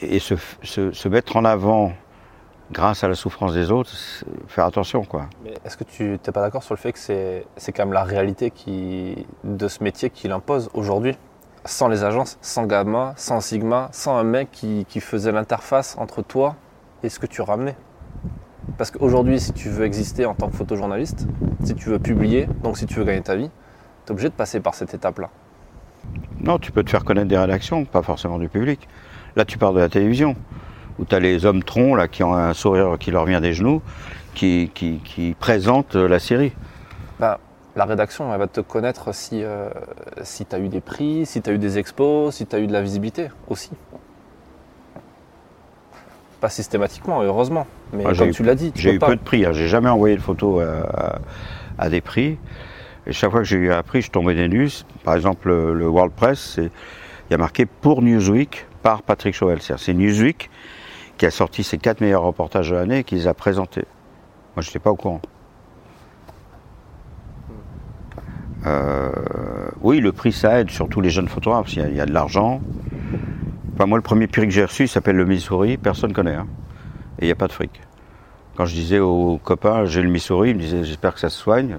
et 0.00 0.18
se, 0.20 0.34
se- 0.62 1.08
mettre 1.08 1.36
en 1.36 1.44
avant 1.44 1.92
grâce 2.70 3.02
à 3.02 3.08
la 3.08 3.14
souffrance 3.14 3.52
des 3.52 3.70
autres, 3.72 3.90
faire 4.46 4.64
attention, 4.64 5.04
quoi. 5.04 5.26
Est-ce 5.64 5.76
que 5.76 5.84
tu 5.84 6.04
n'es 6.04 6.18
pas 6.32 6.40
d'accord 6.40 6.62
sur 6.62 6.74
le 6.74 6.78
fait 6.78 6.92
que 6.92 6.98
c'est 6.98 7.72
quand 7.72 7.84
même 7.84 7.92
la 7.94 8.04
réalité 8.04 8.50
qui, 8.50 9.26
de 9.44 9.68
ce 9.68 9.82
métier 9.82 10.10
qui 10.10 10.28
l'impose 10.28 10.70
aujourd'hui? 10.74 11.16
Sans 11.64 11.88
les 11.88 12.04
agences, 12.04 12.38
sans 12.40 12.64
Gamma, 12.66 13.14
sans 13.16 13.40
Sigma, 13.40 13.88
sans 13.92 14.16
un 14.16 14.22
mec 14.24 14.50
qui, 14.52 14.84
qui 14.88 15.00
faisait 15.00 15.32
l'interface 15.32 15.96
entre 15.98 16.22
toi 16.22 16.54
et 17.02 17.08
ce 17.08 17.18
que 17.18 17.26
tu 17.26 17.42
ramenais. 17.42 17.76
Parce 18.76 18.90
qu'aujourd'hui, 18.90 19.40
si 19.40 19.52
tu 19.52 19.68
veux 19.68 19.84
exister 19.84 20.24
en 20.26 20.34
tant 20.34 20.48
que 20.48 20.56
photojournaliste, 20.56 21.26
si 21.64 21.74
tu 21.74 21.88
veux 21.88 21.98
publier, 21.98 22.46
donc 22.62 22.78
si 22.78 22.86
tu 22.86 22.94
veux 22.94 23.04
gagner 23.04 23.22
ta 23.22 23.34
vie, 23.34 23.50
tu 24.04 24.08
es 24.08 24.12
obligé 24.12 24.28
de 24.28 24.34
passer 24.34 24.60
par 24.60 24.74
cette 24.74 24.94
étape-là. 24.94 25.30
Non, 26.40 26.58
tu 26.58 26.70
peux 26.72 26.82
te 26.82 26.90
faire 26.90 27.04
connaître 27.04 27.28
des 27.28 27.38
rédactions, 27.38 27.84
pas 27.84 28.02
forcément 28.02 28.38
du 28.38 28.48
public. 28.48 28.86
Là, 29.36 29.44
tu 29.44 29.58
parles 29.58 29.74
de 29.74 29.80
la 29.80 29.88
télévision, 29.88 30.36
où 30.98 31.04
tu 31.04 31.14
as 31.14 31.20
les 31.20 31.44
hommes 31.46 31.62
troncs 31.62 31.96
là, 31.96 32.08
qui 32.08 32.22
ont 32.22 32.34
un 32.34 32.54
sourire 32.54 32.96
qui 32.98 33.10
leur 33.10 33.24
vient 33.24 33.40
des 33.40 33.52
genoux, 33.52 33.82
qui, 34.34 34.70
qui, 34.74 35.00
qui 35.04 35.34
présentent 35.38 35.96
euh, 35.96 36.06
la 36.08 36.18
série. 36.18 36.52
Bah, 37.18 37.40
la 37.76 37.84
rédaction, 37.84 38.32
elle 38.32 38.38
va 38.38 38.46
te 38.46 38.60
connaître 38.60 39.12
si, 39.14 39.42
euh, 39.42 39.68
si 40.22 40.46
tu 40.46 40.54
as 40.54 40.58
eu 40.60 40.68
des 40.68 40.80
prix, 40.80 41.26
si 41.26 41.42
tu 41.42 41.50
as 41.50 41.52
eu 41.52 41.58
des 41.58 41.78
expos, 41.78 42.34
si 42.34 42.46
tu 42.46 42.54
as 42.54 42.60
eu 42.60 42.66
de 42.66 42.72
la 42.72 42.82
visibilité 42.82 43.28
aussi. 43.48 43.70
Pas 46.40 46.48
systématiquement, 46.48 47.20
heureusement. 47.22 47.66
Mais 47.92 48.04
comme 48.16 48.28
eu- 48.28 48.32
tu 48.32 48.44
l'as 48.44 48.54
dit, 48.54 48.70
tu 48.70 48.80
J'ai 48.80 48.94
eu 48.94 48.98
pas. 49.00 49.08
peu 49.08 49.16
de 49.16 49.20
prix, 49.20 49.44
hein. 49.44 49.52
j'ai 49.52 49.66
jamais 49.66 49.88
envoyé 49.88 50.14
de 50.14 50.20
photos 50.20 50.62
à, 50.64 51.16
à- 51.16 51.18
à 51.78 51.88
des 51.90 52.00
prix. 52.00 52.38
Et 53.08 53.12
chaque 53.14 53.30
fois 53.30 53.40
que 53.40 53.46
j'ai 53.46 53.70
prix, 53.86 54.02
je 54.02 54.10
tombais 54.10 54.34
des 54.34 54.48
nues. 54.48 54.84
Par 55.02 55.14
exemple, 55.16 55.48
le, 55.48 55.88
World 55.88 56.12
Press, 56.12 56.38
c'est- 56.56 56.70
il 57.28 57.32
y 57.32 57.34
a 57.34 57.38
marqué 57.38 57.64
pour 57.64 58.02
Newsweek 58.02 58.66
par 58.82 59.02
Patrick 59.02 59.34
Chauvel. 59.34 59.60
C'est 59.62 59.94
Newsweek 59.94 60.50
qui 61.16 61.26
a 61.26 61.30
sorti 61.30 61.64
ses 61.64 61.78
quatre 61.78 62.02
meilleurs 62.02 62.22
reportages 62.22 62.70
de 62.70 62.76
l'année 62.76 62.98
et 62.98 63.04
qui 63.04 63.14
les 63.14 63.26
a 63.26 63.34
présentés. 63.34 63.86
Moi, 64.54 64.62
je 64.62 64.68
n'étais 64.68 64.78
pas 64.78 64.90
au 64.90 64.96
courant. 64.96 65.22
Euh, 68.66 69.10
oui, 69.80 70.00
le 70.00 70.12
prix, 70.12 70.32
ça 70.32 70.60
aide, 70.60 70.70
surtout 70.70 71.00
les 71.00 71.10
jeunes 71.10 71.28
photographes. 71.28 71.74
Il 71.74 71.96
y 71.96 72.00
a, 72.00 72.06
de 72.06 72.12
l'argent. 72.12 72.60
Moi, 73.78 73.96
le 73.96 74.02
premier 74.02 74.26
prix 74.26 74.42
que 74.42 74.50
j'ai 74.50 74.64
reçu 74.64 74.86
s'appelle 74.86 75.16
le 75.16 75.24
Missouri. 75.24 75.78
Personne 75.78 76.10
ne 76.10 76.14
connaît. 76.14 76.34
hein. 76.34 76.46
Et 77.18 77.24
il 77.24 77.26
n'y 77.26 77.32
a 77.32 77.36
pas 77.36 77.46
de 77.46 77.52
fric. 77.52 77.80
Quand 78.56 78.66
je 78.66 78.74
disais 78.74 78.98
aux 78.98 79.38
copains, 79.42 79.86
j'ai 79.86 80.02
le 80.02 80.10
Missouri, 80.10 80.50
ils 80.50 80.56
me 80.56 80.60
disaient, 80.60 80.84
j'espère 80.84 81.14
que 81.14 81.20
ça 81.20 81.30
se 81.30 81.38
soigne. 81.38 81.76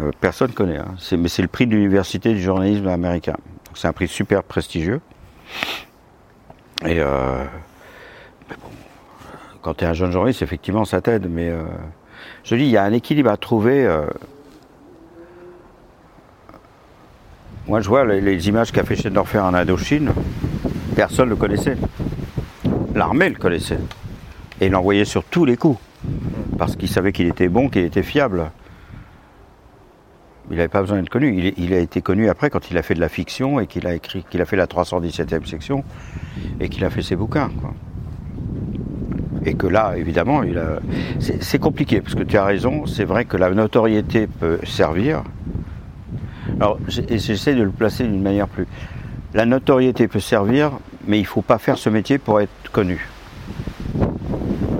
Euh, 0.00 0.10
personne 0.20 0.50
ne 0.50 0.54
connaît. 0.54 0.78
hein. 0.78 0.94
Mais 1.18 1.28
c'est 1.28 1.42
le 1.42 1.48
prix 1.48 1.66
de 1.66 1.74
l'université 1.74 2.32
du 2.32 2.40
journalisme 2.40 2.88
américain. 2.88 3.36
C'est 3.74 3.88
un 3.88 3.92
prix 3.92 4.08
super 4.08 4.42
prestigieux. 4.42 5.00
Et 6.86 7.00
euh, 7.00 7.44
mais 8.48 8.56
bon, 8.56 8.68
quand 9.62 9.74
tu 9.74 9.84
es 9.84 9.86
un 9.86 9.92
jeune 9.92 10.10
journaliste, 10.10 10.42
effectivement, 10.42 10.84
ça 10.84 11.00
t'aide. 11.00 11.28
Mais 11.30 11.50
euh, 11.50 11.62
je 12.44 12.54
dis, 12.56 12.64
il 12.64 12.70
y 12.70 12.76
a 12.76 12.84
un 12.84 12.92
équilibre 12.92 13.30
à 13.30 13.36
trouver. 13.36 13.86
euh. 13.86 14.06
Moi, 17.66 17.80
je 17.80 17.88
vois 17.88 18.04
les, 18.04 18.48
images 18.48 18.72
qu'a 18.72 18.84
fait 18.84 18.96
Schneiderfer 18.96 19.38
en 19.38 19.54
Indochine. 19.54 20.12
Personne 20.96 21.26
ne 21.26 21.30
le 21.30 21.36
connaissait. 21.36 21.76
L'armée 22.94 23.28
le 23.28 23.36
connaissait. 23.36 23.78
Et 24.60 24.68
l'envoyait 24.68 25.04
sur 25.04 25.24
tous 25.24 25.44
les 25.44 25.56
coups. 25.56 25.78
Parce 26.58 26.74
qu'il 26.76 26.88
savait 26.88 27.12
qu'il 27.12 27.28
était 27.28 27.48
bon, 27.48 27.68
qu'il 27.68 27.84
était 27.84 28.02
fiable. 28.02 28.50
Il 30.50 30.56
n'avait 30.56 30.68
pas 30.68 30.80
besoin 30.80 30.98
d'être 30.98 31.10
connu. 31.10 31.52
Il, 31.56 31.72
a 31.72 31.78
été 31.78 32.02
connu 32.02 32.28
après 32.28 32.50
quand 32.50 32.70
il 32.70 32.78
a 32.78 32.82
fait 32.82 32.94
de 32.94 33.00
la 33.00 33.08
fiction 33.08 33.60
et 33.60 33.66
qu'il 33.66 33.86
a 33.86 33.94
écrit, 33.94 34.24
qu'il 34.28 34.40
a 34.42 34.44
fait 34.44 34.56
la 34.56 34.66
317e 34.66 35.46
section 35.46 35.84
et 36.58 36.68
qu'il 36.68 36.84
a 36.84 36.90
fait 36.90 37.02
ses 37.02 37.14
bouquins. 37.14 37.50
Et 39.44 39.54
que 39.54 39.66
là, 39.66 39.94
évidemment, 39.96 40.42
c'est, 41.20 41.58
compliqué 41.58 42.00
parce 42.00 42.14
que 42.14 42.24
tu 42.24 42.36
as 42.36 42.44
raison. 42.44 42.84
C'est 42.86 43.04
vrai 43.04 43.24
que 43.24 43.36
la 43.36 43.50
notoriété 43.50 44.26
peut 44.26 44.58
servir. 44.64 45.22
Alors, 46.60 46.78
j'essaie 46.88 47.54
de 47.54 47.62
le 47.62 47.70
placer 47.70 48.04
d'une 48.04 48.22
manière 48.22 48.48
plus. 48.48 48.66
La 49.32 49.46
notoriété 49.46 50.08
peut 50.08 50.20
servir, 50.20 50.72
mais 51.06 51.18
il 51.18 51.22
ne 51.22 51.26
faut 51.26 51.42
pas 51.42 51.58
faire 51.58 51.78
ce 51.78 51.88
métier 51.88 52.18
pour 52.18 52.40
être 52.40 52.50
connu. 52.72 53.08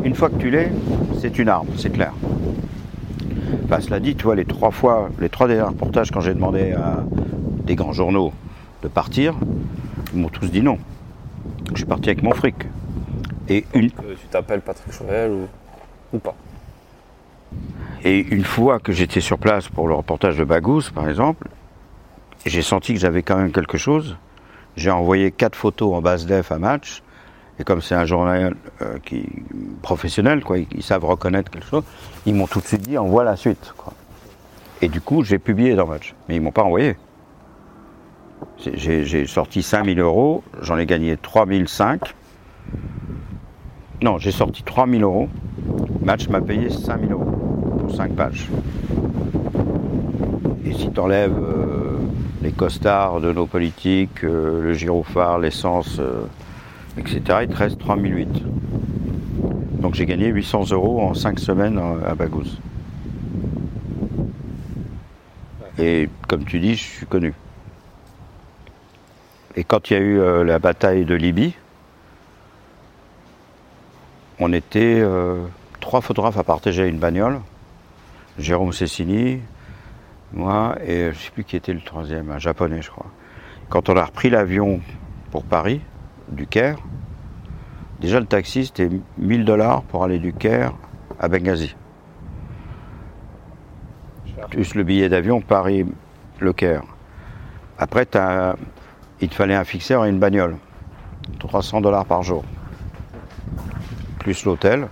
Une 0.03 0.15
fois 0.15 0.29
que 0.29 0.37
tu 0.37 0.51
l'es, 0.51 0.73
c'est 1.21 1.39
une 1.39 1.49
arme, 1.49 1.69
c'est 1.77 1.91
clair. 1.91 2.13
Enfin, 3.73 3.83
cela 3.83 4.01
dit, 4.01 4.17
tu 4.17 4.25
vois, 4.25 4.35
les 4.35 4.45
trois 4.45 4.73
fois, 4.73 5.11
les 5.21 5.29
trois 5.29 5.47
derniers 5.47 5.63
reportages, 5.63 6.11
quand 6.11 6.21
j'ai 6.21 6.35
demandé 6.35 6.73
à 6.73 7.05
des 7.65 7.77
grands 7.77 7.93
journaux 7.93 8.33
de 8.83 8.89
partir, 8.89 9.37
ils 10.13 10.19
m'ont 10.19 10.29
tous 10.29 10.51
dit 10.51 10.61
non. 10.61 10.77
Je 11.71 11.77
suis 11.77 11.85
parti 11.85 12.09
avec 12.09 12.25
mon 12.25 12.33
fric. 12.33 12.57
Et 13.49 13.65
une, 13.73 13.93
Que 13.93 14.15
tu 14.15 14.27
t'appelles 14.29 14.63
Patrick 14.63 14.93
Chauvel 14.93 15.31
ou, 15.31 15.47
ou 16.13 16.19
pas? 16.19 16.35
et 18.03 18.19
une 18.35 18.45
fois 18.45 18.81
que 18.81 18.91
j'étais 18.91 19.21
sur 19.21 19.39
place 19.39 19.69
pour 19.69 19.87
le 19.87 19.95
reportage 19.95 20.37
de 20.37 20.43
Bagous, 20.43 20.91
par 20.93 21.09
exemple, 21.09 21.47
j'ai 22.47 22.63
senti 22.63 22.93
que 22.95 22.99
j'avais 22.99 23.23
quand 23.23 23.37
même 23.37 23.53
quelque 23.53 23.79
chose. 23.79 24.17
J'ai 24.77 24.91
envoyé 24.91 25.31
quatre 25.31 25.55
photos 25.55 25.95
en 25.95 26.03
base 26.03 26.27
def 26.27 26.51
à 26.51 26.59
match. 26.59 27.05
Et 27.61 27.65
comme 27.65 27.83
c'est 27.83 27.95
un 27.95 28.07
journal 28.07 28.57
euh, 28.81 28.97
qui, 29.05 29.27
professionnel, 29.83 30.43
quoi, 30.43 30.57
ils, 30.59 30.83
savent 30.83 31.05
reconnaître 31.05 31.51
quelque 31.51 31.67
chose, 31.67 31.85
ils 32.25 32.35
m'ont 32.35 32.47
tout 32.47 32.61
de 32.61 32.65
suite 32.65 32.81
dit 32.81 32.97
envoie 32.97 33.23
la 33.23 33.37
suite. 33.37 33.75
Et 34.81 34.89
du 34.89 35.03
coup, 35.03 35.23
j'ai 35.23 35.39
publié 35.39 35.75
dans 35.75 35.87
match. 35.87 36.15
Mais 36.27 36.37
ils 36.37 36.41
m'ont 36.41 36.53
pas 36.53 36.63
envoyé. 36.63 36.97
J'ai- 38.59 39.27
sorti 39.27 39.63
5000 39.63 40.01
euros, 40.01 40.43
j'en 40.63 40.79
ai 40.79 40.87
gagné 40.87 41.19
3005. 41.19 42.15
Non, 44.01 44.17
j'ai 44.17 44.33
sorti 44.33 44.63
3000 44.63 45.03
euros. 45.03 45.29
Match 46.03 46.29
m'a 46.29 46.41
payé 46.41 46.71
5000 46.71 47.13
euros 47.13 47.25
pour 47.79 47.95
5 47.95 48.13
pages. 48.13 48.49
Et 50.65 50.73
si 50.73 50.91
tu 50.91 50.99
enlèves 50.99 51.37
les 52.43 52.53
costards 52.53 53.21
de 53.21 53.33
nos 53.33 53.47
politiques, 53.47 54.25
euh, 54.25 54.63
le 54.63 54.73
gyrophare, 54.73 55.39
l'essence, 55.39 55.99
euh, 55.99 56.23
etc., 56.99 57.21
il 57.43 57.49
te 57.49 57.57
reste 57.57 57.79
3008. 57.79 58.29
Donc 59.81 59.95
j'ai 59.95 60.07
gagné 60.07 60.27
800 60.27 60.71
euros 60.73 61.01
en 61.01 61.15
5 61.15 61.39
semaines 61.39 61.79
euh, 61.79 62.11
à 62.11 62.15
Bagous. 62.15 62.59
Et 65.79 66.09
comme 66.29 66.45
tu 66.45 66.59
dis, 66.59 66.75
je 66.75 66.85
suis 66.85 67.07
connu. 67.07 67.33
Et 69.57 69.65
quand 69.65 69.91
il 69.91 69.95
y 69.95 69.97
a 69.97 70.01
eu 70.01 70.21
euh, 70.21 70.45
la 70.45 70.59
bataille 70.59 71.05
de 71.05 71.15
Libye, 71.15 71.55
on 74.39 74.53
était 74.53 75.01
euh, 75.01 75.43
trois 75.81 76.01
photographes 76.03 76.39
à 76.39 76.45
partager 76.45 76.87
une 76.87 76.99
bagnole. 76.99 77.41
Jérôme 78.39 78.73
Cessini, 78.73 79.41
moi 80.33 80.77
et 80.85 81.05
je 81.05 81.09
ne 81.09 81.15
sais 81.15 81.31
plus 81.31 81.45
qui 81.45 81.57
était 81.57 81.73
le 81.73 81.81
troisième, 81.81 82.31
un 82.31 82.39
japonais 82.39 82.81
je 82.83 82.91
crois. 82.91 83.11
Quand 83.69 83.89
on 83.89 83.97
a 83.97 84.05
repris 84.05 84.31
l'avion 84.31 84.81
pour 85.31 85.45
Paris, 85.45 85.81
du 86.31 86.47
Caire, 86.47 86.79
déjà 88.01 88.21
le 88.21 88.27
taxi 88.27 88.67
c'était 88.67 88.89
1000 89.19 89.45
dollars 89.45 89.83
pour 89.83 90.05
aller 90.05 90.19
du 90.19 90.33
Caire 90.33 90.73
à 91.19 91.29
Benghazi. 91.29 91.75
Plus 94.49 94.75
le 94.75 94.83
billet 94.83 95.09
d'avion 95.09 95.41
Paris-Le 95.41 96.53
Caire. 96.53 96.83
Après, 97.79 98.07
il 99.21 99.29
te 99.29 99.35
fallait 99.35 99.55
un 99.55 99.65
fixeur 99.65 100.05
et 100.05 100.09
une 100.09 100.19
bagnole. 100.19 100.57
300 101.39 101.81
dollars 101.81 102.07
par 102.07 102.23
jour. 102.23 102.45
Plus 104.19 104.45
l'hôtel. 104.45 104.89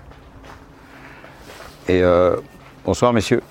Et 1.88 2.02
euh, 2.02 2.36
bonsoir 2.84 3.12
messieurs. 3.12 3.42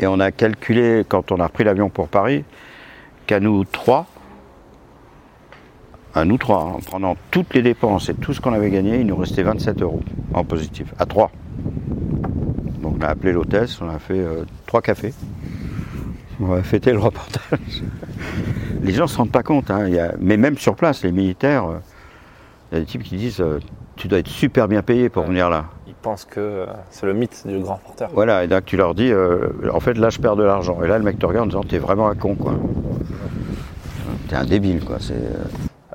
Et 0.00 0.06
on 0.06 0.20
a 0.20 0.30
calculé, 0.30 1.04
quand 1.08 1.32
on 1.32 1.40
a 1.40 1.46
repris 1.46 1.64
l'avion 1.64 1.90
pour 1.90 2.08
Paris, 2.08 2.44
qu'à 3.26 3.40
nous 3.40 3.64
trois, 3.64 4.06
à 6.18 6.24
nous 6.24 6.38
trois, 6.38 6.60
en 6.64 6.78
prenant 6.80 7.16
toutes 7.30 7.54
les 7.54 7.62
dépenses 7.62 8.08
et 8.08 8.14
tout 8.14 8.32
ce 8.34 8.40
qu'on 8.40 8.52
avait 8.52 8.70
gagné, 8.70 9.00
il 9.00 9.06
nous 9.06 9.16
restait 9.16 9.42
27 9.42 9.82
euros 9.82 10.00
en 10.34 10.44
positif, 10.44 10.92
à 10.98 11.06
trois. 11.06 11.30
Donc 12.82 12.96
on 12.98 13.02
a 13.02 13.08
appelé 13.08 13.32
l'hôtesse, 13.32 13.80
on 13.80 13.88
a 13.88 13.98
fait 13.98 14.18
euh, 14.18 14.44
trois 14.66 14.82
cafés. 14.82 15.14
On 16.40 16.46
va 16.46 16.62
fêter 16.62 16.92
le 16.92 16.98
reportage. 16.98 17.82
les 18.82 18.92
gens 18.92 19.04
ne 19.04 19.08
se 19.08 19.16
rendent 19.16 19.32
pas 19.32 19.42
compte, 19.42 19.70
hein, 19.70 19.84
il 19.88 19.94
y 19.94 19.98
a- 19.98 20.14
mais 20.20 20.36
même 20.36 20.56
sur 20.58 20.76
place, 20.76 21.02
les 21.02 21.10
militaires, 21.12 21.66
euh, 21.66 21.78
il 22.70 22.74
y 22.74 22.76
a 22.78 22.80
des 22.80 22.86
types 22.86 23.02
qui 23.02 23.16
disent 23.16 23.40
euh, 23.40 23.58
Tu 23.96 24.06
dois 24.08 24.18
être 24.20 24.28
super 24.28 24.68
bien 24.68 24.82
payé 24.82 25.08
pour 25.08 25.24
venir 25.24 25.50
là. 25.50 25.64
Ils 25.88 25.94
pensent 25.94 26.24
que 26.26 26.66
c'est 26.90 27.06
le 27.06 27.14
mythe 27.14 27.44
du 27.46 27.58
grand 27.58 27.74
reporter. 27.74 28.08
Voilà, 28.14 28.44
et 28.44 28.46
donc 28.46 28.64
tu 28.66 28.76
leur 28.76 28.94
dis 28.94 29.10
En 29.72 29.80
fait, 29.80 29.94
là, 29.94 30.10
je 30.10 30.18
perds 30.20 30.36
de 30.36 30.44
l'argent. 30.44 30.78
Et 30.84 30.86
là, 30.86 30.96
le 30.98 31.04
mec 31.04 31.18
te 31.18 31.26
regarde 31.26 31.46
en 31.46 31.48
disant 31.48 31.62
T'es 31.68 31.78
vraiment 31.78 32.08
un 32.08 32.14
con, 32.14 32.34
quoi. 32.36 32.54
T'es 34.28 34.36
un 34.36 34.44
débile, 34.44 34.84
quoi. 34.84 34.98
C'est. 35.00 35.14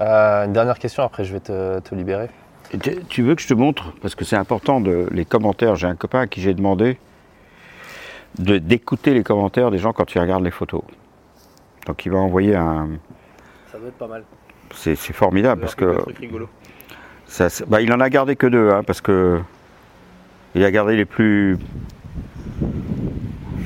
Euh, 0.04 0.46
une 0.46 0.54
dernière 0.54 0.80
question, 0.80 1.04
après 1.04 1.24
je 1.24 1.34
vais 1.34 1.40
te, 1.40 1.80
te 1.80 1.96
libérer. 1.96 2.30
Tu- 2.82 3.04
Tu 3.10 3.22
veux 3.24 3.36
que 3.36 3.42
je 3.42 3.48
te 3.48 3.54
montre 3.54 3.94
Parce 4.02 4.16
que 4.16 4.26
c'est 4.26 4.36
important, 4.36 4.82
de, 4.82 5.08
les 5.12 5.26
commentaires. 5.26 5.76
J'ai 5.76 5.88
un 5.88 5.96
copain 5.96 6.22
à 6.22 6.28
qui 6.28 6.42
j'ai 6.42 6.54
demandé 6.54 6.98
de- 8.40 8.58
d'écouter 8.58 9.14
les 9.14 9.24
commentaires 9.24 9.70
des 9.72 9.78
gens 9.78 9.94
quand 9.94 10.14
ils 10.16 10.20
regardent 10.20 10.44
les 10.44 10.52
photos. 10.52 10.82
Donc 11.86 12.06
il 12.06 12.12
va 12.12 12.18
envoyer 12.18 12.56
un. 12.56 12.88
Ça 13.72 13.78
doit 13.78 13.90
être 13.90 13.98
pas 13.98 14.08
mal. 14.08 14.24
C'est 14.74 14.96
c'est 14.96 15.14
formidable 15.14 15.62
parce 15.62 15.76
que 15.76 15.98
ça, 17.28 17.50
c'est- 17.50 17.66
bah, 17.70 17.82
il 17.82 17.92
en 17.94 18.00
a 18.00 18.10
gardé 18.10 18.36
que 18.36 18.48
deux, 18.48 18.72
hein, 18.72 18.82
parce 18.86 19.02
que 19.02 19.40
il 20.56 20.64
a 20.64 20.72
gardé 20.72 20.96
les 20.96 21.06
plus. 21.06 21.58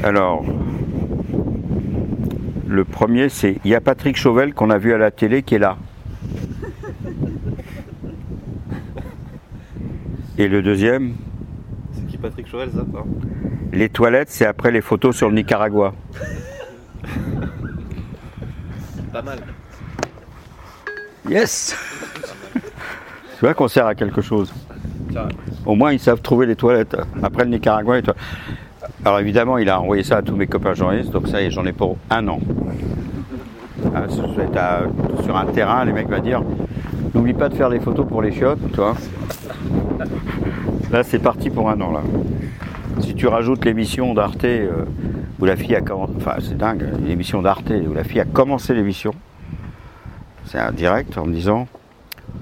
Alors, 0.03 0.43
le 2.67 2.83
premier, 2.83 3.29
c'est 3.29 3.57
il 3.63 3.71
y 3.71 3.75
a 3.75 3.81
Patrick 3.81 4.17
Chauvel 4.17 4.53
qu'on 4.53 4.69
a 4.69 4.77
vu 4.77 4.93
à 4.93 4.97
la 4.97 5.11
télé 5.11 5.43
qui 5.43 5.55
est 5.55 5.59
là. 5.59 5.77
Et 10.37 10.47
le 10.47 10.61
deuxième, 10.61 11.13
C'est 11.93 12.05
qui 12.07 12.17
Patrick 12.17 12.47
Chauvel, 12.47 12.69
ça 12.75 12.83
pas 12.83 13.03
les 13.73 13.89
toilettes, 13.89 14.29
c'est 14.29 14.45
après 14.45 14.71
les 14.71 14.81
photos 14.81 15.15
sur 15.15 15.29
le 15.29 15.35
Nicaragua. 15.35 15.93
Pas 19.11 19.21
mal. 19.21 19.39
Yes 21.29 21.75
Tu 22.55 23.41
vois 23.41 23.53
qu'on 23.53 23.67
sert 23.67 23.85
à 23.85 23.93
quelque 23.93 24.21
chose. 24.21 24.53
Au 25.65 25.75
moins, 25.75 25.91
ils 25.91 25.99
savent 25.99 26.21
trouver 26.21 26.45
les 26.45 26.55
toilettes. 26.55 26.95
Après 27.21 27.43
le 27.43 27.49
Nicaragua, 27.51 27.95
les 27.97 28.03
toilettes. 28.03 28.21
Alors 29.03 29.19
évidemment, 29.19 29.57
il 29.57 29.69
a 29.69 29.79
envoyé 29.81 30.03
ça 30.03 30.17
à 30.17 30.21
tous 30.21 30.35
mes 30.35 30.47
copains 30.47 30.73
journalistes, 30.73 31.11
donc 31.11 31.27
ça 31.27 31.41
y 31.41 31.45
est, 31.45 31.51
j'en 31.51 31.65
ai 31.65 31.73
pour 31.73 31.97
un 32.09 32.27
an. 32.27 32.39
Hein, 33.95 34.03
à- 34.55 35.23
sur 35.23 35.37
un 35.37 35.45
terrain, 35.47 35.85
les 35.85 35.93
mecs 35.93 36.09
vont 36.09 36.19
dire 36.19 36.41
N'oublie 37.13 37.33
pas 37.33 37.49
de 37.49 37.55
faire 37.55 37.69
les 37.69 37.79
photos 37.79 38.07
pour 38.07 38.21
les 38.21 38.31
chiottes, 38.31 38.59
tu 38.71 38.75
vois. 38.77 38.95
Là, 40.91 41.03
c'est 41.03 41.19
parti 41.19 41.49
pour 41.49 41.69
un 41.69 41.79
an, 41.81 41.91
là. 41.91 42.01
Si 43.01 43.13
tu 43.13 43.27
rajoutes 43.27 43.65
l'émission 43.65 44.13
d'Arte 44.13 44.45
euh, 44.45 44.85
où 45.39 45.45
la 45.45 45.55
fille 45.55 45.75
a 45.75 45.81
commencé. 45.81 46.13
Enfin, 46.17 46.35
c'est 46.39 46.57
dingue, 46.57 46.83
l'émission 47.05 47.41
d'Arte 47.41 47.69
où 47.69 47.93
la 47.93 48.03
fille 48.03 48.19
a 48.19 48.25
commencé 48.25 48.73
l'émission. 48.73 49.13
C'est 50.45 50.59
un 50.59 50.71
direct 50.71 51.17
en 51.17 51.25
me 51.25 51.33
disant 51.33 51.67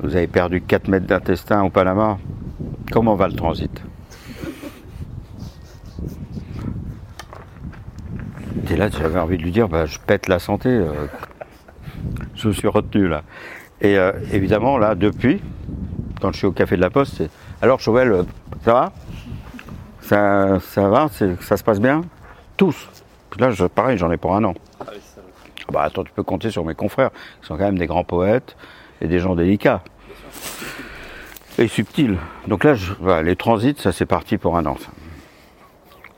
Vous 0.04 0.16
avez 0.16 0.28
perdu 0.28 0.62
4 0.62 0.88
mètres 0.88 1.08
d'intestin 1.08 1.64
au 1.64 1.70
Panama. 1.70 2.18
Comment 2.92 3.16
va 3.16 3.28
le 3.28 3.34
transit? 3.34 3.82
Et 8.72 8.76
là, 8.78 8.90
j'avais 8.90 9.20
envie 9.20 9.38
de 9.38 9.44
lui 9.44 9.52
dire 9.52 9.68
bah, 9.68 9.86
Je 9.86 10.00
pète 10.00 10.28
la 10.28 10.40
santé. 10.40 10.70
euh, 10.70 11.08
je 12.36 12.48
me 12.48 12.54
suis 12.54 12.68
retenu 12.68 13.08
là. 13.08 13.24
Et 13.82 13.98
euh, 13.98 14.12
évidemment, 14.32 14.78
là, 14.78 14.96
depuis, 14.96 15.42
quand 16.22 16.32
je 16.32 16.38
suis 16.38 16.48
au 16.48 16.52
Café 16.52 16.76
de 16.76 16.82
la 16.82 16.90
Poste, 16.90 17.16
c'est 17.18 17.30
Alors, 17.62 17.80
Chauvel, 17.80 18.12
euh, 18.12 18.24
ça 18.64 18.74
va? 18.74 18.92
Ça, 20.02 20.60
ça 20.60 20.88
va 20.90 21.08
Ça 21.42 21.58
se 21.58 21.64
passe 21.64 21.80
bien? 21.80 22.02
Tous. 22.58 22.88
Puis 23.32 23.40
là, 23.42 23.50
je- 23.52 23.66
pareil, 23.66 23.98
j'en 23.98 24.12
ai 24.12 24.18
pour 24.18 24.36
un 24.36 24.44
an. 24.44 24.54
Bah 25.72 25.82
attends, 25.84 26.04
tu 26.04 26.12
peux 26.12 26.22
compter 26.24 26.52
sur 26.52 26.64
mes 26.64 26.76
confrères, 26.76 27.10
qui 27.42 27.48
sont 27.48 27.58
quand 27.58 27.64
même 27.64 27.80
des 27.80 27.88
grands 27.88 28.04
poètes 28.04 28.56
et 29.02 29.08
des 29.08 29.20
gens 29.20 29.36
délicats. 29.36 29.82
Et 31.58 31.68
subtils. 31.68 32.18
Donc 32.48 32.64
là, 32.64 32.76
je- 32.76 32.94
les 33.24 33.36
transits, 33.36 33.76
ça 33.80 33.92
c'est 33.92 34.06
parti 34.06 34.38
pour 34.38 34.58
un 34.58 34.66
an. 34.68 34.76
ça. 34.80 34.88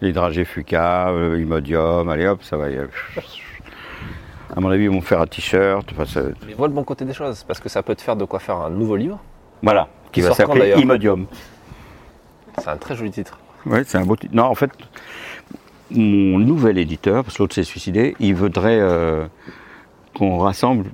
L'hydragé 0.01 0.43
Fuca, 0.45 1.09
euh, 1.09 1.39
Imodium, 1.39 2.09
allez 2.09 2.27
hop, 2.27 2.43
ça 2.43 2.57
va. 2.57 2.69
y. 2.69 2.77
À 2.77 4.59
mon 4.59 4.69
avis, 4.69 4.83
ils 4.85 4.89
vont 4.89 4.95
me 4.97 5.01
faire 5.01 5.21
un 5.21 5.27
t-shirt. 5.27 5.87
enfin, 5.91 6.05
ça- 6.05 6.21
Mais 6.45 6.53
vois 6.53 6.67
le 6.67 6.73
bon 6.73 6.83
côté 6.83 7.05
des 7.05 7.13
choses, 7.13 7.43
parce 7.43 7.59
que 7.59 7.69
ça 7.69 7.81
peut 7.83 7.95
te 7.95 8.01
faire 8.01 8.15
de 8.15 8.25
quoi 8.25 8.39
faire 8.39 8.57
un 8.57 8.69
nouveau 8.69 8.95
livre. 8.95 9.19
Voilà, 9.63 9.87
qui 10.11 10.21
Qui 10.21 10.27
va 10.27 10.33
s'appeler 10.33 10.73
Imodium. 10.77 11.25
C'est 12.59 12.69
un 12.69 12.77
très 12.77 12.95
joli 12.95 13.11
titre. 13.11 13.37
Oui, 13.65 13.79
c'est 13.85 13.97
un 13.97 14.05
beau 14.05 14.15
titre. 14.15 14.33
Non, 14.35 14.45
en 14.45 14.55
fait, 14.55 14.71
mon 15.91 16.39
nouvel 16.39 16.77
éditeur, 16.77 17.23
parce 17.23 17.37
que 17.37 17.43
l'autre 17.43 17.55
s'est 17.55 17.63
suicidé, 17.63 18.15
il 18.19 18.33
voudrait 18.35 18.79
euh, 18.79 19.27
qu'on 20.15 20.39
rassemble 20.39 20.91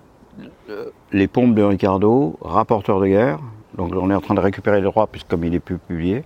euh, 0.69 0.85
les 1.11 1.27
pompes 1.27 1.55
de 1.55 1.63
Ricardo, 1.63 2.37
rapporteur 2.41 2.99
de 2.99 3.07
guerre. 3.07 3.39
Donc 3.75 3.93
on 3.95 4.09
est 4.11 4.15
en 4.15 4.21
train 4.21 4.33
de 4.35 4.39
récupérer 4.39 4.77
les 4.77 4.83
droits, 4.83 5.07
puisque 5.07 5.27
comme 5.27 5.43
il 5.45 5.53
est 5.55 5.59
plus 5.59 5.77
publié. 5.77 6.23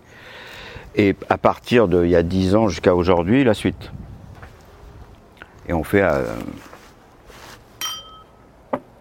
Et 0.95 1.15
à 1.29 1.37
partir 1.37 1.87
d'il 1.87 2.09
y 2.09 2.15
a 2.15 2.23
10 2.23 2.55
ans 2.55 2.67
jusqu'à 2.67 2.95
aujourd'hui, 2.95 3.43
la 3.43 3.53
suite. 3.53 3.91
Et 5.69 5.73
on 5.73 5.83
fait. 5.83 6.01
euh, 6.01 6.23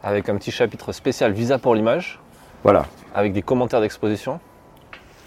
Avec 0.02 0.28
un 0.28 0.36
petit 0.36 0.50
chapitre 0.50 0.92
spécial 0.92 1.32
Visa 1.32 1.58
pour 1.58 1.74
l'image, 1.74 2.20
voilà. 2.62 2.86
Avec 3.16 3.32
des 3.32 3.42
commentaires 3.42 3.80
d'exposition. 3.80 4.38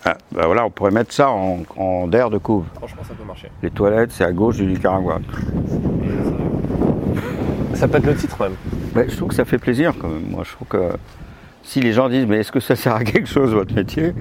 Ah, 0.05 0.15
bah 0.31 0.43
voilà, 0.45 0.63
on 0.65 0.69
pourrait 0.69 0.91
mettre 0.91 1.11
ça 1.11 1.29
en, 1.29 1.59
en 1.75 2.07
d'air 2.07 2.29
de 2.29 2.37
couve. 2.37 2.63
Franchement, 2.75 3.01
ça 3.05 3.13
peut 3.15 3.25
marcher. 3.25 3.49
Les 3.61 3.69
toilettes, 3.71 4.11
c'est 4.13 4.23
à 4.23 4.31
gauche 4.31 4.55
du 4.57 4.65
Nicaragua. 4.65 5.19
Ça 7.73 7.87
peut 7.87 7.97
être 7.97 8.05
le 8.05 8.15
titre 8.15 8.41
même. 8.41 8.55
Ben, 8.93 9.09
je 9.09 9.15
trouve 9.17 9.29
que 9.29 9.35
ça 9.35 9.43
fait 9.45 9.57
plaisir 9.57 9.93
quand 9.99 10.07
même. 10.07 10.23
Moi, 10.29 10.43
je 10.45 10.51
trouve 10.53 10.67
que 10.67 10.91
si 11.63 11.81
les 11.81 11.91
gens 11.91 12.09
disent 12.09 12.25
mais 12.27 12.37
est-ce 12.37 12.51
que 12.51 12.59
ça 12.59 12.75
sert 12.75 12.95
à 12.95 13.03
quelque 13.03 13.27
chose 13.27 13.53
votre 13.53 13.73
métier? 13.73 14.13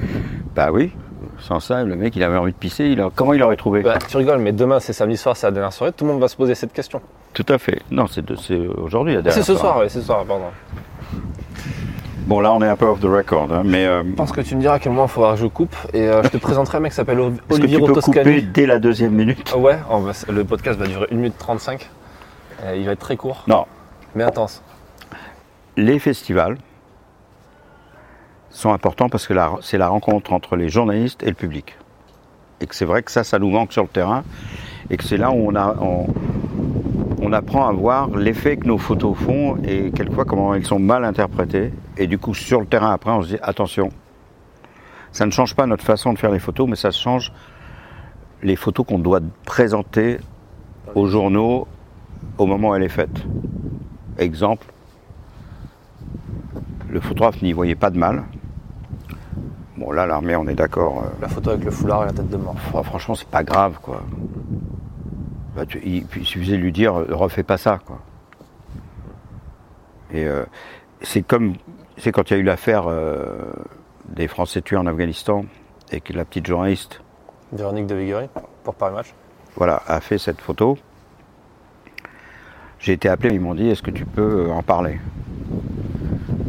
Bah 0.54 0.70
oui. 0.72 0.92
Sans 1.40 1.60
ça, 1.60 1.84
le 1.84 1.94
mec, 1.94 2.16
il 2.16 2.22
avait 2.24 2.36
envie 2.36 2.52
de 2.52 2.56
pisser. 2.58 2.86
Il 2.86 3.00
a... 3.00 3.10
Comment 3.14 3.32
il 3.32 3.42
aurait 3.44 3.56
trouvé? 3.56 3.82
Bah, 3.82 3.98
tu 4.08 4.16
rigoles, 4.16 4.40
mais 4.40 4.50
demain 4.52 4.80
c'est 4.80 4.92
samedi 4.92 5.16
soir, 5.16 5.36
c'est 5.36 5.46
la 5.46 5.52
dernière 5.52 5.72
soirée, 5.72 5.92
tout 5.92 6.04
le 6.04 6.10
monde 6.10 6.20
va 6.20 6.26
se 6.26 6.34
poser 6.36 6.56
cette 6.56 6.72
question. 6.72 7.00
Tout 7.32 7.46
à 7.48 7.58
fait. 7.58 7.80
Non, 7.92 8.06
c'est, 8.08 8.24
aujourd'hui 8.76 9.12
la 9.14 9.20
Ah, 9.20 9.22
dernière 9.22 9.44
c'est 9.44 9.52
ce 9.52 9.56
soirée. 9.56 9.60
soir, 9.60 9.78
oui, 9.84 9.84
c'est 9.88 10.00
ce 10.00 10.06
soir, 10.06 10.24
pardon. 10.24 10.46
Bon, 12.28 12.40
là, 12.40 12.52
on 12.52 12.60
est 12.60 12.68
un 12.68 12.76
peu 12.76 12.84
off 12.84 13.00
the 13.00 13.04
record, 13.06 13.50
hein, 13.50 13.62
mais 13.64 13.86
euh, 13.86 14.02
Je 14.04 14.12
pense 14.14 14.32
que 14.32 14.42
tu 14.42 14.54
me 14.54 14.60
diras 14.60 14.74
à 14.74 14.78
quel 14.78 14.92
moment 14.92 15.06
il 15.06 15.10
faudra 15.10 15.32
que 15.32 15.40
je 15.40 15.46
coupe 15.46 15.74
et 15.94 16.02
euh, 16.08 16.22
je 16.22 16.28
te 16.28 16.36
présenterai 16.36 16.76
un 16.76 16.80
mec 16.82 16.92
qui 16.92 16.96
s'appelle 16.96 17.18
Olivier 17.48 17.78
tu 17.78 17.84
peux 17.86 17.94
couper 18.02 18.22
Toscani. 18.22 18.42
dès 18.42 18.66
la 18.66 18.78
deuxième 18.78 19.12
minute? 19.12 19.54
Ouais, 19.56 19.78
on 19.88 20.00
va- 20.00 20.12
le 20.30 20.44
podcast 20.44 20.78
va 20.78 20.86
durer 20.86 21.06
1 21.10 21.14
minute 21.14 21.38
35. 21.38 21.88
Euh, 22.64 22.76
il 22.76 22.84
va 22.84 22.92
être 22.92 22.98
très 22.98 23.16
court, 23.16 23.44
Non. 23.46 23.64
mais 24.14 24.24
intense. 24.24 24.62
Les 25.78 25.98
festivals 25.98 26.58
sont 28.50 28.72
importants 28.74 29.08
parce 29.08 29.26
que 29.26 29.32
c'est 29.62 29.78
la 29.78 29.88
rencontre 29.88 30.32
entre 30.34 30.56
les 30.56 30.68
journalistes 30.68 31.22
et 31.22 31.28
le 31.28 31.34
public. 31.34 31.76
Et 32.60 32.66
que 32.66 32.74
c'est 32.74 32.84
vrai 32.84 33.02
que 33.02 33.10
ça, 33.10 33.24
ça 33.24 33.38
nous 33.38 33.48
manque 33.50 33.72
sur 33.72 33.82
le 33.84 33.88
terrain. 33.88 34.22
Et 34.90 34.96
que 34.98 35.04
c'est 35.04 35.16
là 35.16 35.30
où 35.30 35.48
on, 35.50 35.54
a, 35.54 35.76
on, 35.80 36.06
on 37.20 37.32
apprend 37.32 37.66
à 37.68 37.72
voir 37.72 38.08
l'effet 38.16 38.56
que 38.56 38.66
nos 38.66 38.78
photos 38.78 39.16
font 39.16 39.56
et 39.64 39.90
quelquefois 39.90 40.24
comment 40.24 40.54
elles 40.54 40.64
sont 40.66 40.78
mal 40.78 41.04
interprétées. 41.04 41.72
Et 41.96 42.06
du 42.06 42.18
coup, 42.18 42.34
sur 42.34 42.60
le 42.60 42.66
terrain, 42.66 42.92
après, 42.92 43.10
on 43.10 43.22
se 43.22 43.28
dit 43.28 43.38
attention, 43.42 43.88
ça 45.12 45.26
ne 45.26 45.30
change 45.30 45.54
pas 45.54 45.66
notre 45.66 45.84
façon 45.84 46.12
de 46.12 46.18
faire 46.18 46.30
les 46.30 46.38
photos, 46.38 46.68
mais 46.68 46.76
ça 46.76 46.90
change 46.90 47.32
les 48.42 48.56
photos 48.56 48.86
qu'on 48.86 48.98
doit 49.00 49.20
présenter 49.44 50.18
aux 50.94 51.06
journaux 51.06 51.66
au 52.38 52.46
moment 52.46 52.70
où 52.70 52.74
elle 52.76 52.84
est 52.84 52.88
faite. 52.88 53.22
Exemple, 54.18 54.66
le 56.88 57.00
photographe 57.00 57.42
n'y 57.42 57.52
voyait 57.52 57.74
pas 57.74 57.90
de 57.90 57.98
mal. 57.98 58.22
Bon, 59.76 59.92
là, 59.92 60.06
l'armée, 60.06 60.34
on 60.36 60.46
est 60.48 60.54
d'accord. 60.54 61.02
euh, 61.04 61.08
La 61.20 61.28
photo 61.28 61.50
avec 61.50 61.64
le 61.64 61.70
foulard 61.70 62.02
et 62.04 62.06
la 62.06 62.12
tête 62.12 62.28
de 62.28 62.36
mort. 62.36 62.56
Fr- 62.72 62.82
Franchement, 62.82 63.14
c'est 63.14 63.28
pas 63.28 63.44
grave, 63.44 63.78
quoi. 63.82 64.02
Bah, 65.58 65.66
tu- 65.66 65.80
il, 65.84 66.06
il 66.16 66.24
suffisait 66.24 66.56
de 66.56 66.62
lui 66.62 66.70
dire, 66.70 66.94
euh, 67.00 67.06
refais 67.10 67.42
pas 67.42 67.56
ça, 67.58 67.80
quoi. 67.84 67.98
Et 70.12 70.24
euh, 70.24 70.44
c'est 71.02 71.22
comme, 71.22 71.54
c'est 71.96 72.12
quand 72.12 72.30
il 72.30 72.34
y 72.34 72.36
a 72.36 72.40
eu 72.40 72.44
l'affaire 72.44 72.84
euh, 72.86 73.42
des 74.08 74.28
Français 74.28 74.62
tués 74.62 74.76
en 74.76 74.86
Afghanistan 74.86 75.44
et 75.90 76.00
que 76.00 76.12
la 76.12 76.24
petite 76.24 76.46
journaliste, 76.46 77.00
Véronique 77.52 77.86
de 77.86 77.94
Viguerie 77.96 78.28
pour 78.62 78.74
Paris 78.74 78.94
Match. 78.94 79.14
voilà, 79.56 79.82
a 79.88 80.00
fait 80.00 80.18
cette 80.18 80.40
photo. 80.40 80.78
J'ai 82.78 82.92
été 82.92 83.08
appelé, 83.08 83.34
ils 83.34 83.40
m'ont 83.40 83.54
dit, 83.54 83.68
est-ce 83.68 83.82
que 83.82 83.90
tu 83.90 84.04
peux 84.04 84.50
en 84.52 84.62
parler? 84.62 85.00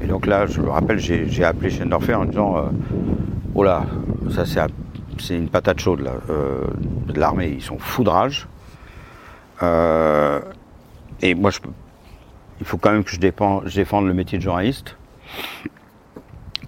Et 0.03 0.05
donc 0.07 0.27
là, 0.27 0.45
je 0.45 0.61
me 0.61 0.69
rappelle, 0.69 0.99
j'ai 0.99 1.43
appelé 1.43 1.71
Schendorfer 1.71 2.13
en 2.13 2.25
disant, 2.25 2.57
euh, 2.57 2.61
oh 3.55 3.63
là, 3.63 3.85
ça 4.29 4.45
c'est 4.45 4.59
un- 4.59 4.67
c'est 5.17 5.35
une 5.35 5.49
patate 5.49 5.79
chaude 5.79 6.01
là, 6.01 6.13
de 6.29 7.19
l'armée, 7.19 7.47
ils 7.47 7.61
sont 7.63 7.79
fous 7.79 8.03
de 8.03 8.09
rage. 8.09 8.47
Euh, 9.63 10.39
et 11.21 11.35
moi, 11.35 11.51
je, 11.51 11.59
il 12.59 12.65
faut 12.65 12.77
quand 12.77 12.91
même 12.91 13.03
que 13.03 13.11
je, 13.11 13.19
défende 13.19 14.07
le 14.07 14.13
métier 14.13 14.37
de 14.37 14.43
journaliste. 14.43 14.95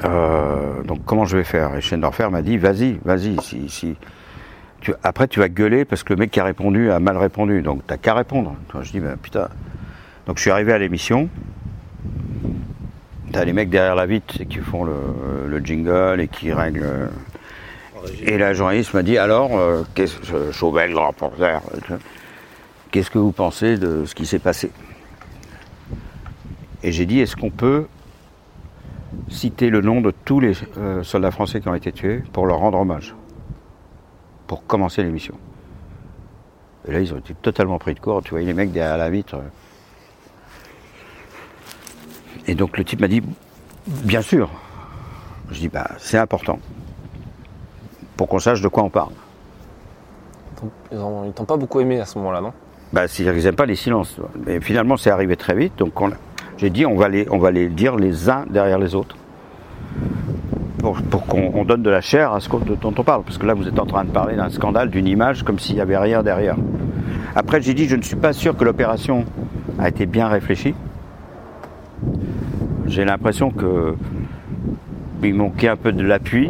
Euh, 0.03 0.81
donc 0.83 1.03
comment 1.05 1.25
je 1.25 1.37
vais 1.37 1.43
faire? 1.43 1.75
Et 1.75 1.81
Schendorfer 1.81 2.29
m'a 2.29 2.41
dit, 2.41 2.57
vas-y, 2.57 2.99
vas-y, 3.03 3.39
si, 3.41 3.69
si, 3.69 3.95
après, 5.03 5.27
tu 5.27 5.39
vas 5.39 5.49
gueuler 5.49 5.85
parce 5.85 6.03
que 6.03 6.13
le 6.13 6.19
mec 6.19 6.31
qui 6.31 6.39
a 6.39 6.43
répondu 6.43 6.91
a 6.91 6.99
mal 6.99 7.17
répondu. 7.17 7.61
Donc, 7.61 7.81
t'as 7.85 7.97
qu'à 7.97 8.13
répondre. 8.13 8.55
Je 8.81 8.91
dis, 8.91 8.99
ben, 8.99 9.17
putain. 9.17 9.47
Donc, 10.25 10.37
je 10.37 10.41
suis 10.41 10.51
arrivé 10.51 10.73
à 10.73 10.77
l'émission. 10.77 11.29
T'as 13.31 13.45
les 13.45 13.53
mecs 13.53 13.69
derrière 13.69 13.95
la 13.95 14.05
vitre 14.05 14.43
qui 14.43 14.57
font 14.57 14.83
le, 14.83 14.93
le 15.47 15.59
jingle 15.59 16.19
et 16.19 16.27
qui 16.27 16.51
règlent. 16.51 16.83
euh, 16.83 17.07
Et 18.23 18.37
la 18.37 18.53
journaliste 18.53 18.93
m'a 18.93 19.03
dit, 19.03 19.17
alors, 19.17 19.51
qu'est-ce 19.93 20.17
que 20.17 20.51
Chauvel, 20.51 20.97
rapporteur, 20.97 21.61
euh, 21.91 21.97
qu'est-ce 22.91 23.09
que 23.09 23.17
vous 23.19 23.31
pensez 23.31 23.77
de 23.77 24.05
ce 24.05 24.13
qui 24.15 24.25
s'est 24.25 24.39
passé? 24.39 24.71
Et 26.83 26.91
j'ai 26.91 27.05
dit, 27.05 27.19
est-ce 27.19 27.35
qu'on 27.35 27.49
peut 27.51 27.87
citer 29.29 29.69
le 29.69 29.81
nom 29.81 30.01
de 30.01 30.11
tous 30.11 30.39
les 30.39 30.53
euh, 30.77 31.03
soldats 31.03 31.31
français 31.31 31.61
qui 31.61 31.67
ont 31.67 31.75
été 31.75 31.91
tués 31.91 32.23
pour 32.33 32.45
leur 32.47 32.57
rendre 32.59 32.79
hommage 32.79 33.15
pour 34.47 34.65
commencer 34.65 35.03
l'émission? 35.03 35.35
Et 36.87 36.91
là, 36.91 36.99
ils 36.99 37.13
ont 37.13 37.17
été 37.17 37.33
totalement 37.35 37.77
pris 37.77 37.93
de 37.93 37.99
court. 37.99 38.23
Tu 38.23 38.31
vois, 38.31 38.41
les 38.41 38.53
mecs 38.53 38.71
derrière 38.71 38.97
la 38.97 39.09
vitre. 39.11 39.35
euh. 39.35 39.49
Et 42.47 42.55
donc, 42.55 42.77
le 42.77 42.83
type 42.83 42.99
m'a 42.99 43.07
dit, 43.07 43.21
bien 43.85 44.21
sûr. 44.23 44.49
Je 45.51 45.59
dis, 45.59 45.69
bah, 45.69 45.91
c'est 45.99 46.17
important. 46.17 46.57
Pour 48.17 48.27
qu'on 48.27 48.39
sache 48.39 48.61
de 48.61 48.67
quoi 48.67 48.81
on 48.83 48.89
parle. 48.89 49.13
Ils 50.91 50.97
ont- 50.97 51.25
ils 51.25 51.33
t'ont 51.33 51.45
pas 51.45 51.57
beaucoup 51.57 51.79
aimé 51.81 51.99
à 51.99 52.05
ce 52.05 52.17
moment-là, 52.17 52.41
non? 52.41 52.53
Bah, 52.93 53.07
c'est-à-dire 53.07 53.43
n'aiment 53.43 53.55
pas 53.55 53.65
les 53.65 53.75
silences. 53.75 54.17
Mais 54.45 54.59
finalement, 54.59 54.97
c'est 54.97 55.11
arrivé 55.11 55.35
très 55.35 55.55
vite. 55.55 55.73
Donc, 55.77 55.93
j'ai 56.57 56.69
dit, 56.69 56.85
on 56.85 56.95
va, 56.95 57.07
les, 57.09 57.27
on 57.31 57.37
va 57.37 57.51
les 57.51 57.69
dire 57.69 57.95
les 57.95 58.29
uns 58.29 58.45
derrière 58.49 58.79
les 58.79 58.95
autres. 58.95 59.15
Pour, 60.79 61.25
qu'on 61.25 61.51
on 61.53 61.63
donne 61.63 61.83
de 61.83 61.89
la 61.89 62.01
chair 62.01 62.33
à 62.33 62.39
ce 62.39 62.49
dont 62.49 62.93
on 62.97 63.03
parle. 63.03 63.23
Parce 63.23 63.37
que 63.37 63.45
là, 63.45 63.53
vous 63.53 63.67
êtes 63.67 63.79
en 63.79 63.85
train 63.85 64.03
de 64.03 64.09
parler 64.09 64.35
d'un 64.35 64.49
scandale, 64.49 64.89
d'une 64.89 65.07
image, 65.07 65.43
comme 65.43 65.59
s'il 65.59 65.75
n'y 65.75 65.81
avait 65.81 65.97
rien 65.97 66.23
derrière. 66.23 66.55
Après, 67.35 67.61
j'ai 67.61 67.73
dit, 67.73 67.87
je 67.87 67.95
ne 67.95 68.01
suis 68.01 68.15
pas 68.15 68.33
sûr 68.33 68.57
que 68.57 68.63
l'opération 68.63 69.25
a 69.79 69.87
été 69.87 70.05
bien 70.05 70.27
réfléchie. 70.27 70.73
J'ai 72.87 73.05
l'impression 73.05 73.51
que 73.51 73.95
il 75.23 75.35
manquait 75.35 75.67
un 75.67 75.75
peu 75.75 75.91
de 75.91 76.03
l'appui, 76.03 76.49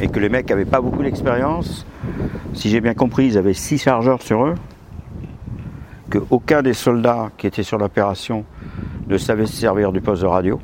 et 0.00 0.08
que 0.08 0.18
les 0.18 0.30
mecs 0.30 0.48
n'avaient 0.48 0.64
pas 0.64 0.80
beaucoup 0.80 1.02
d'expérience. 1.02 1.86
Si 2.54 2.70
j'ai 2.70 2.80
bien 2.80 2.94
compris, 2.94 3.26
ils 3.26 3.38
avaient 3.38 3.52
six 3.52 3.78
chargeurs 3.78 4.22
sur 4.22 4.46
eux 4.46 4.54
que 6.10 6.18
aucun 6.30 6.62
des 6.62 6.74
soldats 6.74 7.30
qui 7.36 7.46
étaient 7.46 7.62
sur 7.62 7.78
l'opération 7.78 8.44
ne 9.06 9.18
savait 9.18 9.46
se 9.46 9.54
servir 9.54 9.92
du 9.92 10.00
poste 10.00 10.22
de 10.22 10.26
radio. 10.26 10.60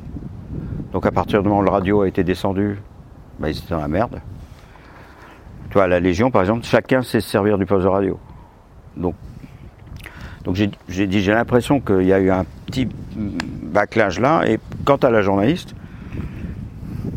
Donc 0.91 1.05
à 1.05 1.11
partir 1.11 1.41
du 1.41 1.49
moment 1.49 1.61
où 1.61 1.63
le 1.63 1.69
radio 1.69 2.01
a 2.01 2.07
été 2.07 2.23
descendu, 2.23 2.77
bah, 3.39 3.49
ils 3.49 3.57
étaient 3.57 3.73
dans 3.73 3.81
la 3.81 3.87
merde. 3.87 4.21
Tu 5.69 5.73
vois, 5.73 5.83
à 5.83 5.87
la 5.87 5.99
Légion, 5.99 6.31
par 6.31 6.41
exemple, 6.41 6.63
chacun 6.65 7.01
sait 7.01 7.19
se 7.19 7.29
servir 7.29 7.57
du 7.57 7.65
poste 7.65 7.83
de 7.83 7.89
radio. 7.89 8.19
Donc, 8.95 9.15
donc 10.43 10.55
j'ai 10.55 11.07
dit, 11.07 11.21
j'ai 11.21 11.33
l'impression 11.33 11.79
qu'il 11.79 12.03
y 12.03 12.13
a 12.13 12.19
eu 12.19 12.29
un 12.29 12.45
petit 12.67 12.87
backlash 13.15 14.19
là. 14.19 14.43
Et 14.47 14.59
quant 14.85 14.97
à 14.97 15.09
la 15.09 15.21
journaliste, 15.21 15.75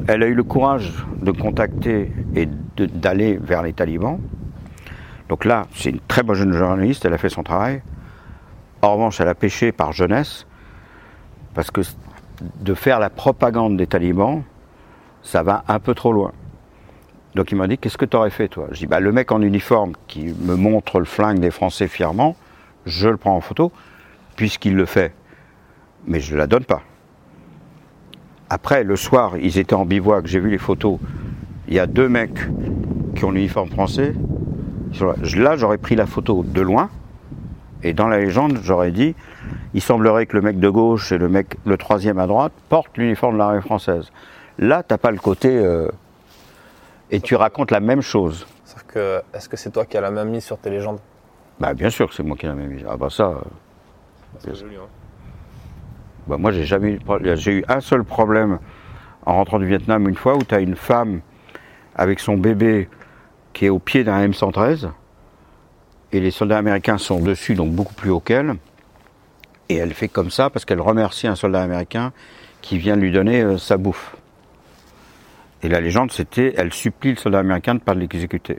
elle 0.08 0.22
a 0.22 0.26
eu 0.26 0.34
le 0.34 0.42
courage 0.42 0.92
de 1.22 1.30
contacter 1.30 2.10
et 2.34 2.48
d'aller 2.76 3.38
vers 3.40 3.62
les 3.62 3.74
talibans. 3.74 4.18
Donc 5.28 5.44
là, 5.44 5.66
c'est 5.74 5.90
une 5.90 6.00
très 6.00 6.22
bonne 6.22 6.36
jeune 6.36 6.52
journaliste, 6.52 7.04
elle 7.04 7.12
a 7.12 7.18
fait 7.18 7.28
son 7.28 7.42
travail. 7.42 7.82
En 8.82 8.94
revanche, 8.94 9.20
elle 9.20 9.28
a 9.28 9.34
péché 9.34 9.72
par 9.72 9.92
jeunesse, 9.92 10.46
parce 11.54 11.70
que 11.70 11.80
de 12.60 12.74
faire 12.74 13.00
la 13.00 13.10
propagande 13.10 13.76
des 13.76 13.86
talibans, 13.86 14.42
ça 15.22 15.42
va 15.42 15.64
un 15.66 15.80
peu 15.80 15.94
trop 15.94 16.12
loin. 16.12 16.32
Donc 17.34 17.50
il 17.52 17.56
m'a 17.56 17.66
dit, 17.66 17.78
qu'est-ce 17.78 17.98
que 17.98 18.04
tu 18.04 18.16
aurais 18.16 18.30
fait 18.30 18.48
toi? 18.48 18.68
Je 18.70 18.78
dis, 18.78 18.86
bah, 18.86 19.00
le 19.00 19.12
mec 19.12 19.32
en 19.32 19.42
uniforme 19.42 19.92
qui 20.06 20.34
me 20.40 20.54
montre 20.54 20.98
le 20.98 21.04
flingue 21.04 21.40
des 21.40 21.50
Français 21.50 21.88
fièrement, 21.88 22.36
je 22.86 23.08
le 23.08 23.16
prends 23.16 23.36
en 23.36 23.40
photo, 23.40 23.72
puisqu'il 24.36 24.74
le 24.74 24.86
fait. 24.86 25.12
Mais 26.06 26.20
je 26.20 26.34
ne 26.34 26.38
la 26.38 26.46
donne 26.46 26.64
pas. 26.64 26.82
Après, 28.48 28.82
le 28.84 28.96
soir, 28.96 29.36
ils 29.36 29.58
étaient 29.58 29.74
en 29.74 29.84
bivouac, 29.84 30.26
j'ai 30.26 30.40
vu 30.40 30.50
les 30.50 30.58
photos. 30.58 30.98
Il 31.66 31.74
y 31.74 31.78
a 31.78 31.86
deux 31.86 32.08
mecs 32.08 32.38
qui 33.14 33.24
ont 33.24 33.30
l'uniforme 33.30 33.68
français. 33.68 34.14
Là, 35.34 35.56
j'aurais 35.56 35.76
pris 35.76 35.96
la 35.96 36.06
photo 36.06 36.44
de 36.44 36.62
loin. 36.62 36.88
Et 37.82 37.92
dans 37.92 38.08
la 38.08 38.18
légende, 38.18 38.58
j'aurais 38.62 38.90
dit, 38.90 39.14
il 39.74 39.80
semblerait 39.80 40.26
que 40.26 40.36
le 40.36 40.42
mec 40.42 40.58
de 40.58 40.68
gauche 40.68 41.12
et 41.12 41.18
le 41.18 41.28
mec, 41.28 41.56
le 41.64 41.76
troisième 41.76 42.18
à 42.18 42.26
droite, 42.26 42.52
portent 42.68 42.96
l'uniforme 42.98 43.34
de 43.34 43.38
l'armée 43.38 43.60
française. 43.60 44.10
Là, 44.58 44.82
t'as 44.82 44.98
pas 44.98 45.10
le 45.12 45.18
côté. 45.18 45.56
euh, 45.56 45.88
et 47.10 47.20
tu 47.20 47.36
racontes 47.36 47.70
la 47.70 47.80
même 47.80 48.02
chose. 48.02 48.46
Sauf 48.64 48.82
que, 48.82 49.22
est-ce 49.32 49.48
que 49.48 49.56
c'est 49.56 49.70
toi 49.70 49.86
qui 49.86 49.96
as 49.96 50.00
la 50.00 50.10
même 50.10 50.28
mise 50.28 50.44
sur 50.44 50.58
tes 50.58 50.68
légendes? 50.70 50.98
Bah, 51.58 51.72
bien 51.72 51.88
sûr 51.88 52.08
que 52.08 52.14
c'est 52.14 52.22
moi 52.22 52.36
qui 52.36 52.46
l'ai 52.46 52.52
même 52.52 52.76
dit. 52.76 52.84
Ah, 52.88 52.96
bah, 52.96 53.08
ça. 53.10 53.24
euh, 53.28 53.34
C'est 54.40 54.54
joli, 54.54 54.76
hein. 54.76 54.80
Bah, 56.26 56.36
moi, 56.36 56.50
j'ai 56.52 56.64
jamais 56.64 56.90
eu 56.90 56.98
de 56.98 57.04
problème. 57.04 57.36
J'ai 57.36 57.52
eu 57.60 57.64
un 57.68 57.80
seul 57.80 58.04
problème 58.04 58.58
en 59.24 59.34
rentrant 59.34 59.58
du 59.58 59.66
Vietnam 59.66 60.08
une 60.08 60.16
fois 60.16 60.36
où 60.36 60.42
tu 60.42 60.54
as 60.54 60.60
une 60.60 60.76
femme 60.76 61.20
avec 61.94 62.20
son 62.20 62.36
bébé 62.36 62.88
qui 63.52 63.66
est 63.66 63.70
au 63.70 63.78
pied 63.78 64.04
d'un 64.04 64.28
M113 64.28 64.88
et 66.12 66.20
les 66.20 66.30
soldats 66.30 66.59
américains 66.59 66.98
sont 66.98 67.20
dessus, 67.20 67.54
donc 67.54 67.72
beaucoup 67.72 67.94
plus 67.94 68.11
haut 68.11 68.20
qu'elle. 68.20 68.56
Et 69.68 69.76
elle 69.76 69.92
fait 69.92 70.09
comme 70.09 70.30
ça 70.30 70.48
parce 70.50 70.64
qu'elle 70.64 70.80
remercie 70.80 71.26
un 71.26 71.34
soldat 71.34 71.62
américain 71.62 72.12
qui 72.62 72.78
vient 72.78 72.96
lui 72.96 73.12
donner 73.12 73.42
euh, 73.42 73.59
sa 73.59 73.76
bouffe. 73.76 74.16
Et 75.62 75.68
la 75.68 75.80
légende, 75.80 76.11
c'était 76.12 76.54
elle 76.56 76.72
supplie 76.72 77.11
le 77.11 77.16
soldat 77.16 77.40
américain 77.40 77.74
de 77.74 77.80
ne 77.80 77.84
pas 77.84 77.94
l'exécuter. 77.94 78.59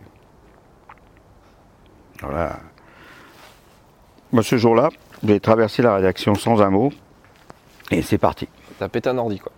Voilà. 2.22 2.60
Moi, 4.32 4.44
ce 4.44 4.58
jour-là, 4.58 4.90
j'ai 5.26 5.40
traversé 5.40 5.82
la 5.82 5.96
rédaction 5.96 6.36
sans 6.36 6.62
un 6.62 6.70
mot. 6.70 6.92
Et 7.90 8.02
c'est 8.04 8.20
parti. 8.20 8.48
T'as 8.78 8.90
pété 8.90 9.10
un 9.10 9.18
ordi, 9.18 9.40
quoi. 9.40 9.52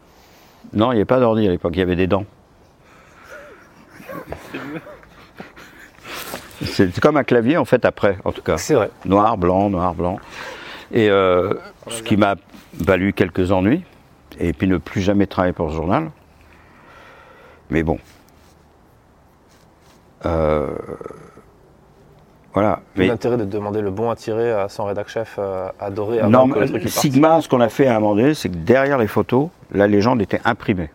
Non, 0.74 0.92
il 0.92 0.96
n'y 0.96 1.02
avait 1.02 1.06
pas 1.06 1.20
d'ordi 1.20 1.48
à 1.48 1.52
l'époque, 1.52 1.74
il 1.76 1.80
y 1.80 1.82
avait 1.82 1.96
des 1.96 2.08
dents. 2.08 2.26
C'est 6.66 7.00
comme 7.00 7.18
un 7.18 7.24
clavier 7.24 7.58
en 7.58 7.66
fait 7.66 7.86
après, 7.86 8.18
en 8.24 8.32
tout 8.32 8.42
cas. 8.42 8.58
C'est 8.58 8.74
vrai. 8.74 8.90
Noir, 9.06 9.38
blanc, 9.38 9.70
noir, 9.70 9.94
blanc. 9.94 10.20
Et 10.92 11.10
euh, 11.10 11.54
ce 11.88 12.04
qui 12.04 12.18
m'a 12.18 12.36
valu 12.80 13.14
quelques 13.14 13.52
ennuis, 13.52 13.84
et 14.40 14.54
puis 14.54 14.68
ne 14.68 14.78
plus 14.78 15.02
jamais 15.02 15.28
travailler 15.28 15.54
pour 15.54 15.70
ce 15.70 15.76
journal. 15.76 16.12
Mais 17.70 17.84
bon. 17.84 17.98
Euh, 20.26 20.68
voilà. 22.54 22.82
Mais 22.96 23.08
l'intérêt 23.08 23.38
de 23.38 23.46
demander 23.46 23.82
le 23.82 23.92
bon 23.92 24.10
à 24.10 24.16
tirer 24.16 24.52
à 24.52 24.68
son 24.68 24.86
rédac 24.86 25.08
chef 25.08 25.38
euh, 25.40 25.70
adoré 25.80 26.20
avant 26.20 26.30
non, 26.30 26.50
que 26.50 26.60
le 26.60 26.70
truc. 26.70 26.90
Sigma, 26.90 27.42
ce 27.42 27.48
qu'on 27.48 27.62
a 27.62 27.70
fait 27.70 27.88
à 27.88 27.96
un 27.96 28.00
moment 28.00 28.16
donné, 28.16 28.34
c'est 28.34 28.50
que 28.50 28.58
derrière 28.58 28.98
les 28.98 29.08
photos, 29.08 29.50
la 29.72 29.88
légende 29.88 30.22
était 30.22 30.42
imprimée. 30.44 30.90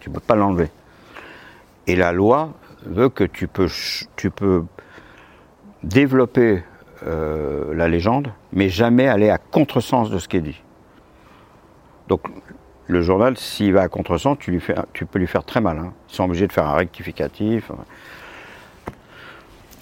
Tu 0.00 0.10
ne 0.10 0.14
peux 0.14 0.20
pas 0.20 0.34
l'enlever. 0.34 0.70
Et 1.86 1.96
la 1.96 2.12
loi 2.12 2.50
veut 2.84 3.08
que 3.08 3.24
tu 3.24 3.48
peux, 3.48 3.68
tu 4.16 4.30
peux 4.30 4.64
développer 5.82 6.62
euh, 7.06 7.74
la 7.74 7.88
légende, 7.88 8.32
mais 8.52 8.68
jamais 8.68 9.06
aller 9.08 9.30
à 9.30 9.38
contresens 9.38 10.10
de 10.10 10.18
ce 10.18 10.28
qui 10.28 10.36
est 10.36 10.42
dit. 10.42 10.62
Donc, 12.08 12.22
le 12.86 13.02
journal, 13.02 13.36
s'il 13.36 13.74
va 13.74 13.82
à 13.82 13.88
contresens, 13.88 14.38
tu, 14.38 14.50
lui 14.50 14.60
fais, 14.60 14.74
tu 14.92 15.04
peux 15.06 15.18
lui 15.18 15.26
faire 15.26 15.44
très 15.44 15.60
mal. 15.60 15.78
hein. 15.78 15.92
Ils 16.08 16.14
sont 16.14 16.24
obligés 16.24 16.46
de 16.46 16.52
faire 16.52 16.66
un 16.66 16.74
rectificatif. 16.74 17.70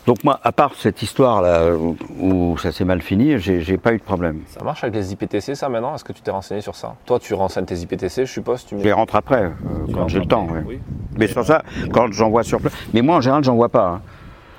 Donc 0.06 0.22
moi, 0.22 0.38
à 0.44 0.52
part 0.52 0.74
cette 0.76 1.02
histoire-là 1.02 1.72
où, 1.74 1.96
où 2.20 2.56
ça 2.58 2.70
s'est 2.70 2.84
mal 2.84 3.02
fini, 3.02 3.38
j'ai 3.40 3.76
pas 3.76 3.92
eu 3.92 3.98
de 3.98 4.02
problème. 4.02 4.40
Ça 4.46 4.62
marche 4.62 4.84
avec 4.84 4.94
les 4.94 5.12
IPTC, 5.12 5.56
ça 5.56 5.68
maintenant? 5.68 5.94
Est-ce 5.96 6.04
que 6.04 6.12
tu 6.12 6.22
t'es 6.22 6.30
renseigné 6.30 6.60
sur 6.60 6.76
ça? 6.76 6.94
Toi, 7.06 7.18
tu 7.18 7.34
renseignes 7.34 7.64
tes 7.64 7.74
IPTC, 7.76 8.24
je 8.24 8.32
suppose 8.32 8.64
tu 8.64 8.78
Je 8.78 8.84
les 8.84 8.92
rentre 8.92 9.16
après, 9.16 9.42
euh, 9.44 9.50
quand 9.92 10.06
j'ai 10.06 10.20
le 10.20 10.26
temps. 10.26 10.46
oui. 10.66 10.78
Mais 11.18 11.26
sur 11.26 11.44
ça, 11.44 11.62
quand 11.92 12.12
j'envoie 12.12 12.44
sur 12.44 12.60
place. 12.60 12.72
Mais 12.94 13.02
moi, 13.02 13.16
en 13.16 13.20
général, 13.20 13.42
j'en 13.42 13.56
vois 13.56 13.68
pas. 13.68 13.86
hein. 13.88 14.00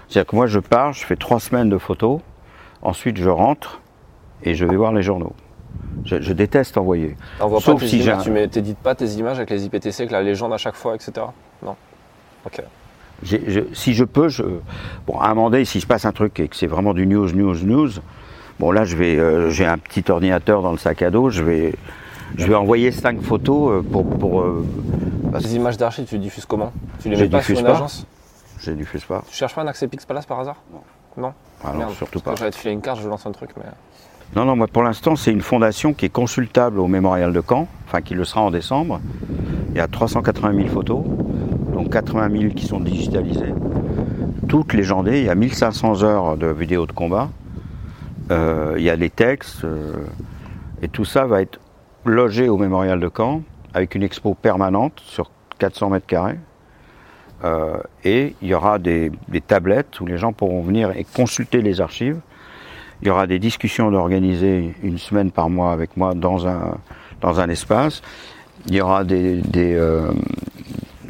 C'est-à-dire 0.10 0.30
que 0.30 0.36
moi, 0.36 0.48
je 0.48 0.60
pars, 0.60 0.92
je 0.94 1.06
fais 1.06 1.16
trois 1.16 1.40
semaines 1.40 1.70
de 1.70 1.78
photos, 1.78 2.20
ensuite 2.82 3.18
je 3.18 3.30
rentre 3.30 3.80
et 4.44 4.54
je 4.54 4.66
vais 4.66 4.76
voir 4.76 4.92
les 4.92 5.02
journaux. 5.02 5.34
Je, 6.04 6.22
je 6.22 6.34
déteste 6.34 6.78
envoyer. 6.78 7.16
T'envoies 7.40 7.60
pas 7.60 7.66
Sauf 7.66 7.80
tes 7.82 7.88
si 7.88 8.00
images, 8.00 8.24
tu 8.24 8.50
t'édites 8.50 8.78
pas 8.80 8.96
tes 8.96 9.06
images 9.12 9.38
avec 9.38 9.50
les 9.50 9.66
IPTC, 9.66 10.02
avec 10.02 10.12
la 10.12 10.22
légende 10.24 10.52
à 10.54 10.58
chaque 10.58 10.76
fois, 10.76 10.96
etc. 10.96 11.12
Non? 11.64 11.76
Ok. 12.46 12.62
Je- 13.24 13.64
si 13.74 13.94
je 13.94 14.04
peux, 14.04 14.30
je, 14.30 14.44
bon, 15.08 15.20
à 15.20 15.28
un 15.30 15.34
moment 15.34 15.50
donné, 15.50 15.66
s'il 15.66 15.82
se 15.82 15.88
passe 15.88 16.06
un 16.06 16.12
truc 16.12 16.40
et 16.40 16.48
que 16.48 16.56
c'est 16.56 16.68
vraiment 16.68 16.94
du 16.94 17.08
news, 17.08 17.32
news, 17.34 17.56
news, 17.64 17.90
bon 18.60 18.72
là, 18.72 18.86
je 18.86 18.96
vais, 18.96 19.18
euh, 19.18 19.50
j'ai 19.50 19.66
un 19.66 19.78
petit 19.78 20.04
ordinateur 20.12 20.62
dans 20.62 20.72
le 20.72 20.78
sac 20.78 21.02
à 21.02 21.10
dos, 21.10 21.30
je 21.30 21.44
vais, 21.44 21.74
je 22.38 22.46
vais 22.46 22.56
envoyer 22.56 22.92
cinq 22.92 23.22
photos 23.22 23.72
euh, 23.72 23.82
pour, 23.82 24.08
pour, 24.08 24.42
euh, 24.42 24.66
que 25.34 25.38
Les 25.40 25.56
images 25.56 25.78
d'archives, 25.78 26.06
tu 26.06 26.16
les 26.16 26.22
diffuses 26.22 26.46
comment? 26.46 26.72
Tu 27.02 27.10
les 27.10 27.18
mets 27.18 27.28
pas 27.30 27.42
sur 27.42 27.58
une 27.60 27.66
pas. 27.66 27.72
agence? 27.72 28.06
Je 28.60 28.72
diffuse 28.72 29.04
pas. 29.06 29.24
Tu 29.28 29.36
cherches 29.36 29.56
pas 29.56 29.62
un 29.62 29.68
accès 29.68 29.88
Pixpalace 29.88 30.26
par 30.26 30.40
hasard? 30.40 30.58
Non 31.18 31.34
Ah 31.64 31.72
non, 31.74 31.80
Merde, 31.80 31.92
surtout 31.94 32.20
pas. 32.20 32.36
J'allais 32.36 32.52
te 32.52 32.56
filer 32.58 32.74
une 32.74 32.82
carte, 32.82 33.02
je 33.02 33.08
lance 33.10 33.26
un 33.26 33.32
truc, 33.32 33.52
mais. 33.58 33.64
Non, 34.36 34.46
non, 34.46 34.56
moi 34.56 34.68
pour 34.68 34.84
l'instant, 34.84 35.16
c'est 35.16 35.32
une 35.32 35.42
fondation 35.42 35.94
qui 35.94 36.06
est 36.06 36.10
consultable 36.10 36.80
au 36.80 36.88
mémorial 36.88 37.34
de 37.34 37.42
Caen, 37.48 37.68
enfin 37.88 38.02
qui 38.02 38.14
le 38.14 38.24
sera 38.24 38.42
en 38.42 38.52
décembre. 38.52 39.00
Il 39.72 39.78
y 39.78 39.80
a 39.80 39.88
380 39.88 40.54
000 40.56 40.68
photos, 40.68 41.04
donc 41.74 41.92
80 41.92 42.30
000 42.40 42.54
qui 42.54 42.66
sont 42.66 42.80
digitalisées. 42.80 43.54
toutes 44.48 44.74
légendées. 44.74 45.20
Il 45.20 45.26
y 45.26 45.30
a 45.30 45.36
1500 45.36 46.04
heures 46.04 46.38
de 46.38 46.48
vidéos 46.48 46.86
de 46.86 46.92
combat. 46.92 47.30
Euh, 48.32 48.76
il 48.78 48.84
y 48.84 48.90
a 48.90 48.96
les 48.96 49.10
textes. 49.10 49.64
euh, 49.66 49.94
et 50.82 50.88
tout 50.88 51.06
ça 51.06 51.26
va 51.26 51.42
être 51.42 51.60
logé 52.06 52.48
au 52.50 52.58
mémorial 52.58 53.00
de 53.00 53.10
Caen 53.16 53.42
avec 53.74 53.96
une 53.96 54.04
expo 54.04 54.36
permanente 54.36 55.02
sur 55.04 55.32
400 55.60 55.90
mètres 55.90 56.06
carrés. 56.06 56.38
Euh, 57.44 57.78
et 58.04 58.36
il 58.42 58.48
y 58.48 58.54
aura 58.54 58.80
des, 58.80 59.12
des 59.28 59.42
tablettes 59.42 60.00
où 60.00 60.06
les 60.06 60.18
gens 60.18 60.34
pourront 60.34 60.62
venir 60.62 60.92
et 60.96 61.04
consulter 61.04 61.62
les 61.62 61.82
archives. 61.82 62.20
Il 63.02 63.08
y 63.08 63.12
aura 63.12 63.28
des 63.28 63.40
discussions 63.40 63.92
d'organiser 63.92 64.74
une 64.84 64.98
semaine 64.98 65.32
par 65.32 65.50
mois 65.50 65.72
avec 65.72 65.98
moi 65.98 66.14
dans 66.16 66.48
un, 66.48 66.78
dans 67.22 67.40
un 67.40 67.50
espace. 67.50 68.02
Il 68.68 68.76
y 68.76 68.82
aura 68.82 69.04
des, 69.04 69.42
des, 69.42 69.76
euh, 69.76 70.12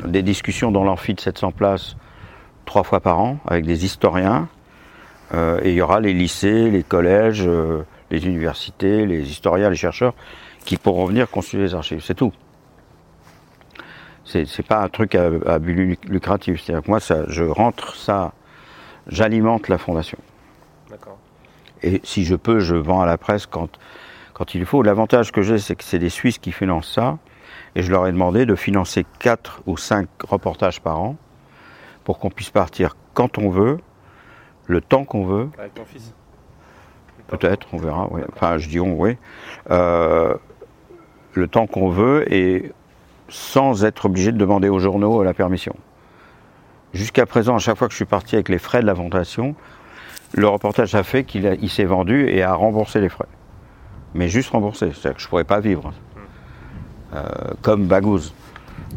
discussions 0.06 0.72
dans 0.72 0.84
l'amphi 0.84 1.14
de 1.14 1.22
700 1.22 1.52
places 1.52 1.96
trois 2.66 2.84
fois 2.84 3.00
par 3.00 3.20
an 3.20 3.40
avec 3.48 3.66
des 3.66 3.86
historiens. 3.86 4.50
Euh, 5.34 5.60
et 5.64 5.70
il 5.72 5.76
y 5.76 5.82
aura 5.82 6.00
les 6.00 6.14
lycées, 6.14 6.70
les 6.70 6.84
collèges, 6.84 7.44
euh, 7.46 7.84
les 8.12 8.26
universités, 8.26 9.06
les 9.06 9.22
historiens, 9.30 9.70
les 9.70 9.76
chercheurs 9.76 10.14
qui 10.66 10.78
pourront 10.78 11.06
venir 11.06 11.30
consulter 11.30 11.64
les 11.64 11.76
archives. 11.76 12.02
C'est 12.04 12.16
tout. 12.16 12.34
C'est 14.26 14.46
c'est 14.46 14.64
pas 14.66 14.84
un 14.84 14.90
truc 14.90 15.16
à, 15.16 15.30
à 15.46 15.60
but 15.60 15.74
lu- 15.74 15.98
lucratif. 16.08 16.62
C'est-à-dire 16.62 16.84
que 16.84 16.90
moi, 16.92 17.00
ça, 17.00 17.24
je 17.30 17.44
rentre 17.44 17.96
ça, 17.96 18.34
j'alimente 19.08 19.70
la 19.70 19.78
fondation. 19.78 20.18
Et 21.84 22.02
si 22.04 22.26
je 22.26 22.36
peux, 22.36 22.60
je 22.60 22.76
vends 22.76 23.02
à 23.02 23.06
la 23.06 23.18
presse 23.18 23.46
quand, 23.46 23.70
quand 24.34 24.56
il 24.56 24.66
faut. 24.66 24.82
L'avantage 24.82 25.32
que 25.32 25.42
j'ai, 25.42 25.60
c'est 25.60 25.76
que 25.76 25.84
c'est 25.84 26.00
des 26.00 26.10
Suisses 26.10 26.38
qui 26.40 26.52
financent 26.52 26.92
ça. 26.92 27.18
Et 27.76 27.82
je 27.84 27.92
leur 27.92 28.08
ai 28.08 28.12
demandé 28.12 28.46
de 28.46 28.56
financer 28.56 29.06
4 29.20 29.64
ou 29.68 29.78
5 29.78 30.08
reportages 30.28 30.82
par 30.82 31.00
an 31.00 31.16
pour 32.04 32.20
qu'on 32.20 32.30
puisse 32.30 32.50
partir 32.50 32.96
quand 33.14 33.38
on 33.38 33.50
veut, 33.50 33.80
le 34.66 34.82
temps 34.82 35.06
qu'on 35.06 35.26
veut, 35.26 35.50
Avec 35.58 35.74
ton 35.74 35.86
fils 35.86 36.14
peut-être, 37.28 37.68
on 37.74 37.78
verra. 37.78 38.08
oui. 38.12 38.22
Enfin, 38.34 38.58
je 38.58 38.68
dis 38.70 38.80
on, 38.80 39.00
oui. 39.00 39.18
Euh, 39.70 40.34
le 41.34 41.48
temps 41.48 41.68
qu'on 41.68 41.90
veut 41.90 42.32
et 42.34 42.72
sans 43.30 43.86
être 43.86 44.06
obligé 44.06 44.32
de 44.32 44.38
demander 44.38 44.70
aux 44.70 44.80
journaux 44.80 45.24
la 45.24 45.34
permission. 45.34 45.76
Jusqu'à 46.94 47.26
présent, 47.26 47.56
à 47.56 47.60
chaque 47.60 47.78
fois 47.78 47.88
que 47.88 47.92
je 47.92 47.98
suis 47.98 48.06
parti 48.06 48.36
avec 48.36 48.50
les 48.50 48.58
frais 48.58 48.82
de 48.82 48.88
la 48.88 48.96
fondation, 48.96 49.56
le 50.34 50.48
reportage 50.48 50.96
a 50.96 51.04
fait 51.04 51.24
qu'il 51.24 51.58
il 51.62 51.70
s'est 51.70 51.86
vendu 51.86 52.28
et 52.30 52.44
a 52.44 52.54
remboursé 52.54 53.00
les 53.00 53.10
frais. 53.10 53.28
Mais 54.14 54.28
juste 54.30 54.50
remboursé, 54.50 54.92
c'est-à-dire 54.92 55.16
que 55.16 55.22
je 55.22 55.28
ne 55.28 55.30
pourrais 55.30 55.44
pas 55.44 55.60
vivre. 55.60 55.94
Euh, 57.16 57.24
comme 57.62 57.86
Bagouze. 57.86 58.34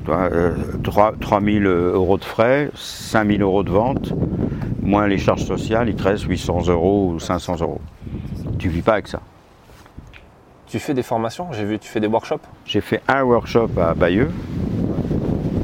Tu 0.00 0.06
vois, 0.06 0.30
euh, 0.32 0.54
3, 0.82 1.40
000 1.40 1.64
euros 1.64 2.18
de 2.18 2.24
frais, 2.24 2.70
5 2.74 3.26
000 3.28 3.42
euros 3.42 3.62
de 3.62 3.70
vente, 3.70 4.12
moins 4.82 5.06
les 5.06 5.18
charges 5.18 5.44
sociales, 5.44 5.88
il 5.88 5.94
te 5.94 6.02
reste 6.02 6.24
800 6.24 6.68
euros 6.68 7.12
ou 7.12 7.20
500 7.20 7.56
euros. 7.60 7.80
Tu 8.58 8.68
vis 8.68 8.82
pas 8.82 8.94
avec 8.94 9.08
ça. 9.08 9.20
Tu 10.66 10.78
fais 10.78 10.94
des 10.94 11.02
formations? 11.02 11.48
J'ai 11.52 11.64
vu, 11.64 11.78
tu 11.78 11.88
fais 11.88 12.00
des 12.00 12.06
workshops? 12.06 12.42
J'ai 12.64 12.80
fait 12.80 13.02
un 13.08 13.22
workshop 13.22 13.70
à 13.80 13.94
Bayeux. 13.94 14.30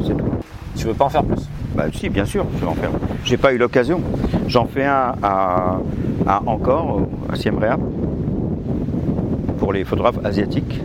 C'est 0.05 0.17
tout. 0.17 0.31
Tu 0.77 0.87
veux 0.87 0.95
pas 0.95 1.05
en 1.05 1.11
faire 1.11 1.25
plus? 1.25 1.49
Bah 1.77 1.85
si, 1.93 2.09
bien 2.09 2.25
sûr, 2.25 2.47
je 2.55 2.61
vais 2.61 2.67
en 2.67 2.75
faire. 2.75 2.91
J'ai 3.25 3.37
pas 3.37 3.53
eu 3.53 3.59
l'occasion. 3.59 4.01
J'en 4.47 4.67
fais 4.67 4.85
un 4.85 5.15
à, 5.23 5.79
à 6.27 6.43
encore, 6.47 7.03
à 7.31 7.37
Siem 7.37 7.59
Reap, 7.59 7.81
pour 9.59 9.73
les 9.73 9.85
photographes 9.85 10.25
asiatiques. 10.25 10.81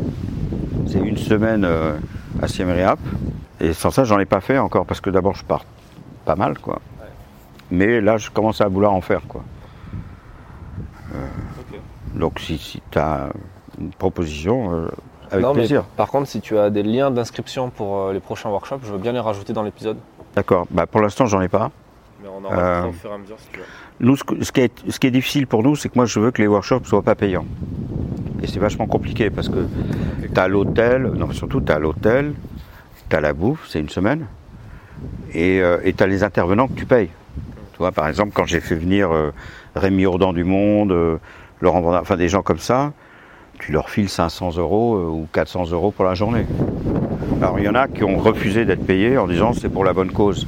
C'est 0.87 0.99
une 0.99 1.17
semaine 1.17 1.63
euh, 1.63 1.93
à 2.41 2.47
Siem 2.47 2.69
Reap. 2.69 2.99
Et 3.61 3.73
sans 3.73 3.91
ça, 3.91 4.03
j'en 4.03 4.19
ai 4.19 4.25
pas 4.25 4.41
fait 4.41 4.57
encore, 4.57 4.85
parce 4.85 4.99
que 5.01 5.09
d'abord, 5.09 5.35
je 5.35 5.45
pars 5.45 5.63
pas 6.25 6.35
mal, 6.35 6.57
quoi. 6.59 6.79
Mais 7.69 8.01
là, 8.01 8.17
je 8.17 8.29
commence 8.29 8.59
à 8.59 8.67
vouloir 8.67 8.91
en 8.91 9.01
faire, 9.01 9.21
quoi. 9.27 9.43
Euh, 11.13 11.17
Donc, 12.15 12.39
si, 12.39 12.57
si 12.57 12.81
tu 12.91 12.99
as 12.99 13.29
une 13.79 13.91
proposition, 13.91 14.73
euh, 14.73 14.87
avec 15.31 15.43
Non, 15.45 15.53
mais 15.53 15.59
plaisir. 15.61 15.83
par 15.95 16.09
contre, 16.09 16.27
si 16.27 16.41
tu 16.41 16.57
as 16.57 16.69
des 16.69 16.83
liens 16.83 17.11
d'inscription 17.11 17.69
pour 17.69 17.97
euh, 17.99 18.13
les 18.13 18.19
prochains 18.19 18.49
workshops, 18.49 18.81
je 18.83 18.91
veux 18.91 18.97
bien 18.97 19.13
les 19.13 19.19
rajouter 19.19 19.53
dans 19.53 19.63
l'épisode. 19.63 19.97
D'accord. 20.35 20.67
Bah, 20.71 20.85
pour 20.85 21.01
l'instant, 21.01 21.25
j'en 21.25 21.41
ai 21.41 21.47
pas. 21.47 21.71
Mais 22.21 22.29
on 22.29 22.45
en 22.45 22.49
rajoutera 22.49 22.87
au 22.87 22.91
fur 22.93 23.09
et 23.11 23.13
à 23.13 23.17
mesure 23.17 23.39
si 23.39 23.47
tu 23.51 23.59
veux. 23.59 23.65
Nous, 23.99 24.15
ce, 24.15 24.23
ce 24.41 24.51
qui 24.51 24.61
est, 24.61 24.89
ce 24.89 24.99
qui 24.99 25.07
est 25.07 25.11
difficile 25.11 25.47
pour 25.47 25.63
nous, 25.63 25.75
c'est 25.75 25.89
que 25.89 25.95
moi, 25.95 26.05
je 26.05 26.19
veux 26.19 26.31
que 26.31 26.41
les 26.41 26.47
workshops 26.47 26.85
soient 26.85 27.03
pas 27.03 27.15
payants. 27.15 27.45
Et 28.41 28.47
c'est 28.47 28.59
vachement 28.59 28.87
compliqué 28.87 29.29
parce 29.29 29.49
que 29.49 29.67
tu 30.33 30.39
as 30.39 30.47
l'hôtel, 30.47 31.03
non, 31.03 31.31
surtout 31.31 31.61
tu 31.61 31.71
as 31.71 31.77
l'hôtel, 31.79 32.33
tu 33.09 33.15
as 33.15 33.21
la 33.21 33.33
bouffe, 33.33 33.67
c'est 33.69 33.79
une 33.79 33.89
semaine, 33.89 34.25
et 35.33 35.61
tu 35.95 36.03
as 36.03 36.07
les 36.07 36.23
intervenants 36.23 36.67
que 36.67 36.73
tu 36.73 36.85
payes. 36.85 37.09
Tu 37.73 37.77
vois, 37.77 37.91
par 37.91 38.07
exemple, 38.07 38.31
quand 38.33 38.45
j'ai 38.45 38.59
fait 38.59 38.75
venir 38.75 39.11
euh, 39.11 39.31
Rémi 39.75 40.05
Ourdan 40.05 40.33
du 40.33 40.43
Monde, 40.43 40.91
euh, 40.91 41.17
Laurent 41.61 41.81
Vandin, 41.81 41.99
enfin 42.01 42.17
des 42.17 42.29
gens 42.29 42.41
comme 42.41 42.59
ça, 42.59 42.93
tu 43.59 43.71
leur 43.71 43.89
files 43.89 44.09
500 44.09 44.57
euros 44.57 44.95
euh, 44.95 45.05
ou 45.05 45.27
400 45.31 45.71
euros 45.71 45.91
pour 45.91 46.05
la 46.05 46.15
journée. 46.15 46.45
Alors 47.51 47.59
il 47.59 47.65
y 47.65 47.69
en 47.69 47.75
a 47.75 47.89
qui 47.89 48.05
ont 48.05 48.17
refusé 48.17 48.63
d'être 48.63 48.85
payés 48.85 49.17
en 49.17 49.27
disant 49.27 49.51
c'est 49.51 49.67
pour 49.67 49.83
la 49.83 49.91
bonne 49.91 50.13
cause. 50.13 50.47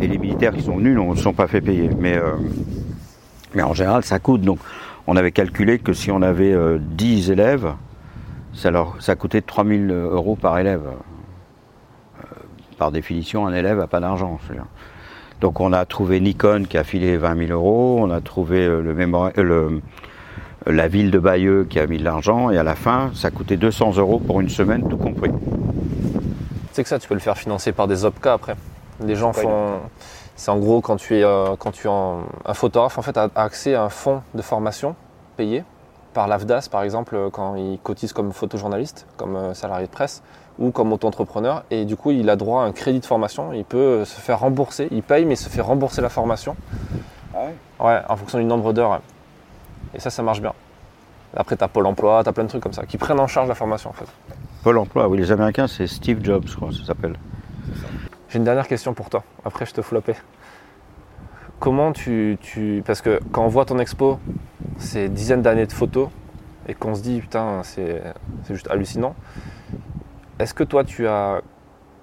Et 0.00 0.08
les 0.08 0.18
militaires 0.18 0.52
qui 0.52 0.62
sont 0.62 0.76
venus 0.76 0.98
ne 0.98 1.14
sont 1.14 1.32
pas 1.32 1.46
fait 1.46 1.60
payer. 1.60 1.88
Mais, 2.00 2.16
euh, 2.16 2.32
mais 3.54 3.62
en 3.62 3.74
général, 3.74 4.02
ça 4.02 4.18
coûte. 4.18 4.40
Donc 4.40 4.58
on 5.06 5.14
avait 5.14 5.30
calculé 5.30 5.78
que 5.78 5.92
si 5.92 6.10
on 6.10 6.20
avait 6.20 6.52
euh, 6.52 6.78
10 6.80 7.30
élèves, 7.30 7.74
ça, 8.54 8.72
leur, 8.72 8.96
ça 8.98 9.14
coûtait 9.14 9.40
3000 9.40 9.92
euros 9.92 10.34
par 10.34 10.58
élève. 10.58 10.82
Euh, 10.84 12.24
par 12.76 12.90
définition, 12.90 13.46
un 13.46 13.54
élève 13.54 13.78
n'a 13.78 13.86
pas 13.86 14.00
d'argent. 14.00 14.40
Donc 15.40 15.60
on 15.60 15.72
a 15.72 15.84
trouvé 15.84 16.18
Nikon 16.18 16.64
qui 16.68 16.76
a 16.76 16.82
filé 16.82 17.16
20 17.18 17.46
000 17.46 17.52
euros, 17.52 17.98
on 18.00 18.10
a 18.10 18.20
trouvé 18.20 18.66
euh, 18.66 18.82
euh, 18.84 19.32
le- 19.36 19.80
la 20.66 20.88
ville 20.88 21.12
de 21.12 21.20
Bayeux 21.20 21.68
qui 21.70 21.78
a 21.78 21.86
mis 21.86 21.98
de 21.98 22.04
l'argent, 22.04 22.50
et 22.50 22.58
à 22.58 22.64
la 22.64 22.74
fin, 22.74 23.10
ça 23.14 23.30
coûtait 23.30 23.56
200 23.56 23.92
euros 23.98 24.18
pour 24.18 24.40
une 24.40 24.48
semaine, 24.48 24.88
tout 24.88 24.96
compris. 24.96 25.30
Sais 26.72 26.82
que 26.82 26.88
ça, 26.88 26.98
tu 26.98 27.06
peux 27.08 27.14
le 27.14 27.20
faire 27.20 27.36
financer 27.36 27.72
par 27.72 27.86
des 27.86 28.04
OPCA 28.04 28.32
après. 28.34 28.56
Les 29.00 29.14
gens 29.14 29.32
Ouais, 29.32 29.42
font. 29.42 29.80
C'est 30.36 30.50
en 30.50 30.58
gros 30.58 30.80
quand 30.80 30.96
tu 30.96 31.18
es, 31.18 31.22
euh, 31.24 31.54
quand 31.58 31.70
tu 31.72 31.86
es 31.86 31.90
en- 31.90 32.20
un 32.46 32.54
photographe, 32.54 32.98
en 32.98 33.02
fait, 33.02 33.16
a 33.16 33.28
accès 33.34 33.74
à 33.74 33.82
un 33.82 33.88
fonds 33.90 34.22
de 34.34 34.42
formation 34.42 34.96
payé 35.36 35.64
par 36.14 36.28
l'AFDAS, 36.28 36.68
par 36.70 36.82
exemple, 36.82 37.14
euh, 37.16 37.30
quand 37.30 37.54
il 37.56 37.78
cotise 37.82 38.12
comme 38.12 38.32
photojournaliste, 38.32 39.06
comme 39.16 39.36
euh, 39.36 39.54
salarié 39.54 39.86
de 39.86 39.90
presse 39.92 40.22
ou 40.58 40.70
comme 40.70 40.92
auto-entrepreneur. 40.92 41.64
Et 41.70 41.84
du 41.84 41.96
coup, 41.96 42.10
il 42.10 42.28
a 42.30 42.36
droit 42.36 42.62
à 42.62 42.66
un 42.66 42.72
crédit 42.72 43.00
de 43.00 43.06
formation. 43.06 43.52
Il 43.52 43.64
peut 43.64 44.04
se 44.04 44.20
faire 44.20 44.40
rembourser. 44.40 44.88
Il 44.90 45.02
paye, 45.02 45.24
mais 45.24 45.34
il 45.34 45.38
se 45.38 45.48
fait 45.48 45.62
rembourser 45.62 46.00
la 46.02 46.08
formation. 46.10 46.56
Ouais, 47.80 48.00
en 48.08 48.16
fonction 48.16 48.38
du 48.38 48.44
nombre 48.44 48.72
d'heures. 48.72 48.90
ouais. 48.92 48.98
Et 49.94 50.00
ça, 50.00 50.10
ça 50.10 50.22
marche 50.22 50.40
bien. 50.40 50.52
Après, 51.36 51.56
tu 51.56 51.64
as 51.64 51.68
Pôle 51.68 51.86
emploi, 51.86 52.22
tu 52.22 52.28
as 52.28 52.32
plein 52.32 52.44
de 52.44 52.48
trucs 52.48 52.62
comme 52.62 52.72
ça 52.74 52.84
qui 52.86 52.98
prennent 52.98 53.20
en 53.20 53.26
charge 53.26 53.48
la 53.48 53.54
formation 53.54 53.90
en 53.90 53.94
fait. 53.94 54.06
Pôle 54.62 54.78
emploi, 54.78 55.08
oui, 55.08 55.18
les 55.18 55.32
Américains, 55.32 55.66
c'est 55.66 55.88
Steve 55.88 56.22
Jobs, 56.22 56.46
je 56.46 56.76
ça 56.78 56.84
s'appelle. 56.86 57.16
J'ai 58.28 58.38
une 58.38 58.44
dernière 58.44 58.68
question 58.68 58.94
pour 58.94 59.10
toi. 59.10 59.24
Après, 59.44 59.66
je 59.66 59.72
te 59.74 59.82
floppais. 59.82 60.14
Comment 61.58 61.92
tu, 61.92 62.38
tu- 62.40 62.82
Parce 62.86 63.00
que 63.02 63.20
quand 63.32 63.44
on 63.44 63.48
voit 63.48 63.64
ton 63.64 63.78
expo, 63.78 64.20
ces 64.78 65.08
dizaines 65.08 65.42
d'années 65.42 65.66
de 65.66 65.72
photos, 65.72 66.08
et 66.68 66.74
qu'on 66.74 66.94
se 66.94 67.02
dit, 67.02 67.20
putain, 67.20 67.62
c'est 67.64 68.02
c'est 68.44 68.54
juste 68.54 68.70
hallucinant. 68.70 69.16
Est-ce 70.38 70.54
que 70.54 70.64
toi, 70.64 70.84
tu 70.84 71.08
as. 71.08 71.40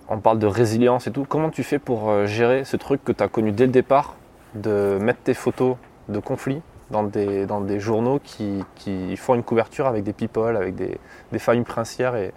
On 0.09 0.19
parle 0.19 0.39
de 0.39 0.47
résilience 0.47 1.07
et 1.07 1.11
tout. 1.11 1.25
Comment 1.27 1.49
tu 1.51 1.63
fais 1.63 1.79
pour 1.79 2.09
euh, 2.09 2.25
gérer 2.25 2.65
ce 2.65 2.75
truc 2.75 3.03
que 3.03 3.11
tu 3.13 3.23
as 3.23 3.27
connu 3.29 3.51
dès 3.53 3.67
le 3.67 3.71
départ, 3.71 4.15
de 4.55 4.97
mettre 4.99 5.19
tes 5.21 5.33
photos 5.33 5.77
de 6.09 6.19
conflits 6.19 6.61
dans 6.91 7.03
des, 7.03 7.45
dans 7.45 7.61
des 7.61 7.79
journaux 7.79 8.19
qui, 8.23 8.63
qui 8.75 9.15
font 9.17 9.35
une 9.35 9.43
couverture 9.43 9.87
avec 9.87 10.03
des 10.03 10.13
people, 10.13 10.55
avec 10.57 10.75
des, 10.75 10.97
des 11.31 11.39
familles 11.39 11.63
princières. 11.63 12.15
Et, 12.15 12.33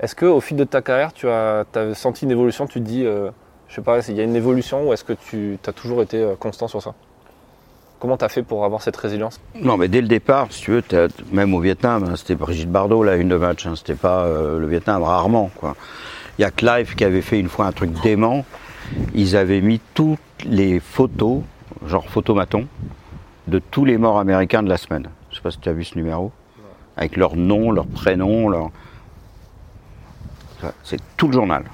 est-ce 0.00 0.16
qu'au 0.16 0.40
fil 0.40 0.56
de 0.56 0.64
ta 0.64 0.82
carrière, 0.82 1.12
tu 1.12 1.28
as, 1.28 1.64
t'as 1.70 1.94
senti 1.94 2.24
une 2.24 2.30
évolution? 2.30 2.66
Tu 2.66 2.80
te 2.80 2.84
dis, 2.84 3.04
euh, 3.04 3.30
je 3.68 3.76
sais 3.76 3.82
pas, 3.82 4.06
il 4.08 4.16
y 4.16 4.20
a 4.20 4.24
une 4.24 4.36
évolution 4.36 4.88
ou 4.88 4.92
est-ce 4.92 5.04
que 5.04 5.12
tu 5.12 5.58
as 5.66 5.72
toujours 5.72 6.02
été 6.02 6.20
euh, 6.20 6.34
constant 6.34 6.68
sur 6.68 6.82
ça? 6.82 6.94
Comment 8.00 8.16
tu 8.16 8.24
as 8.24 8.28
fait 8.28 8.42
pour 8.42 8.64
avoir 8.64 8.82
cette 8.82 8.96
résilience? 8.96 9.40
Non, 9.54 9.76
mais 9.76 9.88
dès 9.88 10.00
le 10.00 10.08
départ, 10.08 10.48
si 10.50 10.62
tu 10.62 10.72
veux, 10.72 10.82
même 11.32 11.54
au 11.54 11.60
Vietnam, 11.60 12.04
hein, 12.04 12.16
c'était 12.16 12.34
Brigitte 12.34 12.70
Bardot, 12.70 13.02
la 13.02 13.14
une 13.16 13.28
de 13.28 13.36
match, 13.36 13.66
hein, 13.66 13.74
c'était 13.76 13.94
pas 13.94 14.24
euh, 14.24 14.58
le 14.58 14.66
Vietnam, 14.66 15.02
rarement. 15.02 15.50
Il 16.38 16.42
y 16.42 16.44
a 16.44 16.50
Clive 16.50 16.96
qui 16.96 17.04
avait 17.04 17.22
fait 17.22 17.38
une 17.38 17.48
fois 17.48 17.66
un 17.66 17.72
truc 17.72 17.92
dément, 18.02 18.44
ils 19.14 19.36
avaient 19.36 19.60
mis 19.60 19.80
toutes 19.94 20.18
les 20.44 20.80
photos, 20.80 21.42
genre 21.86 22.04
photomaton, 22.10 22.66
de 23.48 23.58
tous 23.58 23.84
les 23.84 23.98
morts 23.98 24.18
américains 24.18 24.62
de 24.62 24.68
la 24.68 24.76
semaine. 24.76 25.08
Je 25.30 25.36
sais 25.36 25.42
pas 25.42 25.50
si 25.50 25.58
tu 25.58 25.68
as 25.68 25.72
vu 25.72 25.84
ce 25.84 25.96
numéro, 25.96 26.32
avec 26.96 27.16
leur 27.16 27.36
nom, 27.36 27.70
leur 27.70 27.86
prénom, 27.86 28.48
leur... 28.48 28.70
C'est 30.82 31.00
tout 31.16 31.26
le 31.26 31.34
journal. 31.34 31.64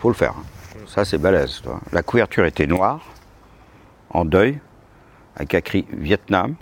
Faut 0.00 0.08
le 0.08 0.14
faire. 0.14 0.32
hein. 0.32 0.44
Ça, 0.86 1.04
c'est 1.04 1.18
balèze. 1.18 1.60
tu 1.62 1.68
vois. 1.68 1.80
La 1.92 2.02
couverture 2.02 2.44
était 2.44 2.66
noire, 2.66 3.00
en 4.10 4.24
deuil, 4.24 4.58
avec 5.36 5.54
écrit 5.54 5.86
Vietnam, 5.92 6.56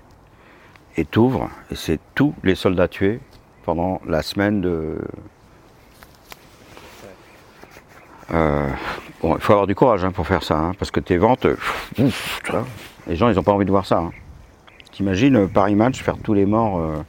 et 0.96 1.04
t'ouvres, 1.06 1.48
et 1.70 1.76
c'est 1.76 1.98
tous 2.14 2.34
les 2.44 2.54
soldats 2.54 2.88
tués 2.88 3.20
pendant 3.64 4.00
la 4.06 4.22
semaine 4.22 4.60
de. 4.60 4.98
Euh, 8.32 8.68
Bon, 9.22 9.34
il 9.36 9.40
faut 9.42 9.52
avoir 9.52 9.66
du 9.66 9.74
courage 9.74 10.02
hein, 10.02 10.12
pour 10.12 10.26
faire 10.26 10.42
ça, 10.42 10.56
hein, 10.56 10.72
parce 10.78 10.90
que 10.90 10.98
tes 11.00 11.18
ventes, 11.18 11.46
tu 11.94 12.04
vois, 12.50 12.64
les 13.10 13.16
gens, 13.16 13.28
ils 13.28 13.34
n'ont 13.34 13.42
pas 13.42 13.52
envie 13.52 13.64
de 13.64 13.70
voir 13.70 13.86
ça. 13.86 13.98
Hein. 13.98 14.12
T'imagines 14.92 15.36
euh, 15.36 15.46
Paris 15.48 15.74
Match 15.74 16.00
faire 16.00 16.16
tous 16.16 16.32
les 16.32 16.46
morts 16.46 16.78
euh, 16.78 17.02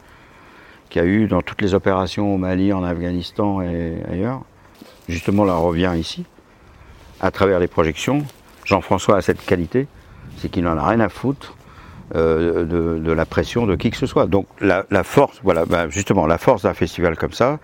qu'il 0.90 1.02
y 1.02 1.06
a 1.06 1.08
eu 1.08 1.28
dans 1.28 1.44
toutes 1.44 1.62
les 1.62 1.76
opérations 1.76 2.34
au 2.34 2.38
Mali, 2.38 2.74
en 2.74 2.84
Afghanistan 2.84 3.62
et 3.62 3.98
ailleurs. 4.12 4.42
Justement, 5.08 5.46
là, 5.46 5.56
on 5.58 5.62
revient 5.68 5.94
ici, 5.96 6.26
à 7.20 7.30
travers 7.30 7.60
les 7.60 7.68
projections. 7.68 8.24
Jean-François 8.66 9.18
a 9.18 9.22
cette 9.22 9.46
qualité, 9.46 9.88
c'est 10.38 10.50
qu'il 10.50 10.64
n'en 10.64 10.76
a 10.76 10.88
rien 10.88 11.00
à 11.02 11.10
foutre 11.10 11.56
euh, 12.16 12.66
de, 12.66 13.12
la 13.12 13.26
pression 13.28 13.68
de 13.68 13.76
qui 13.76 13.92
que 13.92 13.98
ce 13.98 14.08
soit. 14.08 14.26
Donc 14.26 14.48
la, 14.60 14.84
force, 15.04 15.40
voilà, 15.44 15.66
bah, 15.66 15.88
justement, 15.88 16.26
la 16.26 16.40
force 16.40 16.64
d'un 16.64 16.74
festival 16.74 17.16
comme 17.16 17.34
ça, 17.34 17.60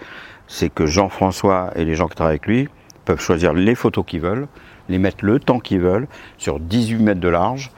c'est 0.48 0.70
que 0.70 0.86
Jean-François 0.86 1.72
et 1.76 1.86
les 1.86 1.96
gens 1.96 2.08
qui 2.08 2.16
travaillent 2.16 2.34
avec 2.34 2.46
lui 2.46 2.70
peuvent 3.04 3.20
choisir 3.20 3.54
les 3.54 3.74
photos 3.74 4.06
qu'ils 4.06 4.22
veulent, 4.22 4.48
les 4.90 5.00
mettre 5.00 5.26
le 5.26 5.40
temps 5.40 5.60
qu'ils 5.60 5.82
veulent, 5.82 6.08
sur 6.38 6.60
18 6.60 7.00
mètres 7.00 7.20
de 7.20 7.30
large, 7.30 7.72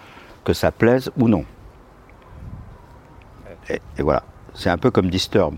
que 0.43 0.53
ça 0.53 0.71
plaise 0.71 1.11
ou 1.17 1.27
non. 1.27 1.45
Et, 3.69 3.81
et 3.97 4.01
voilà, 4.01 4.23
c'est 4.53 4.69
un 4.69 4.77
peu 4.77 4.91
comme 4.91 5.09
Disturb. 5.09 5.55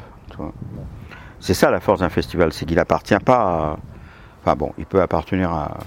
C'est 1.40 1.54
ça 1.54 1.72
la 1.72 1.80
force 1.80 2.02
d'un 2.02 2.10
festival, 2.10 2.54
c'est 2.54 2.66
qu'il 2.66 2.80
appartient 2.80 3.18
pas 3.26 3.42
à... 3.42 3.78
Enfin 4.42 4.56
bon, 4.56 4.74
il 4.78 4.86
peut 4.86 5.02
appartenir 5.02 5.52
à... 5.52 5.78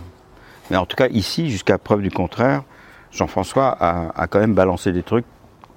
Mais 0.70 0.76
en 0.76 0.86
tout 0.86 0.96
cas, 0.96 1.08
ici, 1.08 1.50
jusqu'à 1.50 1.78
preuve 1.78 2.02
du 2.02 2.10
contraire, 2.10 2.62
Jean-François 3.10 3.76
a, 3.78 4.10
a 4.20 4.26
quand 4.26 4.38
même 4.38 4.54
balancé 4.54 4.92
des 4.92 5.02
trucs 5.02 5.26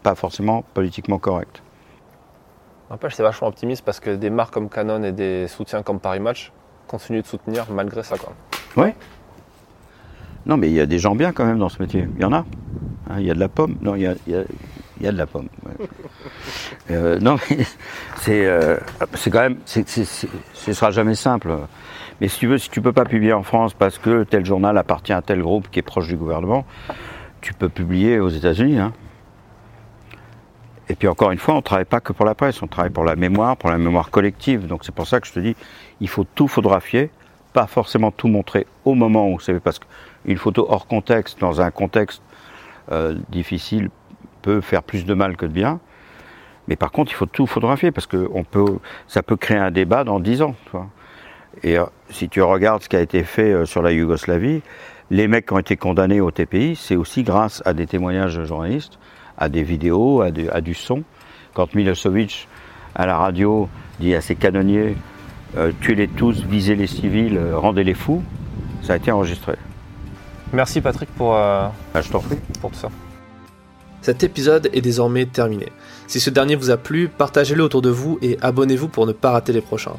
pas 0.03 0.15
forcément 0.15 0.63
politiquement 0.73 1.19
corrects. 1.19 1.61
N'empêche, 2.89 3.15
c'est 3.15 3.23
vachement 3.23 3.49
optimiste 3.49 3.83
parce 3.83 3.99
que 3.99 4.15
des 4.15 4.29
marques 4.29 4.53
comme 4.53 4.69
Canon 4.69 5.03
et 5.03 5.11
des 5.11 5.47
soutiens 5.47 5.83
comme 5.83 5.99
Paris 5.99 6.21
Match 6.21 6.53
continuent 6.87 7.21
de 7.21 7.27
soutenir 7.27 7.65
malgré 7.69 8.01
ça. 8.01 8.15
Quoi. 8.17 8.33
Ouais. 8.81 8.95
Non, 10.47 10.57
mais 10.57 10.67
il 10.69 10.73
y 10.73 10.79
a 10.79 10.85
des 10.85 10.97
gens 10.99 11.15
bien 11.15 11.31
quand 11.33 11.45
même 11.45 11.59
dans 11.59 11.69
ce 11.69 11.81
métier. 11.81 12.07
Il 12.15 12.21
y 12.21 12.25
en 12.25 12.33
a. 12.33 12.45
Hein, 13.09 13.15
Il 13.19 13.25
y 13.25 13.31
a 13.31 13.33
de 13.33 13.39
la 13.39 13.49
pomme. 13.49 13.75
Non, 13.81 13.95
il 13.95 14.01
y 14.01 14.07
a, 14.07 14.15
il 14.25 14.33
y 14.33 14.35
a- 14.35 14.43
il 14.99 15.05
y 15.05 15.09
a 15.09 15.11
de 15.11 15.17
la 15.17 15.27
pomme. 15.27 15.47
ouais. 15.65 15.87
Euh, 16.89 17.19
non, 17.19 17.35
mais 17.49 17.57
c'est 18.21 18.45
euh, 18.47 18.77
c'est 19.13 19.29
quand 19.29 19.41
même. 19.41 19.57
c'est- 19.65 19.87
c'est- 19.87 20.29
ce 20.53 20.73
sera 20.73 20.89
jamais 20.91 21.15
simple. 21.15 21.53
Mais 22.21 22.29
si 22.29 22.39
tu 22.39 22.47
veux, 22.47 22.57
si 22.57 22.69
tu 22.69 22.81
peux 22.81 22.93
pas 22.93 23.03
publier 23.03 23.33
en 23.33 23.43
France 23.43 23.73
parce 23.73 23.97
que 23.97 24.23
tel 24.23 24.45
journal 24.45 24.77
appartient 24.77 25.11
à 25.13 25.21
tel 25.21 25.41
groupe 25.41 25.69
qui 25.69 25.79
est 25.79 25.83
proche 25.83 26.07
du 26.07 26.15
gouvernement, 26.15 26.65
tu 27.41 27.53
peux 27.53 27.67
publier 27.69 28.19
aux 28.19 28.29
États-Unis. 28.29 28.79
Hein. 28.79 28.93
Et 30.89 30.95
puis 30.95 31.07
encore 31.09 31.31
une 31.31 31.37
fois, 31.37 31.55
on 31.55 31.57
ne 31.57 31.61
travaille 31.61 31.85
pas 31.85 31.99
que 31.99 32.13
pour 32.13 32.25
la 32.25 32.33
presse, 32.35 32.61
on 32.63 32.67
travaille 32.67 32.91
pour 32.91 33.03
la 33.03 33.17
mémoire, 33.17 33.57
pour 33.57 33.69
la 33.69 33.77
mémoire 33.77 34.09
collective. 34.09 34.65
Donc 34.67 34.85
c'est 34.85 34.95
pour 34.95 35.05
ça 35.07 35.19
que 35.19 35.27
je 35.27 35.33
te 35.33 35.39
dis, 35.39 35.55
il 35.99 36.07
faut 36.07 36.23
tout 36.23 36.47
photographier, 36.47 37.09
pas 37.51 37.67
forcément 37.67 38.11
tout 38.11 38.29
montrer 38.29 38.65
au 38.85 38.93
moment 38.95 39.29
où 39.29 39.39
c'est 39.41 39.59
parce 39.59 39.79
qu'une 40.27 40.37
photo 40.37 40.65
hors 40.69 40.87
contexte, 40.87 41.39
dans 41.39 41.61
un 41.61 41.71
contexte 41.71 42.21
euh, 42.91 43.15
difficile, 43.29 43.89
peut 44.41 44.61
faire 44.61 44.83
plus 44.83 45.05
de 45.05 45.13
mal 45.13 45.37
que 45.37 45.45
de 45.45 45.51
bien. 45.51 45.79
Mais 46.67 46.75
par 46.75 46.91
contre, 46.91 47.11
il 47.13 47.15
faut 47.15 47.25
tout 47.25 47.47
photographier 47.47 47.91
parce 47.91 48.07
que 48.07 48.27
on 48.33 48.43
peut, 48.43 48.79
ça 49.07 49.23
peut 49.23 49.37
créer 49.37 49.57
un 49.57 49.71
débat 49.71 50.03
dans 50.03 50.19
10 50.19 50.41
ans. 50.41 50.55
Et 51.63 51.79
euh, 51.79 51.85
si 52.09 52.27
tu 52.27 52.41
regardes 52.41 52.83
ce 52.83 52.89
qui 52.89 52.97
a 52.97 53.01
été 53.01 53.23
fait 53.23 53.53
euh, 53.53 53.65
sur 53.65 53.81
la 53.81 53.93
Yougoslavie, 53.93 54.61
les 55.09 55.29
mecs 55.29 55.45
qui 55.45 55.53
ont 55.53 55.59
été 55.59 55.77
condamnés 55.77 56.19
au 56.19 56.29
TPI, 56.29 56.75
c'est 56.75 56.97
aussi 56.97 57.23
grâce 57.23 57.63
à 57.65 57.73
des 57.73 57.87
témoignages 57.87 58.35
de 58.35 58.43
journalistes, 58.43 58.99
à 59.37 59.47
des 59.47 59.63
vidéos, 59.63 60.21
à, 60.21 60.27
à 60.51 60.59
du 60.59 60.73
son. 60.73 61.03
Quand 61.53 61.73
Milosevic, 61.73 62.49
à 62.95 63.05
la 63.05 63.17
radio, 63.17 63.69
dit 63.99 64.13
à 64.13 64.21
ses 64.21 64.35
canonniers 64.35 64.95
tuez-les 65.79 66.09
tous, 66.09 66.43
visez 66.43 66.75
les 66.75 66.87
civils, 66.87 67.39
rendez-les 67.53 67.93
fous, 67.93 68.21
ça 68.83 68.93
a 68.93 68.95
été 68.97 69.11
enregistré. 69.11 69.55
Merci 70.53 70.81
Patrick 70.81 71.09
pour, 71.15 71.35
euh, 71.35 71.67
Ah, 71.93 72.01
je 72.01 72.09
t'en 72.09 72.19
prie. 72.19 72.37
pour 72.61 72.71
tout 72.71 72.77
ça. 72.77 72.89
Cet 74.01 74.23
épisode 74.23 74.69
est 74.73 74.81
désormais 74.81 75.25
terminé. 75.25 75.71
Si 76.07 76.19
ce 76.19 76.29
dernier 76.29 76.55
vous 76.55 76.69
a 76.69 76.77
plu, 76.77 77.09
partagez-le 77.09 77.63
autour 77.63 77.81
de 77.81 77.89
vous 77.89 78.17
et 78.21 78.37
abonnez-vous 78.41 78.87
pour 78.87 79.05
ne 79.05 79.11
pas 79.11 79.31
rater 79.31 79.51
les 79.51 79.61
prochains. 79.61 79.95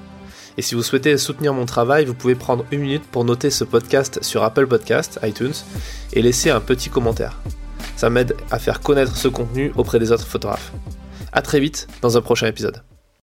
Et 0.56 0.62
si 0.62 0.74
vous 0.74 0.82
souhaitez 0.82 1.16
soutenir 1.18 1.52
mon 1.52 1.66
travail, 1.66 2.04
vous 2.06 2.14
pouvez 2.14 2.34
prendre 2.34 2.64
une 2.72 2.80
minute 2.80 3.04
pour 3.04 3.24
noter 3.24 3.50
ce 3.50 3.64
podcast 3.64 4.18
sur 4.22 4.42
Apple 4.42 4.66
Podcast, 4.66 5.20
iTunes, 5.22 5.52
et 6.14 6.22
laisser 6.22 6.50
un 6.50 6.60
petit 6.60 6.88
commentaire. 6.90 7.38
Ça 7.96 8.08
m'aide 8.10 8.34
à 8.50 8.58
faire 8.58 8.80
connaître 8.80 9.16
ce 9.16 9.28
contenu 9.28 9.72
auprès 9.76 9.98
des 9.98 10.10
autres 10.10 10.26
photographes. 10.26 10.72
A 11.32 11.42
très 11.42 11.60
vite 11.60 11.86
dans 12.00 12.16
un 12.16 12.22
prochain 12.22 12.46
épisode. 12.46 12.82